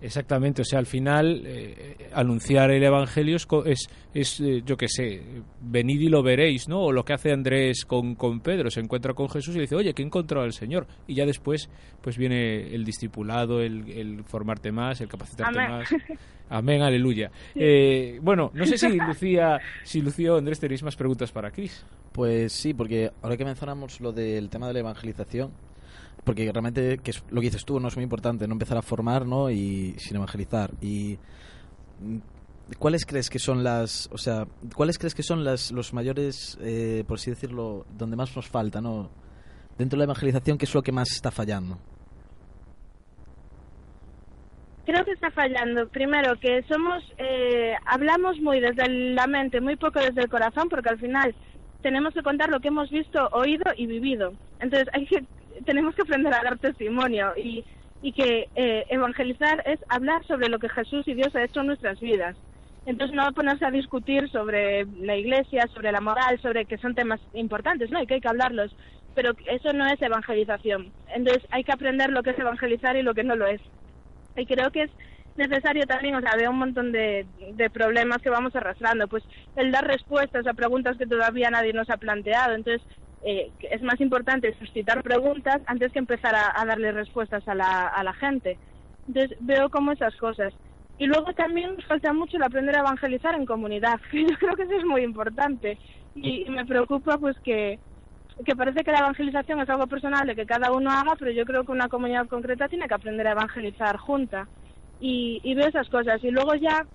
Exactamente, 0.00 0.60
o 0.60 0.64
sea, 0.66 0.80
al 0.80 0.86
final 0.86 1.42
eh, 1.46 1.96
anunciar 2.12 2.70
el 2.70 2.82
Evangelio 2.82 3.36
es, 3.36 3.46
co- 3.46 3.64
es, 3.64 3.88
es, 4.12 4.38
eh, 4.40 4.60
yo 4.66 4.76
qué 4.76 4.86
sé, 4.86 5.22
venid 5.62 5.98
y 5.98 6.08
lo 6.08 6.22
veréis, 6.22 6.68
¿no? 6.68 6.82
O 6.82 6.92
lo 6.92 7.04
que 7.06 7.14
hace 7.14 7.32
Andrés 7.32 7.86
con, 7.86 8.14
con 8.14 8.40
Pedro, 8.40 8.68
se 8.70 8.80
encuentra 8.80 9.14
con 9.14 9.30
Jesús 9.30 9.56
y 9.56 9.60
dice, 9.60 9.76
oye, 9.76 9.94
que 9.94 10.02
he 10.02 10.04
encontrado 10.04 10.44
al 10.44 10.52
Señor. 10.52 10.86
Y 11.06 11.14
ya 11.14 11.24
después, 11.24 11.70
pues 12.02 12.18
viene 12.18 12.74
el 12.74 12.84
discipulado, 12.84 13.62
el, 13.62 13.88
el 13.90 14.24
formarte 14.24 14.72
más, 14.72 15.00
el 15.00 15.08
capacitarte 15.08 15.58
Amén. 15.58 15.70
más. 15.70 15.88
Amén, 16.50 16.82
aleluya. 16.82 17.30
Eh, 17.54 18.18
bueno, 18.20 18.50
no 18.52 18.66
sé 18.66 18.76
si 18.76 18.98
Lucía, 18.98 19.58
si 19.84 20.02
Lucía 20.02 20.34
o 20.34 20.36
Andrés 20.36 20.60
tenéis 20.60 20.82
más 20.82 20.96
preguntas 20.96 21.32
para 21.32 21.50
Cris. 21.50 21.82
Pues 22.12 22.52
sí, 22.52 22.74
porque 22.74 23.10
ahora 23.22 23.38
que 23.38 23.44
mencionamos 23.46 24.02
lo 24.02 24.12
del 24.12 24.50
tema 24.50 24.66
de 24.66 24.74
la 24.74 24.80
evangelización, 24.80 25.50
porque 26.24 26.50
realmente 26.50 26.98
que 26.98 27.10
es 27.10 27.22
lo 27.30 27.40
que 27.40 27.48
dices 27.48 27.64
tú 27.64 27.78
no 27.78 27.88
es 27.88 27.96
muy 27.96 28.04
importante, 28.04 28.46
no 28.46 28.54
empezar 28.54 28.78
a 28.78 28.82
formar. 28.82 29.24
Y 29.52 29.94
sin 29.98 30.16
evangelizar. 30.16 30.70
Y 30.80 31.18
mm, 32.00 32.18
¿cuáles 32.78 33.06
crees 33.06 33.30
que 33.30 33.38
son 33.38 33.62
las, 33.62 34.08
o 34.12 34.18
sea, 34.18 34.46
cuáles 34.74 34.98
crees 34.98 35.14
que 35.14 35.22
son 35.22 35.44
las 35.44 35.70
los 35.70 35.92
mayores, 35.92 36.58
eh, 36.60 37.04
por 37.06 37.18
así 37.18 37.30
decirlo, 37.30 37.86
donde 37.96 38.16
más 38.16 38.34
nos 38.34 38.48
falta, 38.48 38.80
¿no? 38.80 39.10
Dentro 39.78 39.96
de 39.96 39.98
la 39.98 40.04
evangelización, 40.04 40.58
¿qué 40.58 40.64
es 40.64 40.74
lo 40.74 40.82
que 40.82 40.92
más 40.92 41.10
está 41.10 41.30
fallando? 41.30 41.78
Creo 44.86 45.04
que 45.04 45.12
está 45.12 45.30
fallando. 45.30 45.88
Primero, 45.88 46.38
que 46.38 46.62
somos, 46.68 47.02
eh, 47.18 47.74
hablamos 47.86 48.38
muy 48.40 48.60
desde 48.60 48.86
la 48.88 49.26
mente, 49.26 49.60
muy 49.60 49.76
poco 49.76 49.98
desde 49.98 50.22
el 50.22 50.28
corazón, 50.28 50.68
porque 50.68 50.90
al 50.90 50.98
final 50.98 51.34
tenemos 51.82 52.12
que 52.14 52.22
contar 52.22 52.50
lo 52.50 52.60
que 52.60 52.68
hemos 52.68 52.90
visto, 52.90 53.28
oído 53.32 53.64
y 53.76 53.86
vivido. 53.86 54.34
Entonces, 54.60 54.88
hay 54.92 55.06
que, 55.06 55.24
tenemos 55.64 55.94
que 55.94 56.02
aprender 56.02 56.32
a 56.32 56.42
dar 56.42 56.58
testimonio 56.58 57.32
y, 57.36 57.64
y 58.02 58.12
que 58.12 58.48
eh, 58.54 58.84
evangelizar 58.88 59.62
es 59.66 59.80
hablar 59.88 60.24
sobre 60.26 60.48
lo 60.48 60.58
que 60.58 60.68
Jesús 60.68 61.06
y 61.08 61.14
Dios 61.14 61.34
ha 61.34 61.44
hecho 61.44 61.60
en 61.60 61.68
nuestras 61.68 62.00
vidas. 62.00 62.36
Entonces, 62.86 63.16
no 63.16 63.32
ponerse 63.32 63.64
a 63.64 63.70
discutir 63.70 64.28
sobre 64.30 64.84
la 65.00 65.16
iglesia, 65.16 65.66
sobre 65.68 65.90
la 65.90 66.02
moral, 66.02 66.38
sobre 66.42 66.66
que 66.66 66.76
son 66.78 66.94
temas 66.94 67.20
importantes, 67.32 67.90
¿no? 67.90 68.02
Y 68.02 68.06
que 68.06 68.14
hay 68.14 68.20
que 68.20 68.28
hablarlos. 68.28 68.76
Pero 69.14 69.32
eso 69.46 69.72
no 69.72 69.86
es 69.86 70.02
evangelización. 70.02 70.92
Entonces, 71.14 71.42
hay 71.50 71.64
que 71.64 71.72
aprender 71.72 72.10
lo 72.10 72.22
que 72.22 72.30
es 72.30 72.38
evangelizar 72.38 72.96
y 72.96 73.02
lo 73.02 73.14
que 73.14 73.24
no 73.24 73.36
lo 73.36 73.46
es 73.46 73.60
y 74.36 74.46
creo 74.46 74.70
que 74.70 74.82
es 74.82 74.90
necesario 75.36 75.86
también, 75.86 76.14
o 76.14 76.20
sea, 76.20 76.36
veo 76.36 76.50
un 76.50 76.58
montón 76.58 76.92
de, 76.92 77.26
de 77.54 77.70
problemas 77.70 78.22
que 78.22 78.30
vamos 78.30 78.54
arrastrando, 78.54 79.08
pues 79.08 79.24
el 79.56 79.72
dar 79.72 79.86
respuestas 79.86 80.46
a 80.46 80.54
preguntas 80.54 80.96
que 80.96 81.06
todavía 81.06 81.50
nadie 81.50 81.72
nos 81.72 81.90
ha 81.90 81.96
planteado, 81.96 82.54
entonces 82.54 82.86
eh, 83.24 83.50
es 83.70 83.82
más 83.82 84.00
importante 84.00 84.54
suscitar 84.58 85.02
preguntas 85.02 85.62
antes 85.66 85.92
que 85.92 85.98
empezar 85.98 86.34
a, 86.34 86.60
a 86.60 86.66
darle 86.66 86.92
respuestas 86.92 87.46
a 87.48 87.54
la, 87.54 87.88
a 87.88 88.04
la 88.04 88.12
gente. 88.12 88.58
Entonces 89.08 89.36
veo 89.40 89.70
como 89.70 89.92
esas 89.92 90.14
cosas. 90.16 90.52
Y 90.98 91.06
luego 91.06 91.32
también 91.32 91.74
nos 91.74 91.84
falta 91.86 92.12
mucho 92.12 92.36
el 92.36 92.42
aprender 92.42 92.76
a 92.76 92.80
evangelizar 92.80 93.34
en 93.34 93.46
comunidad, 93.46 93.98
que 94.10 94.22
yo 94.22 94.36
creo 94.38 94.54
que 94.54 94.64
eso 94.64 94.76
es 94.76 94.84
muy 94.84 95.02
importante. 95.02 95.78
Y, 96.14 96.44
y 96.46 96.50
me 96.50 96.66
preocupa 96.66 97.18
pues 97.18 97.36
que, 97.40 97.78
que 98.44 98.54
parece 98.54 98.84
que 98.84 98.92
la 98.92 99.00
evangelización 99.00 99.60
es 99.60 99.68
algo 99.70 99.86
personal 99.86 100.26
de 100.26 100.36
que 100.36 100.46
cada 100.46 100.70
uno 100.70 100.90
haga, 100.90 101.16
pero 101.18 101.30
yo 101.30 101.44
creo 101.44 101.64
que 101.64 101.72
una 101.72 101.88
comunidad 101.88 102.28
concreta 102.28 102.68
tiene 102.68 102.86
que 102.86 102.94
aprender 102.94 103.26
a 103.26 103.32
evangelizar 103.32 103.96
junta. 103.96 104.46
Y, 105.00 105.40
y 105.42 105.54
veo 105.54 105.66
esas 105.66 105.88
cosas. 105.88 106.22
Y 106.22 106.30
luego 106.30 106.54
ya 106.54 106.86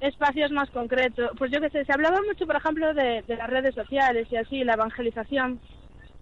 espacios 0.00 0.50
más 0.52 0.70
concretos. 0.70 1.30
Pues 1.38 1.50
yo 1.50 1.60
qué 1.60 1.70
sé, 1.70 1.84
se 1.84 1.92
hablaba 1.92 2.18
mucho, 2.26 2.46
por 2.46 2.56
ejemplo, 2.56 2.94
de, 2.94 3.22
de 3.26 3.36
las 3.36 3.50
redes 3.50 3.74
sociales 3.74 4.28
y 4.30 4.36
así, 4.36 4.64
la 4.64 4.74
evangelización. 4.74 5.60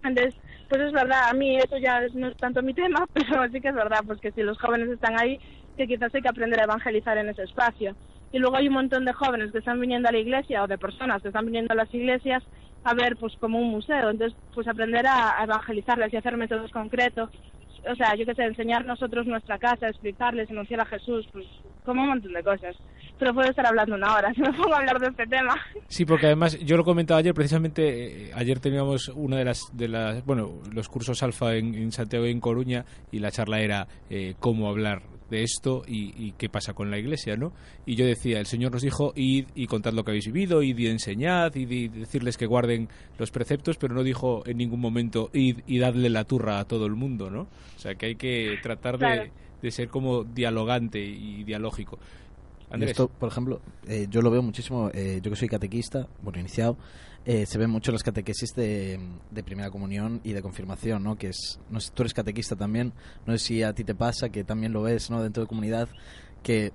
Entonces, 0.03 0.35
pues 0.69 0.81
es 0.81 0.91
verdad, 0.91 1.29
a 1.29 1.33
mí 1.33 1.57
eso 1.57 1.77
ya 1.77 2.01
no 2.13 2.27
es 2.27 2.37
tanto 2.37 2.61
mi 2.61 2.73
tema, 2.73 3.05
pero 3.13 3.47
sí 3.51 3.61
que 3.61 3.69
es 3.69 3.75
verdad, 3.75 4.01
pues 4.05 4.19
que 4.19 4.31
si 4.31 4.41
los 4.41 4.59
jóvenes 4.59 4.89
están 4.89 5.19
ahí, 5.19 5.39
que 5.77 5.87
quizás 5.87 6.13
hay 6.13 6.21
que 6.21 6.29
aprender 6.29 6.59
a 6.59 6.65
evangelizar 6.65 7.17
en 7.17 7.29
ese 7.29 7.43
espacio. 7.43 7.95
Y 8.31 8.39
luego 8.39 8.57
hay 8.57 8.67
un 8.67 8.73
montón 8.73 9.05
de 9.05 9.13
jóvenes 9.13 9.51
que 9.51 9.59
están 9.59 9.79
viniendo 9.79 10.09
a 10.09 10.11
la 10.11 10.19
iglesia 10.19 10.63
o 10.63 10.67
de 10.67 10.77
personas 10.77 11.21
que 11.21 11.29
están 11.29 11.45
viniendo 11.45 11.73
a 11.73 11.77
las 11.77 11.93
iglesias 11.93 12.43
a 12.83 12.93
ver 12.93 13.15
pues 13.17 13.33
como 13.37 13.59
un 13.59 13.69
museo. 13.69 14.09
Entonces, 14.09 14.37
pues 14.53 14.67
aprender 14.67 15.07
a, 15.07 15.39
a 15.39 15.43
evangelizarles 15.45 16.11
y 16.11 16.17
hacer 16.17 16.35
métodos 16.35 16.71
concretos. 16.71 17.29
O 17.89 17.95
sea, 17.95 18.15
yo 18.15 18.25
qué 18.25 18.35
sé, 18.35 18.43
enseñar 18.43 18.85
nosotros 18.85 19.25
nuestra 19.27 19.57
casa, 19.57 19.87
explicarles, 19.87 20.49
anunciar 20.49 20.81
a 20.81 20.85
Jesús, 20.85 21.27
pues 21.31 21.45
como 21.85 22.01
un 22.01 22.09
montón 22.09 22.33
de 22.33 22.43
cosas. 22.43 22.75
Pero 23.19 23.33
puedo 23.33 23.49
estar 23.49 23.65
hablando 23.65 23.95
una 23.95 24.13
hora 24.15 24.33
si 24.35 24.41
me 24.41 24.53
pongo 24.53 24.73
a 24.73 24.77
hablar 24.77 24.99
de 24.99 25.07
este 25.07 25.25
tema. 25.27 25.55
Sí, 25.87 26.05
porque 26.05 26.27
además 26.27 26.57
yo 26.59 26.77
lo 26.77 26.83
comentaba 26.83 27.19
ayer, 27.19 27.33
precisamente 27.33 28.27
eh, 28.27 28.31
ayer 28.35 28.59
teníamos 28.59 29.09
una 29.09 29.37
de 29.37 29.45
las, 29.45 29.61
de 29.73 29.87
las 29.87 30.25
bueno, 30.25 30.51
los 30.71 30.87
cursos 30.89 31.23
alfa 31.23 31.55
en, 31.55 31.73
en 31.75 31.91
Santiago 31.91 32.25
y 32.27 32.31
en 32.31 32.39
Coruña 32.39 32.85
y 33.11 33.19
la 33.19 33.31
charla 33.31 33.59
era 33.61 33.87
eh, 34.09 34.35
cómo 34.39 34.69
hablar 34.69 35.01
de 35.29 35.43
esto 35.43 35.83
y, 35.85 36.13
y 36.27 36.31
qué 36.37 36.47
pasa 36.47 36.73
con 36.73 36.89
la 36.89 36.97
iglesia, 36.97 37.35
¿no? 37.35 37.51
Y 37.85 37.95
yo 37.95 38.05
decía, 38.05 38.39
el 38.39 38.45
Señor 38.45 38.71
nos 38.71 38.81
dijo, 38.81 39.11
id 39.13 39.47
y 39.55 39.67
contad 39.67 39.91
lo 39.91 40.05
que 40.05 40.11
habéis 40.11 40.27
vivido, 40.27 40.63
id 40.63 40.77
y 40.77 40.87
enseñad, 40.87 41.53
id 41.53 41.69
y 41.69 41.87
decirles 41.89 42.37
que 42.37 42.45
guarden 42.45 42.87
los 43.17 43.29
preceptos, 43.31 43.75
pero 43.77 43.93
no 43.93 44.03
dijo 44.03 44.43
en 44.47 44.55
ningún 44.55 44.79
momento, 44.79 45.29
id 45.33 45.57
y 45.67 45.79
dadle 45.79 46.09
la 46.09 46.23
turra 46.23 46.59
a 46.59 46.65
todo 46.65 46.85
el 46.85 46.93
mundo, 46.93 47.29
¿no? 47.29 47.41
O 47.41 47.79
sea, 47.79 47.95
que 47.95 48.05
hay 48.05 48.15
que 48.15 48.57
tratar 48.63 48.97
Claro. 48.97 49.29
de 49.61 49.71
ser 49.71 49.89
como 49.89 50.23
dialogante 50.23 50.99
y 51.03 51.43
dialógico. 51.43 51.99
Andrés. 52.69 52.91
Esto, 52.91 53.07
por 53.07 53.29
ejemplo, 53.29 53.61
eh, 53.87 54.07
yo 54.09 54.21
lo 54.21 54.29
veo 54.29 54.41
muchísimo, 54.41 54.89
eh, 54.93 55.19
yo 55.21 55.31
que 55.31 55.37
soy 55.37 55.47
catequista, 55.47 56.07
bueno, 56.21 56.39
iniciado, 56.39 56.77
eh, 57.25 57.45
se 57.45 57.57
ven 57.57 57.69
mucho 57.69 57.91
las 57.91 58.03
catequesis 58.03 58.53
de, 58.55 58.99
de 59.31 59.43
primera 59.43 59.69
comunión 59.69 60.19
y 60.23 60.33
de 60.33 60.41
confirmación, 60.41 61.03
¿no? 61.03 61.17
Que 61.17 61.27
es, 61.27 61.59
no 61.69 61.79
sé, 61.79 61.91
tú 61.93 62.03
eres 62.03 62.13
catequista 62.13 62.55
también, 62.55 62.93
no 63.25 63.33
sé 63.37 63.39
si 63.39 63.63
a 63.63 63.73
ti 63.73 63.83
te 63.83 63.95
pasa, 63.95 64.29
que 64.29 64.43
también 64.43 64.73
lo 64.73 64.81
ves, 64.81 65.09
¿no? 65.09 65.23
Dentro 65.23 65.43
de 65.43 65.47
comunidad, 65.47 65.87
que 66.43 66.71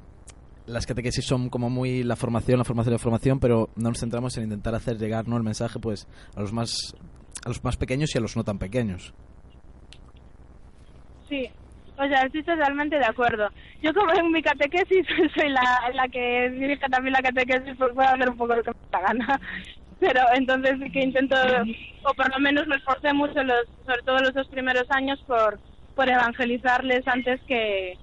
las 0.66 0.86
catequesis 0.86 1.24
son 1.24 1.51
como 1.51 1.68
muy 1.70 2.03
la 2.03 2.16
formación, 2.16 2.59
la 2.59 2.64
formación, 2.64 2.93
la 2.93 2.99
formación, 2.99 3.40
pero 3.40 3.68
no 3.76 3.90
nos 3.90 4.01
centramos 4.01 4.36
en 4.36 4.45
intentar 4.45 4.74
hacer 4.74 4.99
llegar, 4.99 5.28
¿no? 5.28 5.36
El 5.36 5.43
mensaje, 5.43 5.78
pues, 5.78 6.07
a 6.34 6.40
los 6.40 6.53
más, 6.53 6.95
a 7.45 7.49
los 7.49 7.62
más 7.64 7.76
pequeños 7.76 8.14
y 8.14 8.18
a 8.18 8.20
los 8.20 8.36
no 8.36 8.45
tan 8.45 8.59
pequeños. 8.59 9.14
Sí, 11.28 11.49
o 11.97 12.07
sea, 12.09 12.22
estoy 12.22 12.43
totalmente 12.43 12.99
de 12.99 13.05
acuerdo. 13.05 13.49
Yo 13.82 13.93
como 13.93 14.12
en 14.12 14.32
mi 14.32 14.43
catequesis 14.43 15.07
soy 15.34 15.49
la, 15.51 15.90
la 15.95 16.09
que 16.09 16.51
dirige 16.51 16.88
también 16.88 17.12
la 17.12 17.22
catequesis, 17.22 17.76
pues 17.76 17.93
puedo 17.93 18.09
hacer 18.09 18.28
un 18.28 18.36
poco 18.36 18.55
lo 18.55 18.62
que 18.62 18.70
me 18.70 18.76
da 18.90 19.01
gana. 19.01 19.40
Pero 20.01 20.20
entonces 20.34 20.78
sí 20.82 20.90
que 20.90 21.01
intento, 21.01 21.36
o 22.03 22.14
por 22.14 22.28
lo 22.32 22.40
menos 22.40 22.66
me 22.66 22.74
esforcé 22.74 23.12
mucho, 23.12 23.40
los, 23.45 23.68
sobre 23.86 24.03
todo 24.03 24.18
los 24.18 24.34
dos 24.34 24.49
primeros 24.49 24.90
años, 24.90 25.22
por, 25.28 25.61
por 25.95 26.09
evangelizarles 26.09 27.07
antes 27.07 27.40
que, 27.43 27.97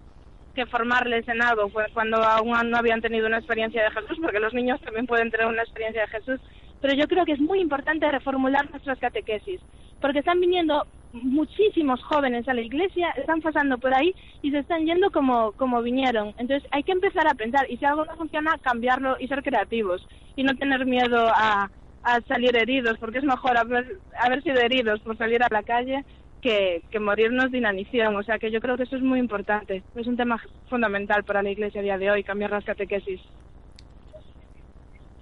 que 0.56 0.66
formarles 0.68 1.28
en 1.28 1.42
algo, 1.42 1.68
pues 1.68 1.88
cuando 1.94 2.24
aún 2.24 2.54
no 2.70 2.78
habían 2.78 3.02
tenido 3.02 3.28
una 3.28 3.40
experiencia 3.40 3.84
de 3.84 3.92
Jesús, 3.92 4.18
porque 4.22 4.40
los 4.40 4.54
niños 4.54 4.80
también 4.80 5.08
pueden 5.08 5.30
tener 5.30 5.48
una 5.48 5.64
experiencia 5.64 6.04
de 6.04 6.08
Jesús. 6.08 6.40
Pero 6.80 6.94
yo 6.94 7.06
creo 7.10 7.26
que 7.26 7.34
es 7.34 7.42
muy 7.42 7.60
importante 7.60 8.10
reformular 8.10 8.70
nuestras 8.70 8.98
catequesis, 9.00 9.60
porque 10.00 10.20
están 10.20 10.40
viniendo 10.40 10.88
muchísimos 11.14 12.04
jóvenes 12.04 12.48
a 12.48 12.54
la 12.54 12.62
iglesia, 12.62 13.10
están 13.12 13.42
pasando 13.42 13.78
por 13.78 13.94
ahí 13.94 14.14
y 14.42 14.52
se 14.52 14.60
están 14.60 14.86
yendo 14.86 15.10
como, 15.12 15.52
como 15.54 15.82
vinieron. 15.82 16.34
Entonces 16.38 16.68
hay 16.72 16.84
que 16.84 16.92
empezar 16.92 17.28
a 17.28 17.34
pensar, 17.34 17.70
y 17.70 17.78
si 17.78 17.86
algo 17.86 18.06
no 18.06 18.16
funciona, 18.16 18.58
cambiarlo 18.62 19.18
y 19.20 19.28
ser 19.28 19.44
creativos, 19.44 20.06
y 20.36 20.44
no 20.44 20.56
tener 20.56 20.86
miedo 20.86 21.28
a, 21.28 21.70
a 22.04 22.22
salir 22.22 22.56
heridos, 22.56 22.98
porque 23.00 23.20
es 23.20 23.24
mejor 23.24 23.58
haber, 23.58 24.00
haber 24.20 24.44
sido 24.44 24.60
heridos 24.60 25.00
por 25.02 25.18
salir 25.18 25.44
a 25.44 25.48
la 25.50 25.64
calle 25.64 26.06
que, 26.42 26.84
que 26.92 27.00
morirnos 27.00 27.52
de 27.52 27.58
inanición. 27.58 28.16
O 28.16 28.24
sea 28.24 28.40
que 28.40 28.52
yo 28.52 28.62
creo 28.62 28.78
que 28.78 28.84
eso 28.84 28.96
es 28.96 29.02
muy 29.02 29.20
importante. 29.20 29.84
Es 29.96 30.08
un 30.08 30.18
tema 30.18 30.42
fundamental 30.70 31.24
para 31.24 31.44
la 31.44 31.50
iglesia 31.50 31.82
a 31.82 31.84
día 31.84 31.98
de 31.98 32.12
hoy, 32.12 32.24
cambiar 32.24 32.52
las 32.52 32.66
catequesis. 32.66 33.20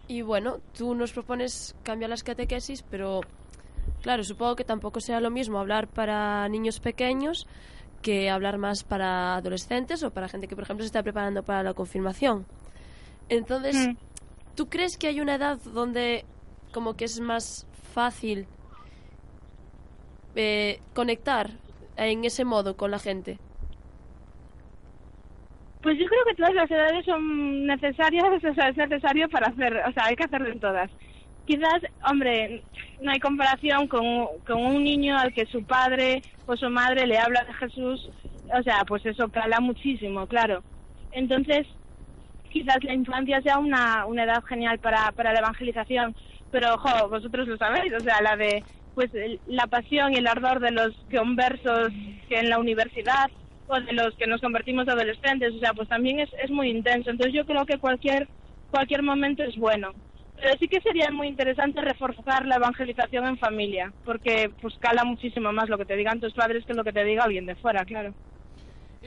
Y 0.08 0.22
bueno, 0.22 0.58
tú 0.78 0.96
nos 0.96 1.12
propones 1.12 1.76
cambiar 1.84 2.10
las 2.10 2.24
catequesis, 2.24 2.84
pero 2.84 3.22
claro, 4.02 4.24
supongo 4.24 4.56
que 4.56 4.64
tampoco 4.64 5.00
sea 5.00 5.20
lo 5.20 5.30
mismo 5.32 5.60
hablar 5.60 5.88
para 5.88 6.48
niños 6.50 6.80
pequeños 6.80 7.48
que 8.02 8.30
hablar 8.30 8.58
más 8.58 8.84
para 8.84 9.36
adolescentes 9.36 10.04
o 10.04 10.12
para 10.12 10.28
gente 10.30 10.48
que, 10.48 10.56
por 10.56 10.64
ejemplo, 10.64 10.84
se 10.84 10.88
está 10.88 11.02
preparando 11.04 11.44
para 11.44 11.64
la 11.64 11.74
confirmación. 11.74 12.46
Entonces, 13.30 13.88
Mm. 13.88 13.98
¿tú 14.56 14.70
crees 14.70 14.98
que 14.98 15.08
hay 15.08 15.20
una 15.20 15.36
edad 15.36 15.58
donde 15.74 16.24
como 16.74 16.96
que 16.96 17.06
es 17.06 17.20
más 17.20 17.66
fácil 17.94 18.46
eh, 20.36 20.80
conectar 20.94 21.50
en 21.96 22.24
ese 22.24 22.46
modo 22.46 22.78
con 22.78 22.92
la 22.92 23.00
gente? 23.00 23.40
Pues 25.82 25.98
yo 26.00 26.06
creo 26.06 26.26
que 26.28 26.36
todas 26.36 26.54
las 26.54 26.70
edades 26.70 27.06
son 27.06 27.66
necesarias, 27.66 28.26
o 28.44 28.54
sea, 28.54 28.70
es 28.70 28.78
necesario 28.78 29.30
para 29.30 29.48
hacer, 29.48 29.76
o 29.88 29.92
sea, 29.94 30.06
hay 30.06 30.16
que 30.16 30.24
hacerlo 30.24 30.50
en 30.50 30.60
todas. 30.60 30.92
Quizás, 31.48 31.80
hombre, 32.04 32.62
no 33.02 33.10
hay 33.10 33.20
comparación 33.20 33.88
con, 33.88 34.04
con 34.46 34.66
un 34.66 34.84
niño 34.84 35.18
al 35.18 35.34
que 35.34 35.46
su 35.46 35.64
padre 35.64 36.22
o 36.46 36.58
su 36.58 36.70
madre 36.70 37.08
le 37.08 37.18
habla 37.18 37.46
de 37.46 37.54
Jesús, 37.54 38.10
o 38.54 38.64
sea, 38.64 38.84
pues 38.86 39.06
eso 39.06 39.30
cala 39.30 39.62
muchísimo, 39.62 40.28
claro. 40.28 40.62
Entonces, 41.14 41.66
quizás 42.52 42.84
la 42.84 42.94
infancia 42.94 43.42
sea 43.42 43.60
una, 43.60 44.06
una 44.06 44.26
edad 44.26 44.44
genial 44.44 44.80
para, 44.80 45.10
para 45.14 45.32
la 45.32 45.40
evangelización, 45.40 46.14
pero 46.52 46.74
ojo, 46.74 47.08
vosotros 47.08 47.48
lo 47.48 47.56
sabéis, 47.56 47.94
o 47.94 48.02
sea, 48.02 48.22
la 48.22 48.36
de 48.36 48.62
pues 48.94 49.10
la 49.46 49.68
pasión 49.68 50.14
y 50.14 50.18
el 50.18 50.28
ardor 50.28 50.60
de 50.60 50.72
los 50.72 50.94
conversos 51.16 51.90
que 52.28 52.40
en 52.40 52.50
la 52.50 52.60
universidad 52.60 53.30
o 53.68 53.80
de 53.80 53.94
los 53.94 54.16
que 54.18 54.28
nos 54.28 54.42
convertimos 54.42 54.88
adolescentes, 54.90 55.54
o 55.54 55.60
sea, 55.60 55.72
pues 55.74 55.88
también 55.88 56.20
es, 56.20 56.30
es 56.44 56.50
muy 56.50 56.70
intenso. 56.72 57.12
Entonces 57.12 57.34
yo 57.34 57.46
creo 57.46 57.66
que 57.66 57.78
cualquier 57.78 58.28
cualquier 58.72 59.04
momento 59.04 59.44
es 59.44 59.56
bueno. 59.56 59.94
Pero 60.40 60.54
sí 60.60 60.68
que 60.68 60.82
sería 60.82 61.10
muy 61.12 61.28
interesante 61.28 61.82
reforzar 61.82 62.46
la 62.46 62.58
evangelización 62.58 63.26
en 63.26 63.38
familia, 63.40 63.92
porque 64.06 64.52
pues 64.62 64.78
cala 64.80 65.04
muchísimo 65.04 65.52
más 65.52 65.68
lo 65.68 65.78
que 65.80 65.86
te 65.86 65.96
digan 65.96 66.20
tus 66.20 66.34
padres 66.34 66.64
que 66.66 66.74
lo 66.76 66.84
que 66.84 66.94
te 66.94 67.04
diga 67.04 67.24
alguien 67.24 67.48
de 67.48 67.56
fuera, 67.56 67.84
claro. 67.86 68.14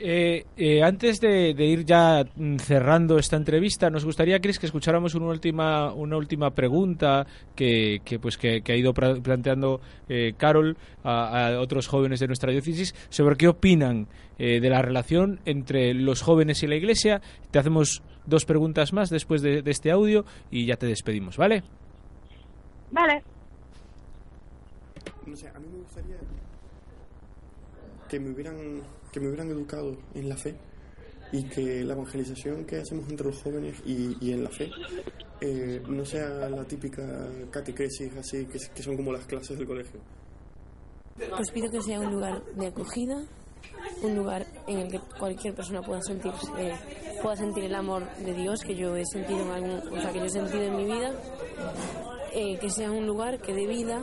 Eh, 0.03 0.47
eh, 0.57 0.83
antes 0.83 1.21
de, 1.21 1.53
de 1.53 1.65
ir 1.67 1.85
ya 1.85 2.25
mm, 2.35 2.57
cerrando 2.57 3.19
esta 3.19 3.37
entrevista, 3.37 3.91
nos 3.91 4.05
gustaría, 4.05 4.41
Chris, 4.41 4.59
que 4.59 4.65
escucháramos 4.65 5.15
una 5.15 5.27
última, 5.27 5.93
una 5.93 6.17
última 6.17 6.53
pregunta 6.53 7.27
que, 7.55 8.01
que, 8.03 8.19
pues, 8.19 8.39
que, 8.39 8.63
que 8.63 8.73
ha 8.73 8.77
ido 8.77 8.95
planteando 8.95 9.83
eh, 10.09 10.33
Carol 10.39 10.79
a, 11.05 11.49
a 11.49 11.61
otros 11.61 11.87
jóvenes 11.87 12.19
de 12.21 12.29
nuestra 12.29 12.51
diócesis 12.51 12.95
sobre 13.11 13.37
qué 13.37 13.49
opinan 13.49 14.09
eh, 14.39 14.59
de 14.61 14.71
la 14.71 14.81
relación 14.81 15.41
entre 15.45 15.93
los 15.93 16.23
jóvenes 16.23 16.63
y 16.63 16.67
la 16.67 16.77
Iglesia. 16.77 17.21
Te 17.51 17.59
hacemos 17.59 18.03
dos 18.25 18.47
preguntas 18.47 18.95
más 18.95 19.11
después 19.11 19.43
de, 19.43 19.61
de 19.61 19.71
este 19.71 19.91
audio 19.91 20.25
y 20.51 20.65
ya 20.65 20.77
te 20.77 20.87
despedimos, 20.87 21.37
¿vale? 21.37 21.63
Vale. 22.91 23.23
No 25.27 25.37
sé, 25.37 25.49
a 25.49 25.59
mí 25.59 25.67
me 25.71 25.79
gustaría 25.81 26.17
que 28.09 28.19
me 28.19 28.31
hubieran, 28.31 28.57
que 29.13 29.21
me 29.21 29.29
hubieran 29.29 29.49
educado 29.51 29.97
en 30.15 30.29
la 30.29 30.37
fe 30.37 30.55
y 31.33 31.45
que 31.45 31.85
la 31.85 31.95
evangelización 31.95 32.65
que 32.65 32.77
hacemos 32.79 33.09
entre 33.09 33.27
los 33.27 33.43
jóvenes 33.43 33.77
y, 33.85 34.17
y 34.21 34.33
en 34.33 34.45
la 34.45 34.51
fe 34.51 34.71
eh, 35.41 35.81
no 35.89 36.05
sea 36.05 36.49
la 36.49 36.65
típica 36.65 37.03
catequesis 37.51 38.15
así 38.17 38.47
que, 38.47 38.59
que 38.75 38.83
son 38.83 38.97
como 38.97 39.13
las 39.13 39.25
clases 39.27 39.57
del 39.57 39.67
colegio. 39.67 40.01
Pues 41.17 41.51
pido 41.51 41.71
que 41.71 41.81
sea 41.83 42.01
un 42.01 42.13
lugar 42.13 42.43
de 42.55 42.67
acogida, 42.67 43.23
un 44.03 44.17
lugar 44.17 44.47
en 44.67 44.79
el 44.79 44.91
que 44.91 45.01
cualquier 45.19 45.55
persona 45.55 45.83
pueda 45.83 46.01
sentirse, 46.03 46.47
eh, 46.59 46.75
pueda 47.23 47.37
sentir 47.37 47.65
el 47.65 47.75
amor 47.75 48.05
de 48.17 48.35
Dios 48.35 48.63
que 48.63 48.75
yo 48.75 48.97
he 48.97 49.05
sentido 49.07 49.41
en 49.43 49.51
algún, 49.51 49.99
o 49.99 50.01
sea, 50.01 50.13
que 50.13 50.19
yo 50.19 50.25
he 50.25 50.31
sentido 50.31 50.63
en 50.63 50.77
mi 50.77 50.85
vida, 50.85 51.13
eh, 52.33 52.59
que 52.59 52.71
sea 52.71 52.91
un 52.91 53.07
lugar 53.07 53.41
que 53.41 53.53
dé 53.53 53.67
vida 53.67 54.03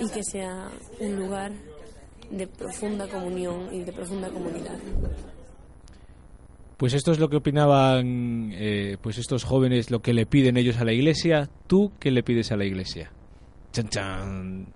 y 0.00 0.08
que 0.10 0.22
sea 0.22 0.70
un 1.00 1.16
lugar 1.16 1.52
de 2.30 2.46
profunda 2.46 3.08
comunión 3.08 3.68
y 3.72 3.80
de 3.80 3.92
profunda 3.92 4.28
comunidad. 4.28 4.78
Pues 6.76 6.94
esto 6.94 7.10
es 7.10 7.18
lo 7.18 7.28
que 7.28 7.36
opinaban 7.36 8.52
eh, 8.52 8.96
pues 9.02 9.18
estos 9.18 9.42
jóvenes, 9.44 9.90
lo 9.90 10.00
que 10.00 10.14
le 10.14 10.26
piden 10.26 10.56
ellos 10.56 10.78
a 10.78 10.84
la 10.84 10.92
iglesia. 10.92 11.50
¿Tú 11.66 11.92
qué 11.98 12.12
le 12.12 12.22
pides 12.22 12.52
a 12.52 12.56
la 12.56 12.64
iglesia? 12.64 13.10
Chan, 13.72 13.88
chan. 13.88 14.66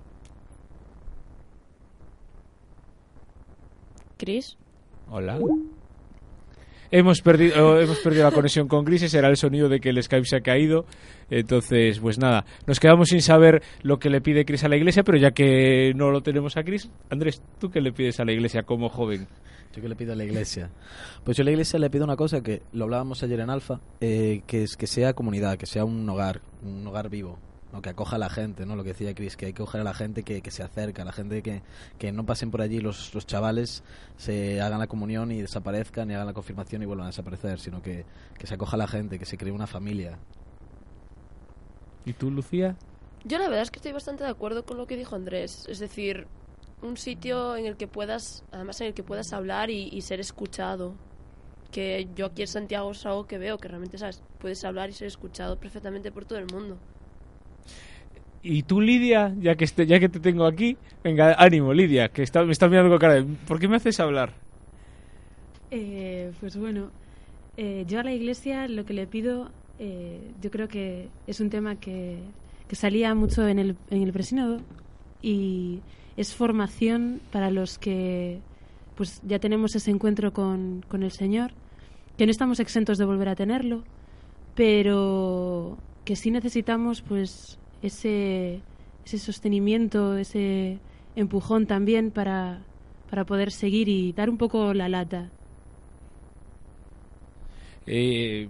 Chris. 4.18 4.57
Hola. 5.09 5.38
Hemos 6.95 7.22
perdido, 7.22 7.80
hemos 7.80 8.01
perdido 8.01 8.24
la 8.24 8.32
conexión 8.32 8.68
con 8.68 8.84
Chris, 8.84 9.01
ese 9.05 9.16
era 9.16 9.30
el 9.30 9.38
sonido 9.38 9.70
de 9.70 9.80
que 9.80 9.88
el 9.88 10.03
Skype 10.03 10.26
se 10.26 10.36
ha 10.36 10.40
caído. 10.43 10.84
Entonces, 11.30 11.99
pues 12.01 12.18
nada, 12.18 12.45
nos 12.66 12.80
quedamos 12.80 13.09
sin 13.09 13.22
saber 13.22 13.62
lo 13.82 13.99
que 13.99 14.11
le 14.11 14.20
pide 14.20 14.45
Chris 14.45 14.62
a 14.64 14.68
la 14.68 14.76
iglesia, 14.76 15.03
pero 15.03 15.16
ya 15.16 15.30
que 15.30 15.95
no 15.97 16.11
lo 16.11 16.20
tenemos 16.20 16.59
a 16.59 16.62
Chris, 16.62 16.90
Andrés, 17.09 17.43
¿tú 17.59 17.70
qué 17.70 17.80
le 17.80 17.93
pides 17.93 18.20
a 18.20 18.26
la 18.26 18.32
iglesia 18.32 18.64
como 18.64 18.90
joven? 18.90 19.26
¿Yo 19.74 19.80
qué 19.80 19.88
le 19.88 19.97
pido 19.97 20.12
a 20.12 20.16
la 20.16 20.24
iglesia? 20.24 20.70
Pues 21.24 21.38
yo 21.38 21.40
a 21.40 21.45
la 21.47 21.53
iglesia 21.53 21.78
le 21.78 21.88
pido 21.88 22.05
una 22.05 22.16
cosa 22.16 22.43
que 22.43 22.61
lo 22.74 22.84
hablábamos 22.84 23.22
ayer 23.22 23.40
en 23.40 23.49
Alfa, 23.49 23.80
eh, 24.03 24.43
que 24.47 24.64
es 24.64 24.76
que 24.76 24.86
sea 24.86 25.14
comunidad, 25.14 25.57
que 25.57 25.64
sea 25.64 25.86
un 25.86 26.07
hogar, 26.11 26.43
un 26.62 26.86
hogar 26.86 27.09
vivo, 27.09 27.38
¿no? 27.73 27.83
que 27.83 27.91
acoja 27.91 28.16
a 28.16 28.18
la 28.18 28.29
gente, 28.29 28.66
¿no? 28.66 28.77
Lo 28.77 28.85
que 28.85 28.91
decía 28.91 29.14
Chris, 29.14 29.37
que 29.37 29.47
hay 29.47 29.53
que 29.53 29.62
coger 29.62 29.81
a 29.81 29.85
la 29.85 29.95
gente 29.95 30.23
que, 30.23 30.43
que 30.43 30.51
se 30.51 30.62
acerca, 30.62 31.03
a 31.03 31.05
la 31.05 31.12
gente 31.12 31.43
que, 31.43 31.62
que 31.99 32.12
no 32.12 32.27
pasen 32.27 32.51
por 32.51 32.61
allí 32.61 32.81
los, 32.81 33.14
los 33.14 33.27
chavales, 33.27 33.83
se 34.16 34.61
hagan 34.61 34.79
la 34.79 34.87
comunión 34.87 35.33
y 35.33 35.41
desaparezcan, 35.41 36.11
y 36.11 36.14
hagan 36.14 36.27
la 36.27 36.35
confirmación 36.35 36.83
y 36.83 36.87
vuelvan 36.87 37.07
a 37.07 37.11
desaparecer, 37.11 37.59
sino 37.59 37.83
que, 37.83 38.05
que 38.39 38.47
se 38.47 38.55
acoja 38.55 38.77
a 38.77 38.79
la 38.79 38.89
gente, 38.89 39.18
que 39.18 39.25
se 39.25 39.39
cree 39.39 39.53
una 39.53 39.66
familia. 39.66 40.18
¿Y 42.05 42.12
tú, 42.12 42.31
Lucía? 42.31 42.77
Yo 43.25 43.39
la 43.39 43.49
verdad 43.49 43.62
es 43.62 43.70
que 43.70 43.79
estoy 43.79 43.93
bastante 43.93 44.25
de 44.25 44.31
acuerdo 44.31 44.64
con 44.64 44.77
lo 44.77 44.87
que 44.87 44.97
dijo 44.97 45.14
Andrés. 45.14 45.66
Es 45.68 45.79
decir, 45.79 46.27
un 46.83 46.97
sitio 46.97 47.57
en 47.57 47.66
el 47.66 47.77
que 47.77 47.87
puedas, 47.87 48.45
además 48.51 48.81
en 48.81 48.89
el 48.89 48.95
que 48.95 49.05
puedas 49.05 49.33
hablar 49.33 49.70
y, 49.70 49.89
y 49.93 50.03
ser 50.03 50.20
escuchado. 50.20 50.95
Que 51.70 52.09
yo 52.14 52.27
aquí 52.27 52.43
en 52.43 52.49
Santiago 52.49 52.91
es 52.91 53.07
algo 53.07 53.27
que 53.27 53.39
veo, 53.39 53.57
que 53.57 53.68
realmente 53.68 53.97
sabes, 53.97 54.23
puedes 54.39 54.62
hablar 54.64 54.91
y 54.91 54.93
ser 54.93 55.07
escuchado 55.07 55.59
perfectamente 55.59 56.12
por 56.12 56.25
todo 56.27 56.39
el 56.39 56.47
mundo. 56.53 56.77
Y 58.42 58.64
tú, 58.64 58.80
Lidia, 58.80 59.32
ya 59.40 59.54
que, 59.54 59.64
este, 59.64 59.86
ya 59.86 60.00
que 60.00 60.08
te 60.08 60.18
tengo 60.18 60.46
aquí, 60.46 60.76
venga, 61.04 61.34
ánimo, 61.38 61.72
Lidia, 61.72 62.08
que 62.08 62.22
me 62.22 62.52
estás 62.52 62.70
mirando 62.70 62.90
con 62.90 62.98
cara 62.98 63.14
de, 63.14 63.22
¿por 63.46 63.60
qué 63.60 63.68
me 63.68 63.76
haces 63.76 64.00
hablar? 64.00 64.32
Eh, 65.70 66.32
pues 66.40 66.56
bueno, 66.56 66.90
eh, 67.56 67.84
yo 67.86 68.00
a 68.00 68.02
la 68.02 68.12
iglesia 68.12 68.66
lo 68.66 68.84
que 68.84 68.94
le 68.94 69.06
pido, 69.06 69.50
eh, 69.78 70.20
yo 70.40 70.50
creo 70.50 70.66
que 70.66 71.08
es 71.26 71.40
un 71.40 71.50
tema 71.50 71.76
que, 71.76 72.18
que 72.66 72.74
salía 72.74 73.14
mucho 73.14 73.46
en 73.46 73.58
el, 73.60 73.76
en 73.90 74.02
el 74.02 74.12
y 75.22 75.80
es 76.16 76.34
formación 76.34 77.20
para 77.30 77.50
los 77.50 77.78
que 77.78 78.40
pues 78.96 79.22
ya 79.24 79.38
tenemos 79.38 79.74
ese 79.74 79.90
encuentro 79.90 80.32
con, 80.32 80.84
con 80.88 81.02
el 81.02 81.12
Señor, 81.12 81.52
que 82.18 82.26
no 82.26 82.30
estamos 82.30 82.60
exentos 82.60 82.98
de 82.98 83.04
volver 83.04 83.28
a 83.28 83.36
tenerlo, 83.36 83.84
pero 84.54 85.78
que 86.05 86.16
sí 86.16 86.30
necesitamos 86.30 87.03
pues 87.03 87.59
ese, 87.82 88.61
ese 89.05 89.18
sostenimiento, 89.18 90.16
ese 90.16 90.78
empujón 91.16 91.66
también 91.66 92.11
para, 92.11 92.59
para 93.11 93.24
poder 93.24 93.50
seguir 93.53 93.88
y 93.88 94.12
dar 94.12 94.30
un 94.30 94.38
poco 94.38 94.74
la 94.74 94.88
lata. 94.88 95.28
Eh, 97.86 98.48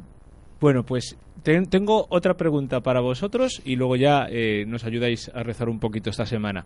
bueno, 0.60 0.84
pues 0.84 1.16
ten- 1.42 1.66
tengo 1.66 2.06
otra 2.10 2.34
pregunta 2.34 2.80
para 2.80 3.00
vosotros 3.00 3.60
y 3.64 3.76
luego 3.76 3.96
ya 3.96 4.26
eh, 4.30 4.64
nos 4.66 4.84
ayudáis 4.84 5.30
a 5.34 5.42
rezar 5.42 5.68
un 5.68 5.78
poquito 5.78 6.10
esta 6.10 6.26
semana. 6.26 6.64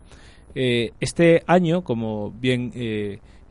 Eh, 0.55 0.93
este 1.01 1.43
año, 1.47 1.83
como 1.83 2.31
bien 2.31 2.73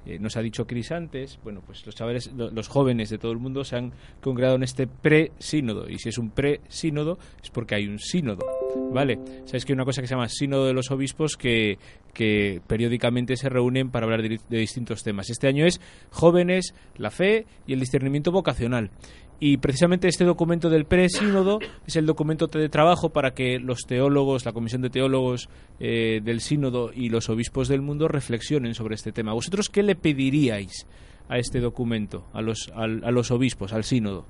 eh, 0.05 0.19
nos 0.19 0.37
ha 0.37 0.41
dicho 0.41 0.65
Cris 0.67 0.91
antes, 0.91 1.39
bueno, 1.43 1.61
pues 1.65 1.85
los 1.85 1.95
chavales, 1.95 2.31
lo- 2.33 2.51
los 2.51 2.67
jóvenes 2.67 3.09
de 3.09 3.17
todo 3.17 3.31
el 3.31 3.39
mundo 3.39 3.63
se 3.63 3.75
han 3.75 3.93
congregado 4.21 4.55
en 4.55 4.63
este 4.63 4.87
pre-sínodo. 4.87 5.89
Y 5.89 5.97
si 5.99 6.09
es 6.09 6.17
un 6.17 6.29
pre-sínodo, 6.29 7.17
es 7.43 7.49
porque 7.49 7.75
hay 7.75 7.87
un 7.87 7.99
sínodo. 7.99 8.45
¿Vale? 8.93 9.17
Sabéis 9.45 9.65
que 9.65 9.71
hay 9.71 9.75
una 9.75 9.85
cosa 9.85 10.01
que 10.01 10.07
se 10.07 10.13
llama 10.15 10.27
sínodo 10.29 10.65
de 10.65 10.73
los 10.73 10.91
obispos 10.91 11.37
que, 11.37 11.77
que 12.13 12.61
periódicamente 12.67 13.35
se 13.37 13.49
reúnen 13.49 13.89
para 13.89 14.05
hablar 14.05 14.21
de 14.21 14.57
distintos 14.57 15.01
temas. 15.03 15.29
Este 15.29 15.47
año 15.47 15.65
es 15.65 15.79
jóvenes, 16.11 16.73
la 16.97 17.09
fe 17.09 17.45
y 17.67 17.73
el 17.73 17.79
discernimiento 17.79 18.31
vocacional. 18.31 18.91
Y 19.39 19.57
precisamente 19.57 20.07
este 20.07 20.23
documento 20.23 20.69
del 20.69 20.85
pre-sínodo 20.85 21.59
es 21.85 21.95
el 21.95 22.05
documento 22.05 22.47
de 22.47 22.69
trabajo 22.69 23.09
para 23.09 23.31
que 23.31 23.59
los 23.59 23.81
teólogos, 23.85 24.45
la 24.45 24.53
comisión 24.53 24.81
de 24.81 24.89
teólogos 24.89 25.49
eh, 25.79 26.21
del 26.23 26.39
sínodo 26.39 26.91
y 26.93 27.09
los 27.09 27.29
obispos 27.29 27.67
del 27.67 27.81
mundo 27.81 28.07
reflexionen 28.07 28.73
sobre 28.73 28.95
este 28.95 29.11
tema. 29.11 29.33
¿Vosotros 29.33 29.69
qué 29.69 29.83
le 29.83 29.95
pediríais 29.95 30.87
a 31.27 31.37
este 31.37 31.59
documento, 31.59 32.25
a 32.33 32.41
los, 32.41 32.71
a 32.73 32.87
los 32.87 33.31
obispos, 33.31 33.73
al 33.73 33.83
sínodo? 33.83 34.25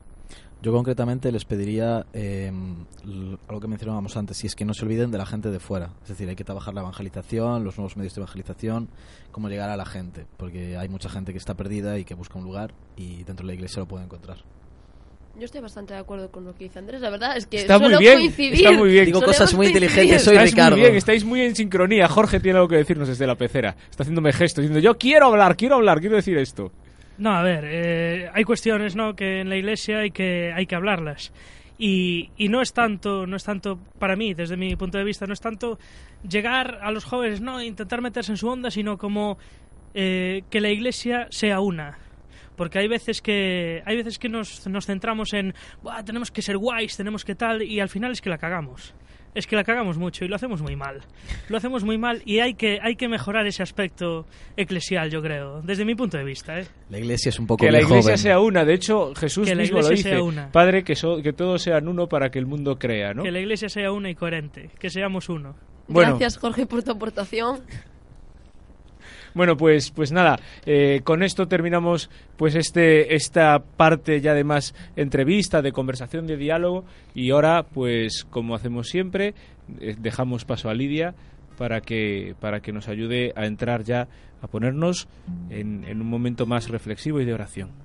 Yo 0.61 0.71
concretamente 0.73 1.31
les 1.31 1.45
pediría 1.45 2.07
eh, 2.13 2.51
algo 3.47 3.61
que 3.61 3.67
mencionábamos 3.67 4.17
antes, 4.17 4.43
y 4.43 4.47
es 4.47 4.55
que 4.55 4.65
no 4.65 4.73
se 4.73 4.83
olviden 4.83 5.11
de 5.11 5.19
la 5.19 5.25
gente 5.27 5.51
de 5.51 5.59
fuera. 5.59 5.91
Es 6.01 6.09
decir, 6.09 6.27
hay 6.27 6.35
que 6.35 6.43
trabajar 6.43 6.73
la 6.73 6.81
evangelización, 6.81 7.63
los 7.63 7.77
nuevos 7.77 7.95
medios 7.97 8.15
de 8.15 8.21
evangelización, 8.21 8.89
cómo 9.31 9.47
llegar 9.47 9.69
a 9.69 9.77
la 9.77 9.85
gente, 9.85 10.25
porque 10.37 10.75
hay 10.75 10.89
mucha 10.89 11.09
gente 11.09 11.33
que 11.33 11.37
está 11.37 11.53
perdida 11.53 11.99
y 11.99 12.05
que 12.05 12.15
busca 12.15 12.39
un 12.39 12.45
lugar 12.45 12.73
y 12.95 13.23
dentro 13.25 13.45
de 13.45 13.51
la 13.51 13.53
iglesia 13.53 13.81
lo 13.81 13.87
puede 13.87 14.05
encontrar. 14.05 14.37
Yo 15.37 15.45
estoy 15.45 15.59
bastante 15.61 15.93
de 15.93 15.99
acuerdo 15.99 16.31
con 16.31 16.45
lo 16.45 16.55
que 16.55 16.63
dice 16.65 16.79
Andrés. 16.79 17.01
La 17.01 17.09
verdad 17.09 17.35
es 17.35 17.45
que 17.45 17.57
Está 17.57 17.77
muy 17.77 17.95
bien, 17.97 18.13
coincidir. 18.19 18.53
está 18.53 18.71
muy 18.71 18.89
bien. 18.91 19.05
Digo 19.05 19.21
cosas 19.21 19.53
muy 19.53 19.65
coincidir. 19.67 19.83
inteligentes, 19.89 20.23
soy 20.23 20.35
Estáis 20.35 20.51
Ricardo. 20.51 20.77
muy 20.77 20.81
bien, 20.85 20.95
estáis 20.95 21.25
muy 21.25 21.41
en 21.41 21.55
sincronía. 21.55 22.07
Jorge 22.07 22.39
tiene 22.39 22.57
algo 22.57 22.69
que 22.69 22.77
decirnos 22.77 23.07
desde 23.09 23.27
la 23.27 23.35
pecera. 23.35 23.75
Está 23.89 24.03
haciéndome 24.03 24.31
gestos, 24.31 24.61
diciendo 24.61 24.79
yo 24.79 24.97
quiero 24.97 25.27
hablar, 25.27 25.57
quiero 25.57 25.75
hablar, 25.75 25.99
quiero 25.99 26.15
decir 26.15 26.37
esto. 26.37 26.71
No, 27.17 27.31
a 27.35 27.43
ver, 27.43 27.63
eh, 27.67 28.29
hay 28.33 28.43
cuestiones 28.43 28.95
¿no? 28.95 29.15
que 29.15 29.41
en 29.41 29.49
la 29.49 29.55
iglesia 29.57 29.99
hay 29.99 30.11
que, 30.11 30.51
hay 30.55 30.65
que 30.65 30.75
hablarlas. 30.75 31.31
Y, 31.77 32.29
y 32.37 32.47
no 32.47 32.61
es 32.61 32.71
tanto, 32.71 33.27
no 33.27 33.35
es 33.35 33.43
tanto, 33.43 33.77
para 33.99 34.15
mí, 34.15 34.33
desde 34.33 34.55
mi 34.55 34.75
punto 34.77 34.97
de 34.97 35.03
vista, 35.03 35.25
no 35.25 35.33
es 35.33 35.41
tanto 35.41 35.77
llegar 36.27 36.79
a 36.81 36.91
los 36.91 37.03
jóvenes, 37.03 37.41
no 37.41 37.61
intentar 37.61 38.01
meterse 38.01 38.31
en 38.31 38.37
su 38.37 38.47
onda, 38.47 38.71
sino 38.71 38.97
como 38.97 39.37
eh, 39.93 40.43
que 40.49 40.61
la 40.61 40.69
iglesia 40.69 41.27
sea 41.31 41.59
una. 41.59 41.97
Porque 42.55 42.79
hay 42.79 42.87
veces 42.87 43.21
que, 43.21 43.81
hay 43.85 43.97
veces 43.97 44.17
que 44.19 44.29
nos, 44.29 44.65
nos 44.67 44.85
centramos 44.85 45.33
en, 45.33 45.53
"Buah, 45.83 46.03
tenemos 46.03 46.31
que 46.31 46.41
ser 46.41 46.57
guays, 46.57 46.95
tenemos 46.97 47.23
que 47.25 47.35
tal, 47.35 47.61
y 47.61 47.79
al 47.79 47.89
final 47.89 48.11
es 48.11 48.21
que 48.21 48.29
la 48.29 48.37
cagamos. 48.37 48.93
Es 49.33 49.47
que 49.47 49.57
la 49.57 49.65
cagamos 49.65 49.97
mucho 49.97 50.23
y 50.23 50.29
lo 50.29 50.37
hacemos 50.37 50.61
muy 50.61 50.77
mal. 50.77 51.01
Lo 51.49 51.57
hacemos 51.57 51.83
muy 51.83 51.97
mal 51.97 52.21
y 52.23 52.39
hay 52.39 52.53
que, 52.53 52.79
hay 52.81 52.95
que 52.95 53.09
mejorar 53.09 53.45
ese 53.45 53.63
aspecto 53.63 54.25
eclesial, 54.55 55.09
yo 55.11 55.21
creo, 55.21 55.61
desde 55.61 55.83
mi 55.83 55.93
punto 55.93 56.17
de 56.17 56.23
vista. 56.23 56.57
¿eh? 56.57 56.65
La 56.89 56.99
iglesia 56.99 57.27
es 57.27 57.37
un 57.39 57.45
poco 57.45 57.65
Que 57.65 57.69
la 57.71 57.79
iglesia 57.81 58.01
joven. 58.01 58.17
sea 58.17 58.39
una. 58.39 58.63
De 58.63 58.73
hecho, 58.75 59.13
Jesús 59.13 59.45
Que 59.49 59.53
la 59.55 59.63
mismo 59.63 59.81
lo 59.81 59.89
dice. 59.89 60.03
sea 60.11 60.23
una. 60.23 60.49
Padre, 60.53 60.85
que, 60.85 60.95
so- 60.95 61.21
que 61.21 61.33
todos 61.33 61.61
sean 61.61 61.89
uno 61.89 62.07
para 62.07 62.29
que 62.31 62.39
el 62.39 62.45
mundo 62.45 62.79
crea, 62.79 63.13
¿no? 63.13 63.23
Que 63.23 63.31
la 63.31 63.39
iglesia 63.41 63.67
sea 63.67 63.91
una 63.91 64.09
y 64.09 64.15
coherente, 64.15 64.69
que 64.79 64.89
seamos 64.89 65.27
uno. 65.27 65.57
Bueno. 65.89 66.11
Gracias, 66.11 66.37
Jorge, 66.37 66.65
por 66.65 66.81
tu 66.83 66.91
aportación. 66.91 67.59
Bueno, 69.35 69.57
pues, 69.57 69.91
pues 69.91 70.13
nada, 70.13 70.39
eh, 70.65 71.01
con 71.03 71.21
esto 71.21 71.49
terminamos 71.49 72.09
pues 72.37 72.55
este, 72.55 73.15
esta 73.15 73.59
parte 73.59 74.21
ya 74.21 74.33
de 74.33 74.45
más 74.45 74.73
entrevista, 74.95 75.61
de 75.61 75.73
conversación, 75.73 76.25
de 76.25 76.37
diálogo 76.37 76.85
y 77.13 77.31
ahora 77.31 77.63
pues 77.63 78.25
como 78.29 78.55
hacemos 78.55 78.87
siempre 78.87 79.33
eh, 79.81 79.95
dejamos 79.99 80.45
paso 80.45 80.69
a 80.69 80.73
Lidia 80.73 81.15
para 81.57 81.81
que, 81.81 82.33
para 82.39 82.61
que 82.61 82.71
nos 82.71 82.87
ayude 82.87 83.33
a 83.35 83.45
entrar 83.45 83.83
ya, 83.83 84.07
a 84.41 84.47
ponernos 84.47 85.09
en, 85.49 85.83
en 85.83 85.99
un 85.99 86.07
momento 86.07 86.45
más 86.45 86.69
reflexivo 86.69 87.19
y 87.19 87.25
de 87.25 87.33
oración. 87.33 87.84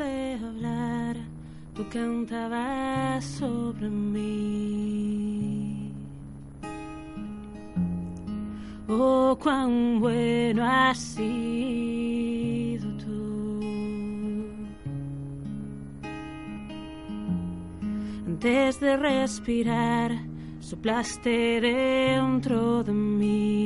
De 0.00 0.38
hablar, 0.42 1.16
tú 1.74 1.86
cantabas 1.90 3.24
sobre 3.24 3.88
mí. 3.90 5.00
Oh, 8.88 9.36
cuán 9.40 10.00
bueno 10.00 10.64
has 10.64 10.98
sido 10.98 12.88
tú. 12.96 13.60
Antes 18.26 18.80
de 18.80 18.96
respirar, 18.96 20.12
soplaste 20.60 21.60
dentro 21.60 22.82
de 22.82 22.92
mí. 22.92 23.59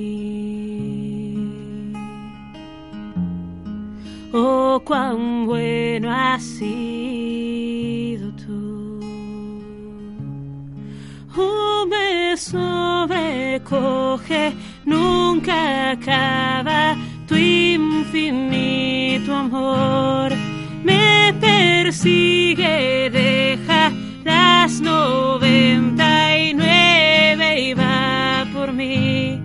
Oh, 4.37 4.83
cuán 4.85 5.47
bueno 5.47 6.11
has 6.11 6.43
sido 6.43 8.33
tú. 8.33 8.99
Oh, 11.37 11.87
me 11.89 12.37
sobrecoge, 12.37 13.63
nunca 14.85 15.93
acaba 15.93 16.97
tu 17.29 17.37
infinito 17.37 19.33
amor. 19.33 20.33
Me 20.83 21.33
persigue, 21.41 23.11
deja 23.11 23.93
las 24.25 24.81
noventa 24.81 26.37
y 26.37 26.55
nueve 26.55 27.61
y 27.69 27.73
va 27.75 28.45
por 28.53 28.73
mí. 28.73 29.41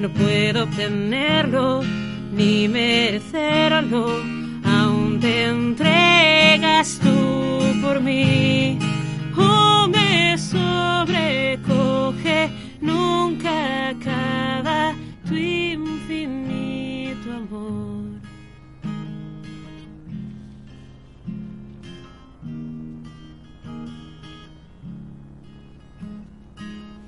No 0.00 0.08
puedo 0.08 0.64
obtenerlo 0.64 1.84
ni 2.32 2.66
merecerlo, 2.66 4.31
te 5.22 5.44
entregas 5.44 6.98
tú 6.98 7.80
por 7.80 8.00
mí. 8.00 8.76
Oh, 9.38 9.86
me 9.88 10.36
sobrecoge, 10.36 11.20
nunca 12.80 13.90
acaba 13.90 14.96
tu 15.28 15.36
infinito 15.36 17.32
amor. 17.32 18.20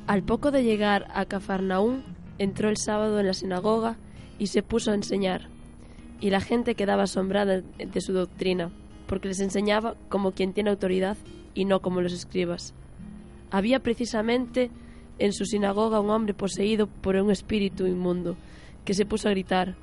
Al 0.07 0.23
poco 0.23 0.53
de 0.53 0.63
llegar 0.63 1.09
a 1.13 1.25
Cafarnaún, 1.25 2.05
entró 2.39 2.69
el 2.69 2.77
sábado 2.77 3.19
en 3.19 3.27
la 3.27 3.35
sinagoga 3.35 3.97
y 4.39 4.47
se 4.47 4.63
puso 4.63 4.93
a 4.93 4.95
enseñar. 4.95 5.54
Y 6.25 6.31
la 6.31 6.41
gente 6.41 6.75
quedaba 6.75 7.03
asombrada 7.03 7.61
de 7.61 8.01
su 8.01 8.15
doctrina, 8.15 8.71
porque 9.07 9.29
les 9.29 9.41
enseñaba 9.41 9.95
como 10.09 10.33
quien 10.33 10.55
tiene 10.55 10.71
autoridad 10.71 11.19
y 11.53 11.67
no 11.67 11.81
como 11.81 12.01
los 12.01 12.15
escribas. 12.15 12.73
Había 13.51 13.81
precisamente 13.81 14.71
en 15.19 15.35
su 15.35 15.45
sinagoga 15.45 16.01
un 16.01 16.09
hombre 16.09 16.33
poseído 16.33 16.87
por 16.87 17.17
un 17.17 17.31
espíritu 17.31 17.87
inmundo, 17.87 18.39
que 18.87 18.95
se 18.95 19.05
puso 19.05 19.29
a 19.29 19.33
gritar, 19.33 19.77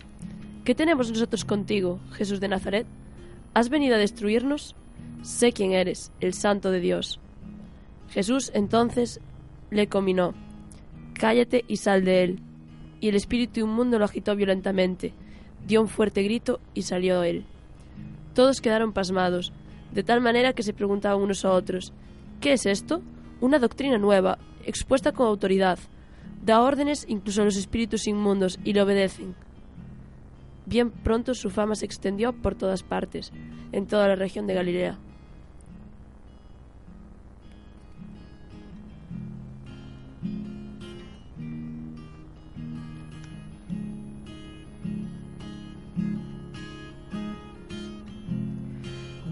¿Qué 0.65 0.73
tenemos 0.73 1.11
nosotros 1.11 1.45
contigo, 1.45 1.99
Jesús 2.13 2.39
de 2.39 2.47
Nazaret? 2.47 2.87
¿Has 3.53 3.69
venido 3.69 3.93
a 3.93 3.99
destruirnos? 3.99 4.75
Sé 5.21 5.53
quién 5.53 5.73
eres, 5.73 6.11
el 6.21 6.33
santo 6.33 6.71
de 6.71 6.79
Dios. 6.79 7.19
Jesús 8.09 8.51
entonces 8.55 9.19
le 9.69 9.85
cominó, 9.85 10.33
Cállate 11.13 11.65
y 11.67 11.77
sal 11.77 12.03
de 12.03 12.23
él. 12.23 12.39
Y 12.99 13.09
el 13.09 13.15
espíritu 13.15 13.59
inmundo 13.59 13.99
lo 13.99 14.05
agitó 14.05 14.35
violentamente, 14.35 15.13
dio 15.67 15.81
un 15.81 15.87
fuerte 15.87 16.23
grito 16.23 16.59
y 16.73 16.83
salió 16.83 17.23
él. 17.23 17.45
Todos 18.33 18.61
quedaron 18.61 18.93
pasmados, 18.93 19.51
de 19.93 20.03
tal 20.03 20.21
manera 20.21 20.53
que 20.53 20.63
se 20.63 20.73
preguntaban 20.73 21.21
unos 21.21 21.43
a 21.43 21.51
otros, 21.51 21.93
¿qué 22.39 22.53
es 22.53 22.65
esto? 22.65 23.01
Una 23.41 23.59
doctrina 23.59 23.97
nueva, 23.97 24.37
expuesta 24.65 25.11
con 25.11 25.27
autoridad. 25.27 25.79
Da 26.43 26.61
órdenes 26.61 27.05
incluso 27.07 27.41
a 27.41 27.45
los 27.45 27.57
espíritus 27.57 28.07
inmundos 28.07 28.59
y 28.63 28.73
le 28.73 28.81
obedecen. 28.81 29.35
Bien 30.65 30.91
pronto 30.91 31.33
su 31.33 31.49
fama 31.49 31.75
se 31.75 31.85
extendió 31.85 32.33
por 32.33 32.55
todas 32.55 32.83
partes, 32.83 33.31
en 33.71 33.87
toda 33.87 34.07
la 34.07 34.15
región 34.15 34.47
de 34.47 34.53
Galilea. 34.53 34.97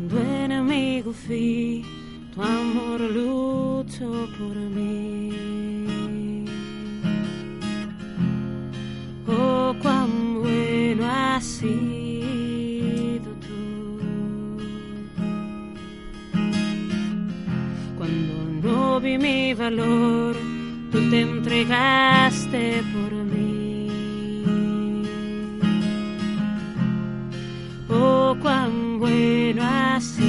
Cuando 0.10 0.28
enemigo 0.28 1.14
fui, 1.14 1.86
tu 2.34 2.41
amor 2.41 2.99
luchó 2.99 4.28
por 4.39 4.55
mí. 4.55 6.45
Oh, 9.28 9.76
cuán 9.80 10.41
bueno 10.41 11.05
has 11.05 11.43
sido 11.43 13.30
tú. 13.39 13.99
Cuando 17.95 18.68
no 18.68 18.99
vi 18.99 19.18
mi 19.20 19.53
valor, 19.53 20.36
tú 20.91 21.07
te 21.12 21.22
entregaste 21.22 22.82
por 22.93 23.14
mí. 23.14 23.59
Oh, 27.92 28.36
cuán 28.40 29.00
bueno 29.00 29.64
has 29.64 30.20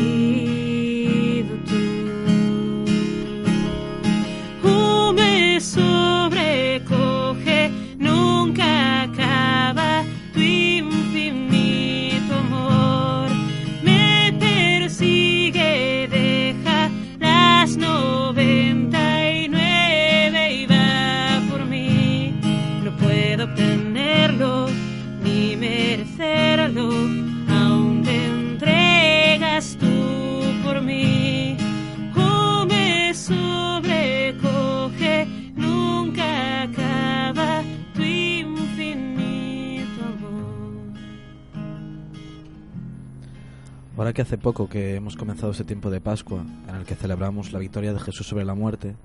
Ahora 44.01 44.15
que 44.15 44.23
hace 44.23 44.39
poco 44.39 44.67
que 44.67 44.95
hemos 44.95 45.15
comenzado 45.15 45.53
ese 45.53 45.63
tiempo 45.63 45.91
de 45.91 46.01
Pascua, 46.01 46.43
en 46.67 46.75
el 46.75 46.87
que 46.87 46.95
celebramos 46.95 47.53
la 47.53 47.59
victoria 47.59 47.93
de 47.93 48.01
Jesús 48.01 48.27
sobre 48.27 48.47
la 48.47 48.55
muerte, 48.55 48.97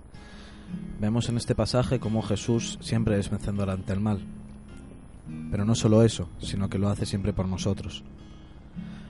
vemos 1.02 1.28
en 1.28 1.36
este 1.36 1.54
pasaje 1.54 2.00
cómo 2.00 2.22
Jesús 2.22 2.78
siempre 2.80 3.20
es 3.20 3.30
vencedor 3.30 3.70
ante 3.70 3.92
el 3.92 4.00
mal. 4.00 4.22
Pero 5.52 5.66
no 5.66 5.76
solo 5.76 6.02
eso, 6.02 6.30
sino 6.40 6.70
que 6.70 6.80
lo 6.80 6.88
hace 6.88 7.06
siempre 7.06 7.34
por 7.34 7.46
nosotros. 7.46 8.06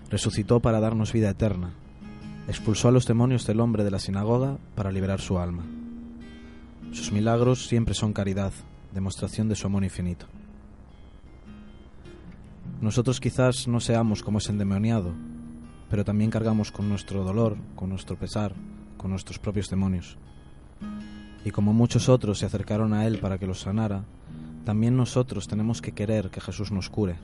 Resucitó 0.10 0.60
para 0.60 0.80
darnos 0.80 1.14
vida 1.14 1.30
eterna. 1.30 1.76
Expulsó 2.48 2.88
a 2.88 2.92
los 2.92 3.06
demonios 3.06 3.46
del 3.46 3.60
hombre 3.60 3.84
de 3.84 3.92
la 3.92 4.00
sinagoga 4.00 4.58
para 4.74 4.92
liberar 4.92 5.22
su 5.22 5.38
alma. 5.38 5.66
Sus 6.94 7.12
milagros 7.12 7.68
siempre 7.68 7.94
son 7.94 8.12
caridad, 8.12 8.54
demostración 8.92 9.50
de 9.50 9.56
su 9.56 9.68
amor 9.68 9.84
infinito. 9.84 10.26
Nosotros 12.82 13.20
quizás 13.20 13.68
no 13.68 13.80
seamos 13.80 14.24
como 14.24 14.40
ese 14.40 14.52
endemoniado, 14.52 15.14
pero 15.90 16.06
también 16.06 16.32
cargamos 16.32 16.72
con 16.72 16.90
nuestro 16.90 17.24
dolor, 17.24 17.58
con 17.76 17.90
nuestro 17.90 18.18
pesar, 18.18 18.54
con 18.98 19.12
nuestros 19.12 19.40
propios 19.40 19.70
demonios. 19.70 20.18
Y 21.44 21.52
como 21.52 21.74
muchos 21.74 22.10
otros 22.10 22.40
se 22.40 22.46
acercaron 22.46 22.94
a 22.94 23.06
Él 23.06 23.20
para 23.20 23.38
que 23.38 23.48
los 23.48 23.62
sanara, 23.62 24.04
también 24.66 24.98
nosotros 24.98 25.48
tenemos 25.48 25.82
que 25.82 25.92
querer 25.92 26.30
que 26.30 26.42
Jesús 26.42 26.72
nos 26.72 26.90
cure 26.90 27.18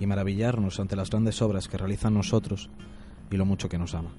y 0.00 0.06
maravillarnos 0.06 0.80
ante 0.80 0.96
las 0.96 1.10
grandes 1.10 1.42
obras 1.42 1.68
que 1.68 1.76
realizan 1.76 2.14
nosotros 2.14 2.70
y 3.30 3.36
lo 3.36 3.44
mucho 3.44 3.68
que 3.68 3.78
nos 3.78 3.94
ama. 3.94 4.10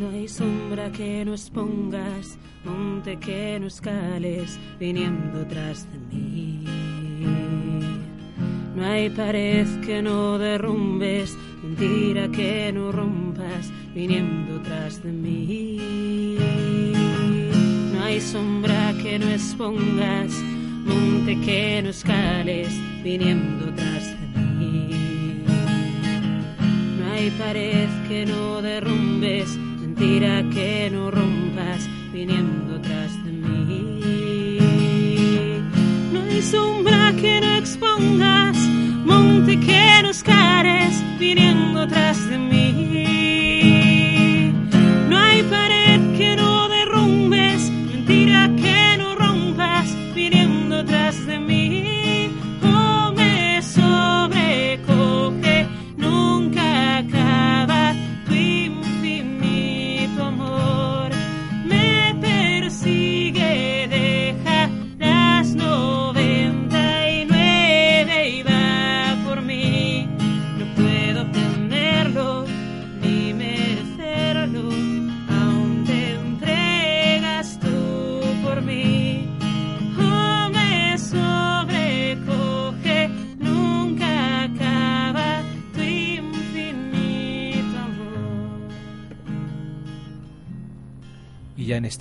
No 0.00 0.08
hay 0.10 0.26
sombra 0.26 0.90
que 0.90 1.24
no 1.24 1.32
expongas, 1.32 2.38
monte 2.64 3.16
que 3.16 3.58
no 3.60 3.66
escales, 3.66 4.58
viniendo 4.78 5.46
tras 5.46 5.86
de 5.92 5.98
mí. 5.98 6.64
No 8.74 8.84
hay 8.84 9.08
pared 9.10 9.66
que 9.86 10.02
no 10.02 10.36
derrumbes, 10.38 11.36
mentira 11.62 12.28
que 12.28 12.72
no 12.72 12.90
rompas, 12.90 13.70
viniendo 13.94 14.60
tras 14.62 15.02
de 15.02 15.12
mí. 15.12 16.36
No 17.92 18.02
hay 18.02 18.20
sombra 18.20 18.94
que 19.00 19.18
no 19.18 19.28
expongas, 19.30 20.32
monte 20.84 21.38
que 21.40 21.82
no 21.82 21.90
escales, 21.90 22.68
viniendo 23.02 23.72
tras 23.74 24.06
de 24.20 24.40
mí. 24.58 25.44
No 26.98 27.12
hay 27.12 27.30
pared 27.30 27.88
que 28.08 28.26
no 28.26 28.60
derrumbes, 28.60 29.56
mentira 29.56 30.42
que 30.52 30.90
no 30.90 31.10
rompas, 31.10 31.88
viniendo 32.14 32.80
tras 32.80 33.12
de 33.24 33.32
mí. 33.32 34.60
No 36.12 36.22
hay 36.22 36.42
sombra 36.42 37.12
que 37.20 37.40
no 37.40 37.54
expongas, 37.56 38.56
monte 39.04 39.58
que 39.58 40.00
no 40.02 40.10
escares, 40.10 41.02
viniendo 41.18 41.88
tras 41.88 42.30
de 42.30 42.38
mí. 42.38 43.23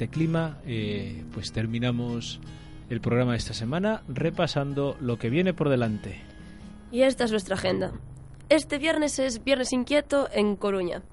Este 0.03 0.13
clima, 0.13 0.57
eh, 0.67 1.23
pues 1.33 1.53
terminamos 1.53 2.41
el 2.89 2.99
programa 2.99 3.31
de 3.31 3.37
esta 3.37 3.53
semana 3.53 4.03
repasando 4.09 4.97
lo 4.99 5.17
que 5.17 5.29
viene 5.29 5.53
por 5.53 5.69
delante. 5.69 6.19
Y 6.91 7.03
esta 7.03 7.23
es 7.23 7.31
nuestra 7.31 7.55
agenda. 7.55 7.93
Este 8.49 8.79
viernes 8.79 9.17
es 9.19 9.45
Viernes 9.45 9.71
Inquieto 9.71 10.27
en 10.33 10.57
Coruña. 10.57 11.03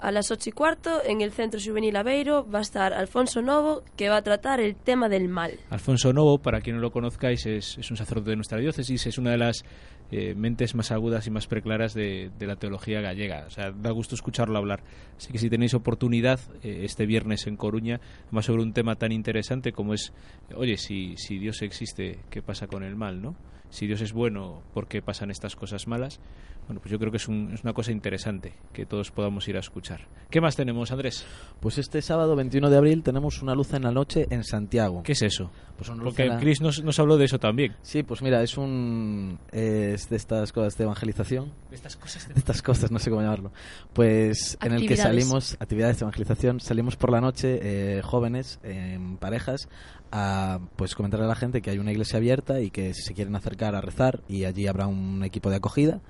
A 0.00 0.10
las 0.10 0.30
ocho 0.30 0.50
y 0.50 0.52
cuarto, 0.52 1.00
en 1.04 1.22
el 1.22 1.32
Centro 1.32 1.58
Juvenil 1.64 1.96
Aveiro, 1.96 2.46
va 2.50 2.58
a 2.58 2.62
estar 2.62 2.92
Alfonso 2.92 3.40
Novo, 3.40 3.82
que 3.96 4.08
va 4.08 4.18
a 4.18 4.22
tratar 4.22 4.60
el 4.60 4.76
tema 4.76 5.08
del 5.08 5.28
mal. 5.28 5.52
Alfonso 5.70 6.12
Novo, 6.12 6.38
para 6.38 6.60
quien 6.60 6.76
no 6.76 6.82
lo 6.82 6.90
conozcáis, 6.90 7.46
es, 7.46 7.78
es 7.78 7.90
un 7.90 7.96
sacerdote 7.96 8.30
de 8.30 8.36
nuestra 8.36 8.58
diócesis, 8.58 9.06
es 9.06 9.16
una 9.16 9.30
de 9.30 9.38
las 9.38 9.64
eh, 10.10 10.34
mentes 10.34 10.74
más 10.74 10.92
agudas 10.92 11.26
y 11.26 11.30
más 11.30 11.46
preclaras 11.46 11.94
de, 11.94 12.30
de 12.38 12.46
la 12.46 12.56
teología 12.56 13.00
gallega. 13.00 13.44
O 13.46 13.50
sea, 13.50 13.70
da 13.70 13.90
gusto 13.90 14.14
escucharlo 14.14 14.58
hablar. 14.58 14.82
Así 15.16 15.32
que 15.32 15.38
si 15.38 15.48
tenéis 15.48 15.72
oportunidad, 15.72 16.38
eh, 16.62 16.82
este 16.84 17.06
viernes 17.06 17.46
en 17.46 17.56
Coruña, 17.56 18.00
más 18.30 18.44
sobre 18.44 18.62
un 18.62 18.74
tema 18.74 18.96
tan 18.96 19.10
interesante 19.10 19.72
como 19.72 19.94
es, 19.94 20.12
oye, 20.54 20.76
si, 20.76 21.16
si 21.16 21.38
Dios 21.38 21.62
existe, 21.62 22.18
¿qué 22.28 22.42
pasa 22.42 22.66
con 22.66 22.82
el 22.82 22.94
mal, 22.94 23.22
no? 23.22 23.36
Si 23.70 23.86
Dios 23.88 24.02
es 24.02 24.12
bueno, 24.12 24.62
¿por 24.72 24.86
qué 24.86 25.02
pasan 25.02 25.30
estas 25.30 25.56
cosas 25.56 25.88
malas? 25.88 26.20
Bueno, 26.66 26.80
pues 26.80 26.90
yo 26.90 26.98
creo 26.98 27.10
que 27.10 27.18
es, 27.18 27.28
un- 27.28 27.50
es 27.52 27.62
una 27.62 27.74
cosa 27.74 27.92
interesante 27.92 28.54
que 28.72 28.86
todos 28.86 29.10
podamos 29.10 29.46
ir 29.48 29.56
a 29.56 29.60
escuchar. 29.60 30.00
¿Qué 30.30 30.40
más 30.40 30.56
tenemos, 30.56 30.90
Andrés? 30.92 31.24
Pues 31.60 31.76
este 31.78 32.00
sábado 32.00 32.34
21 32.36 32.70
de 32.70 32.76
abril 32.78 33.02
tenemos 33.02 33.42
una 33.42 33.54
luz 33.54 33.74
en 33.74 33.82
la 33.82 33.90
noche 33.92 34.26
en 34.30 34.44
Santiago. 34.44 35.02
¿Qué 35.02 35.12
es 35.12 35.20
eso? 35.22 35.50
Pues 35.76 35.90
una 35.90 35.98
luz 36.02 36.14
Porque 36.14 36.24
la- 36.26 36.38
Chris 36.38 36.60
nos, 36.62 36.82
nos 36.82 36.98
habló 36.98 37.18
de 37.18 37.26
eso 37.26 37.38
también. 37.38 37.76
Sí, 37.82 38.02
pues 38.02 38.22
mira, 38.22 38.42
es 38.42 38.56
un 38.56 39.38
es 39.52 40.08
de 40.08 40.16
estas 40.16 40.52
cosas 40.52 40.76
de 40.78 40.84
evangelización. 40.84 41.52
De 41.68 41.76
estas 41.76 41.96
cosas 41.96 42.28
de 42.28 42.34
estas 42.34 42.62
cosas, 42.62 42.90
no 42.90 42.98
sé 42.98 43.10
cómo 43.10 43.20
llamarlo. 43.22 43.52
Pues 43.92 44.56
en 44.62 44.72
el 44.72 44.86
que 44.86 44.96
salimos 44.96 45.56
actividades 45.60 45.98
de 45.98 46.04
evangelización, 46.04 46.60
salimos 46.60 46.96
por 46.96 47.10
la 47.12 47.20
noche 47.20 47.58
eh, 47.62 48.02
jóvenes 48.02 48.58
en 48.62 49.18
parejas 49.18 49.68
a 50.12 50.60
pues 50.76 50.94
comentarle 50.94 51.26
a 51.26 51.28
la 51.28 51.34
gente 51.34 51.60
que 51.60 51.70
hay 51.70 51.78
una 51.78 51.92
iglesia 51.92 52.16
abierta 52.18 52.60
y 52.60 52.70
que 52.70 52.94
si 52.94 53.02
se 53.02 53.14
quieren 53.14 53.34
acercar 53.36 53.74
a 53.74 53.80
rezar 53.80 54.20
y 54.28 54.44
allí 54.44 54.66
habrá 54.66 54.86
un 54.86 55.22
equipo 55.24 55.50
de 55.50 55.56
acogida 55.56 56.00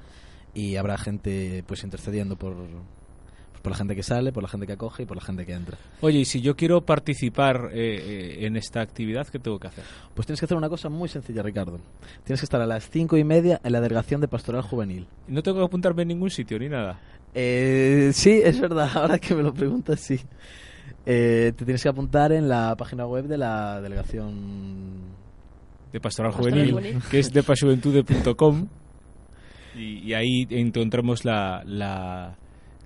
y 0.54 0.76
habrá 0.76 0.96
gente 0.96 1.64
pues 1.66 1.84
intercediendo 1.84 2.36
por 2.36 2.54
por 3.64 3.72
la 3.72 3.78
gente 3.78 3.96
que 3.96 4.02
sale, 4.02 4.30
por 4.30 4.42
la 4.42 4.48
gente 4.50 4.66
que 4.66 4.74
acoge 4.74 5.04
y 5.04 5.06
por 5.06 5.16
la 5.16 5.22
gente 5.22 5.46
que 5.46 5.54
entra. 5.54 5.78
Oye, 6.02 6.18
y 6.18 6.24
si 6.26 6.42
yo 6.42 6.54
quiero 6.54 6.82
participar 6.82 7.70
eh, 7.72 7.96
eh, 7.96 8.46
en 8.46 8.58
esta 8.58 8.82
actividad, 8.82 9.26
¿qué 9.28 9.38
tengo 9.38 9.58
que 9.58 9.68
hacer? 9.68 9.82
Pues 10.14 10.26
tienes 10.26 10.38
que 10.38 10.44
hacer 10.44 10.58
una 10.58 10.68
cosa 10.68 10.90
muy 10.90 11.08
sencilla, 11.08 11.42
Ricardo. 11.42 11.80
Tienes 12.24 12.40
que 12.40 12.44
estar 12.44 12.60
a 12.60 12.66
las 12.66 12.90
cinco 12.90 13.16
y 13.16 13.24
media 13.24 13.62
en 13.64 13.72
la 13.72 13.80
delegación 13.80 14.20
de 14.20 14.28
Pastoral 14.28 14.60
Juvenil. 14.60 15.06
No 15.28 15.42
tengo 15.42 15.60
que 15.60 15.64
apuntarme 15.64 16.02
en 16.02 16.08
ningún 16.08 16.28
sitio 16.28 16.58
ni 16.58 16.68
nada. 16.68 17.00
Eh, 17.32 18.10
sí, 18.12 18.38
es 18.44 18.60
verdad. 18.60 18.90
Ahora 18.94 19.18
que 19.18 19.34
me 19.34 19.42
lo 19.42 19.54
preguntas, 19.54 19.98
sí. 19.98 20.20
Eh, 21.06 21.54
te 21.56 21.64
tienes 21.64 21.82
que 21.82 21.88
apuntar 21.88 22.32
en 22.32 22.50
la 22.50 22.76
página 22.76 23.06
web 23.06 23.24
de 23.24 23.38
la 23.38 23.80
delegación 23.80 25.04
de 25.90 26.00
Pastoral 26.00 26.32
Pastoral 26.32 26.52
Juvenil, 26.52 26.72
Juvenil. 26.72 27.02
que 27.10 27.18
es 27.18 27.32
depasjuventude.com 27.32 28.68
y, 29.76 30.12
ahí 30.14 30.46
encontramos 30.50 31.24
la, 31.24 31.62
la, 31.66 32.36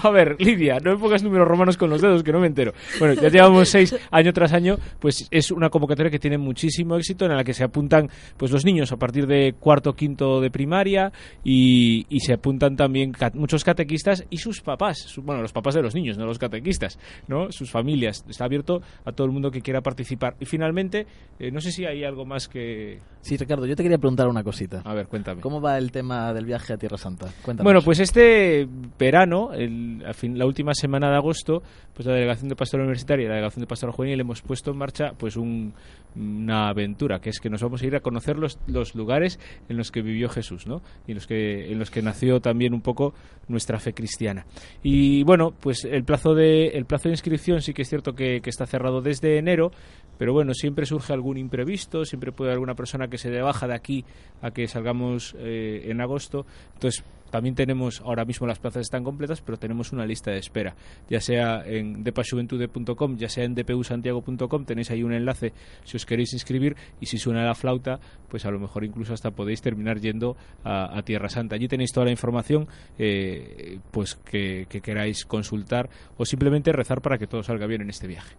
A 0.02 0.08
ver, 0.10 0.36
Lidia, 0.40 0.78
no 0.82 0.92
me 0.92 0.96
pongas 0.98 1.22
números 1.22 1.46
romanos 1.46 1.76
con 1.76 1.90
los 1.90 2.00
dedos, 2.00 2.22
que 2.22 2.32
no 2.32 2.40
me 2.40 2.46
entero. 2.46 2.72
Bueno, 2.98 3.14
ya 3.20 3.28
llevamos 3.28 3.68
seis 3.68 3.94
año 4.10 4.32
tras 4.32 4.52
año, 4.54 4.76
pues 4.98 5.28
es 5.30 5.50
una 5.50 5.68
convocatoria 5.68 6.10
que 6.10 6.18
tiene 6.18 6.38
muchísimo 6.38 6.96
éxito, 6.96 7.26
en 7.26 7.36
la 7.36 7.44
que 7.44 7.52
se 7.52 7.64
apuntan 7.64 8.08
pues 8.38 8.50
los 8.50 8.64
niños 8.64 8.90
a 8.92 8.96
partir 8.96 9.26
de 9.26 9.54
cuarto, 9.60 9.92
quinto 9.94 10.40
de 10.40 10.50
primaria 10.50 11.12
y, 11.44 12.06
y 12.08 12.20
se 12.20 12.32
apuntan 12.32 12.76
también 12.76 13.12
muchos 13.34 13.62
catequistas 13.62 14.24
y 14.30 14.38
sus 14.38 14.62
papás, 14.62 14.98
su- 14.98 15.22
bueno, 15.22 15.42
los 15.42 15.52
papás 15.52 15.74
de 15.74 15.82
los 15.82 15.94
niños, 15.94 16.16
no 16.16 16.24
los 16.24 16.38
catequistas, 16.38 16.98
¿no? 17.28 17.52
Sus 17.52 17.70
familias. 17.70 18.24
Está 18.28 18.46
abierto 18.46 18.80
a 19.04 19.12
todo 19.12 19.26
el 19.26 19.32
mundo 19.34 19.50
que 19.50 19.60
quiera 19.60 19.82
participar. 19.82 20.34
Y 20.40 20.46
finalmente, 20.46 21.06
eh, 21.38 21.50
no 21.50 21.60
sé 21.60 21.72
si 21.72 21.84
hay 21.84 22.04
algo 22.04 22.24
más 22.24 22.48
que... 22.48 23.00
Sí, 23.20 23.36
Ricardo, 23.36 23.66
yo 23.66 23.76
te 23.76 23.82
quería 23.82 23.98
preguntar 23.98 24.28
una 24.28 24.42
cosita. 24.42 24.80
A 24.84 24.94
ver, 24.94 25.06
cuéntame. 25.08 25.40
¿Cómo 25.42 25.60
va 25.60 25.76
el 25.78 25.90
tema 25.92 26.32
del 26.32 26.46
viaje 26.46 26.72
a 26.72 26.76
Tierra 26.78 26.96
Santa? 26.96 27.26
Cuéntanos. 27.42 27.64
Bueno, 27.64 27.80
pues 27.82 28.00
este 28.00 28.66
verano, 28.98 29.52
el, 29.52 30.02
a 30.06 30.12
fin- 30.12 30.38
la 30.38 30.46
última 30.46 30.72
semana 30.74 31.10
de 31.10 31.16
agosto, 31.16 31.62
pues 31.92 32.06
la 32.06 32.14
Delegación 32.14 32.48
de 32.48 32.56
Pastoral 32.56 32.84
Universitaria 32.86 33.24
y 33.24 33.28
la 33.28 33.34
Delegación 33.34 33.62
de 33.62 33.66
Pastoral 33.66 33.94
Juvenil 33.94 34.20
hemos 34.20 34.42
puesto 34.42 34.70
en 34.70 34.78
marcha 34.78 35.12
pues 35.18 35.36
un- 35.36 35.74
una 36.16 36.68
aventura, 36.68 37.18
que 37.20 37.30
es 37.30 37.40
que 37.40 37.50
nos 37.50 37.60
vamos 37.62 37.82
a 37.82 37.86
ir 37.86 37.96
a 37.96 38.00
conocer 38.00 38.36
los, 38.38 38.94
lugares 38.94 39.40
en 39.68 39.76
los 39.76 39.90
que 39.90 40.00
vivió 40.00 40.28
Jesús, 40.28 40.66
¿no? 40.66 40.80
Y 41.08 41.10
en 41.10 41.16
los 41.16 41.26
que 41.26 41.72
en 41.72 41.78
los 41.78 41.90
que 41.90 42.02
nació 42.02 42.40
también 42.40 42.72
un 42.72 42.82
poco 42.82 43.14
nuestra 43.48 43.80
fe 43.80 43.92
cristiana. 43.94 44.46
Y 44.82 45.24
bueno, 45.24 45.52
pues 45.58 45.84
el 45.84 46.04
plazo 46.04 46.34
de 46.34 46.68
el 46.68 46.84
plazo 46.84 47.08
de 47.08 47.14
inscripción 47.14 47.62
sí 47.62 47.74
que 47.74 47.82
es 47.82 47.88
cierto 47.88 48.14
que, 48.14 48.40
está 48.44 48.66
cerrado 48.66 49.00
desde 49.00 49.38
enero, 49.38 49.72
pero 50.18 50.32
bueno, 50.32 50.54
siempre 50.54 50.86
surge 50.86 51.12
algún 51.12 51.36
imprevisto, 51.36 52.04
siempre 52.04 52.30
puede 52.30 52.50
haber 52.50 52.58
alguna 52.58 52.74
persona 52.76 53.08
que 53.08 53.18
se 53.18 53.30
dé 53.30 53.42
baja 53.42 53.66
de 53.66 53.74
aquí 53.74 54.04
a 54.40 54.52
que 54.52 54.68
salgamos 54.68 55.34
eh, 55.38 55.86
en 55.86 56.00
agosto. 56.00 56.46
Entonces, 56.74 57.02
también 57.34 57.56
tenemos, 57.56 58.00
ahora 58.02 58.24
mismo 58.24 58.46
las 58.46 58.60
plazas 58.60 58.82
están 58.82 59.02
completas, 59.02 59.40
pero 59.40 59.58
tenemos 59.58 59.92
una 59.92 60.06
lista 60.06 60.30
de 60.30 60.38
espera, 60.38 60.76
ya 61.10 61.20
sea 61.20 61.64
en 61.66 62.04
depasjuventude.com, 62.04 63.16
ya 63.16 63.28
sea 63.28 63.42
en 63.42 63.56
dpusantiago.com, 63.56 64.64
tenéis 64.64 64.92
ahí 64.92 65.02
un 65.02 65.12
enlace 65.12 65.52
si 65.82 65.96
os 65.96 66.06
queréis 66.06 66.32
inscribir 66.32 66.76
y 67.00 67.06
si 67.06 67.18
suena 67.18 67.44
la 67.44 67.56
flauta, 67.56 67.98
pues 68.28 68.46
a 68.46 68.52
lo 68.52 68.60
mejor 68.60 68.84
incluso 68.84 69.14
hasta 69.14 69.32
podéis 69.32 69.62
terminar 69.62 69.98
yendo 69.98 70.36
a, 70.62 71.02
Tierra 71.04 71.28
Santa. 71.28 71.56
Allí 71.56 71.66
tenéis 71.66 71.90
toda 71.90 72.06
la 72.06 72.12
información 72.12 72.68
eh, 73.00 73.80
pues 73.90 74.14
que, 74.14 74.66
que 74.68 74.80
queráis 74.80 75.24
consultar 75.24 75.90
o 76.16 76.24
simplemente 76.24 76.70
rezar 76.70 77.02
para 77.02 77.18
que 77.18 77.26
todo 77.26 77.42
salga 77.42 77.66
bien 77.66 77.82
en 77.82 77.90
este 77.90 78.06
viaje. 78.06 78.36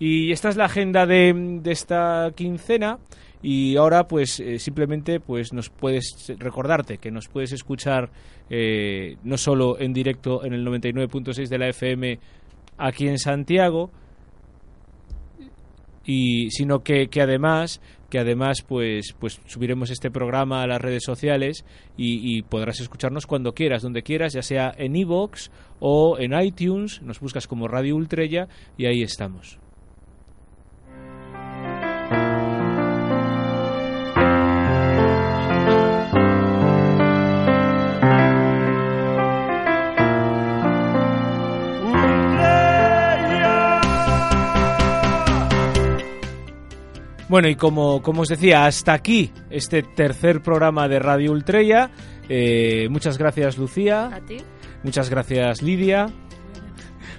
Y 0.00 0.32
esta 0.32 0.48
es 0.48 0.56
la 0.56 0.64
agenda 0.64 1.06
de 1.06 1.60
esta 1.66 2.32
quincena. 2.34 2.98
Y 3.42 3.76
ahora, 3.76 4.06
pues 4.06 4.38
eh, 4.40 4.58
simplemente, 4.58 5.18
pues 5.18 5.52
nos 5.52 5.68
puedes 5.68 6.32
recordarte 6.38 6.98
que 6.98 7.10
nos 7.10 7.28
puedes 7.28 7.52
escuchar 7.52 8.10
eh, 8.48 9.16
no 9.24 9.36
solo 9.36 9.78
en 9.80 9.92
directo 9.92 10.44
en 10.44 10.52
el 10.52 10.64
99.6 10.64 11.48
de 11.48 11.58
la 11.58 11.68
FM 11.68 12.18
aquí 12.78 13.08
en 13.08 13.18
Santiago, 13.18 13.90
y 16.04 16.50
sino 16.50 16.82
que, 16.82 17.08
que 17.08 17.22
además 17.22 17.80
que 18.12 18.18
además 18.18 18.60
pues 18.60 19.14
pues 19.18 19.40
subiremos 19.46 19.88
este 19.88 20.10
programa 20.10 20.62
a 20.62 20.66
las 20.66 20.82
redes 20.82 21.02
sociales 21.02 21.64
y, 21.96 22.42
podrás 22.42 22.78
escucharnos 22.80 23.26
cuando 23.26 23.54
quieras 23.54 23.80
donde 23.80 24.02
quieras 24.02 24.34
ya 24.34 24.42
sea 24.42 24.74
en 24.76 24.96
iVoox 24.96 25.48
o 25.80 26.18
en 26.18 26.38
iTunes. 26.38 27.00
Nos 27.00 27.20
buscas 27.20 27.46
como 27.46 27.68
Radio 27.68 27.96
Ultrella 27.96 28.48
y 28.76 28.84
ahí 28.84 29.02
estamos 29.02 29.61
Bueno, 47.32 47.48
y 47.48 47.56
como, 47.56 48.02
como 48.02 48.20
os 48.20 48.28
decía, 48.28 48.66
hasta 48.66 48.92
aquí 48.92 49.32
este 49.48 49.82
tercer 49.82 50.42
programa 50.42 50.86
de 50.86 50.98
Radio 50.98 51.32
Ultrella. 51.32 51.90
Eh, 52.28 52.88
muchas 52.90 53.16
gracias, 53.16 53.56
Lucía. 53.56 54.10
A 54.14 54.20
ti. 54.20 54.36
Muchas 54.82 55.08
gracias, 55.08 55.62
Lidia. 55.62 56.08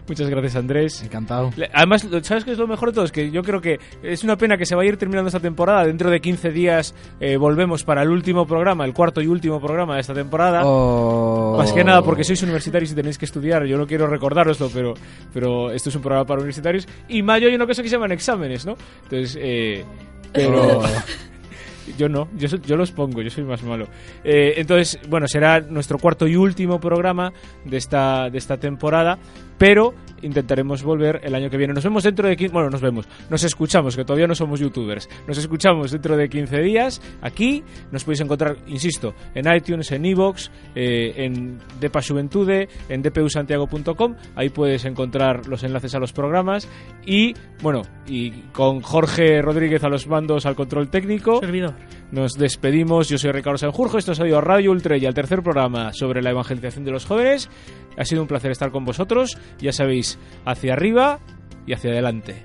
Muchas 0.08 0.30
gracias, 0.30 0.56
Andrés. 0.56 1.02
Encantado. 1.02 1.50
Además, 1.74 2.04
lo- 2.04 2.24
¿sabes 2.24 2.44
qué 2.46 2.52
es 2.52 2.60
lo 2.60 2.68
mejor 2.68 2.90
de 2.90 2.94
todo? 2.94 3.06
Es 3.06 3.12
que 3.12 3.32
yo 3.32 3.42
creo 3.42 3.60
que 3.60 3.80
es 4.04 4.24
una 4.24 4.38
pena 4.38 4.56
que 4.56 4.66
se 4.68 4.76
vaya 4.76 4.90
a 4.90 4.94
ir 4.94 4.98
terminando 4.98 5.30
esta 5.30 5.40
temporada. 5.40 5.86
Dentro 5.86 6.12
de 6.12 6.22
15 6.22 6.52
días 6.52 6.94
eh, 7.20 7.38
volvemos 7.38 7.84
para 7.84 8.04
el 8.04 8.10
último 8.10 8.46
programa, 8.46 8.86
el 8.86 8.94
cuarto 8.94 9.20
y 9.20 9.26
último 9.28 9.60
programa 9.60 9.96
de 9.96 10.02
esta 10.02 10.14
temporada. 10.14 10.62
Oh. 10.64 11.43
Más 11.58 11.72
que 11.72 11.84
nada 11.84 12.02
porque 12.02 12.24
sois 12.24 12.42
universitarios 12.44 12.92
y 12.92 12.96
tenéis 12.96 13.18
que 13.18 13.26
estudiar. 13.26 13.66
Yo 13.66 13.78
no 13.78 13.86
quiero 13.86 14.08
recordároslo, 14.08 14.70
pero, 14.74 14.94
pero 15.34 15.72
esto 15.72 15.90
es 15.90 15.96
un 15.96 16.02
programa 16.02 16.26
para 16.26 16.40
universitarios. 16.40 16.88
Y 17.08 17.22
mayo 17.22 17.48
hay 17.48 17.56
una 17.56 17.66
cosa 17.66 17.82
que 17.82 17.90
se 17.90 17.96
llaman 17.96 18.12
exámenes, 18.12 18.66
¿no? 18.66 18.76
Entonces, 19.04 19.38
eh, 19.40 19.84
pero... 20.32 20.82
Yo 21.98 22.08
no, 22.08 22.30
yo, 22.38 22.48
yo 22.58 22.76
los 22.78 22.92
pongo, 22.92 23.22
yo 23.22 23.30
soy 23.30 23.44
más 23.44 23.62
malo. 23.64 23.88
Eh, 24.24 24.54
entonces, 24.58 25.00
bueno, 25.10 25.28
será 25.28 25.60
nuestro 25.60 25.98
cuarto 25.98 26.28
y 26.28 26.36
último 26.36 26.80
programa 26.80 27.34
de 27.66 27.78
esta, 27.78 28.30
de 28.30 28.38
esta 28.38 28.58
temporada, 28.58 29.20
pero 29.58 29.94
intentaremos 30.24 30.84
volver 30.84 31.22
el 31.24 31.36
año 31.36 31.50
que 31.50 31.58
viene. 31.58 31.74
Nos 31.74 31.84
vemos 31.84 32.04
dentro 32.04 32.28
de 32.28 32.36
15, 32.36 32.54
bueno, 32.54 32.70
nos 32.70 32.82
vemos, 32.82 33.08
nos 33.30 33.44
escuchamos, 33.44 33.96
que 33.96 34.04
todavía 34.04 34.28
no 34.28 34.36
somos 34.36 34.60
youtubers. 34.60 35.10
Nos 35.28 35.38
escuchamos 35.38 35.92
dentro 35.92 36.18
de 36.18 36.30
15 36.30 36.60
días 36.62 37.02
aquí. 37.22 37.64
Nos 37.92 38.04
podéis 38.04 38.22
encontrar, 38.22 38.58
insisto, 38.68 39.14
en 39.36 39.54
iTunes, 39.54 39.92
en 39.92 40.06
Evox, 40.06 40.52
eh, 40.76 41.14
en 41.18 41.60
Depa 41.80 42.02
Juventude, 42.02 42.68
en 42.90 43.02
dpusantiago.com. 43.02 44.16
Ahí 44.36 44.50
puedes 44.50 44.86
encontrar 44.86 45.48
los 45.48 45.64
enlaces 45.64 45.96
a 45.96 46.00
los 46.00 46.14
programas. 46.14 46.68
Y, 47.06 47.34
bueno, 47.62 47.84
y 48.08 48.32
con 48.52 48.82
Jorge 48.82 49.42
Rodríguez 49.42 49.84
a 49.84 49.90
los 49.90 50.08
mandos 50.08 50.46
al 50.46 50.56
control 50.56 50.90
técnico. 50.90 51.40
Servidor. 51.40 51.74
Nos 52.14 52.34
despedimos. 52.34 53.10
Yo 53.10 53.18
soy 53.18 53.32
Ricardo 53.32 53.58
Sanjurjo. 53.58 53.98
Esto 53.98 54.12
ha 54.12 54.16
sido 54.16 54.40
Radio 54.40 54.72
Ultrella, 54.72 55.10
el 55.10 55.16
tercer 55.16 55.42
programa 55.42 55.92
sobre 55.94 56.22
la 56.22 56.30
evangelización 56.30 56.86
de 56.86 56.92
los 56.92 57.06
jóvenes. 57.06 57.50
Ha 57.98 58.06
sido 58.06 58.22
un 58.22 58.28
placer 58.28 58.52
estar 58.52 58.72
con 58.72 58.86
vosotros. 58.86 59.38
Ya 59.60 59.72
sabéis, 59.72 60.20
hacia 60.46 60.74
arriba 60.74 61.20
y 61.66 61.74
hacia 61.74 61.92
adelante. 61.92 62.44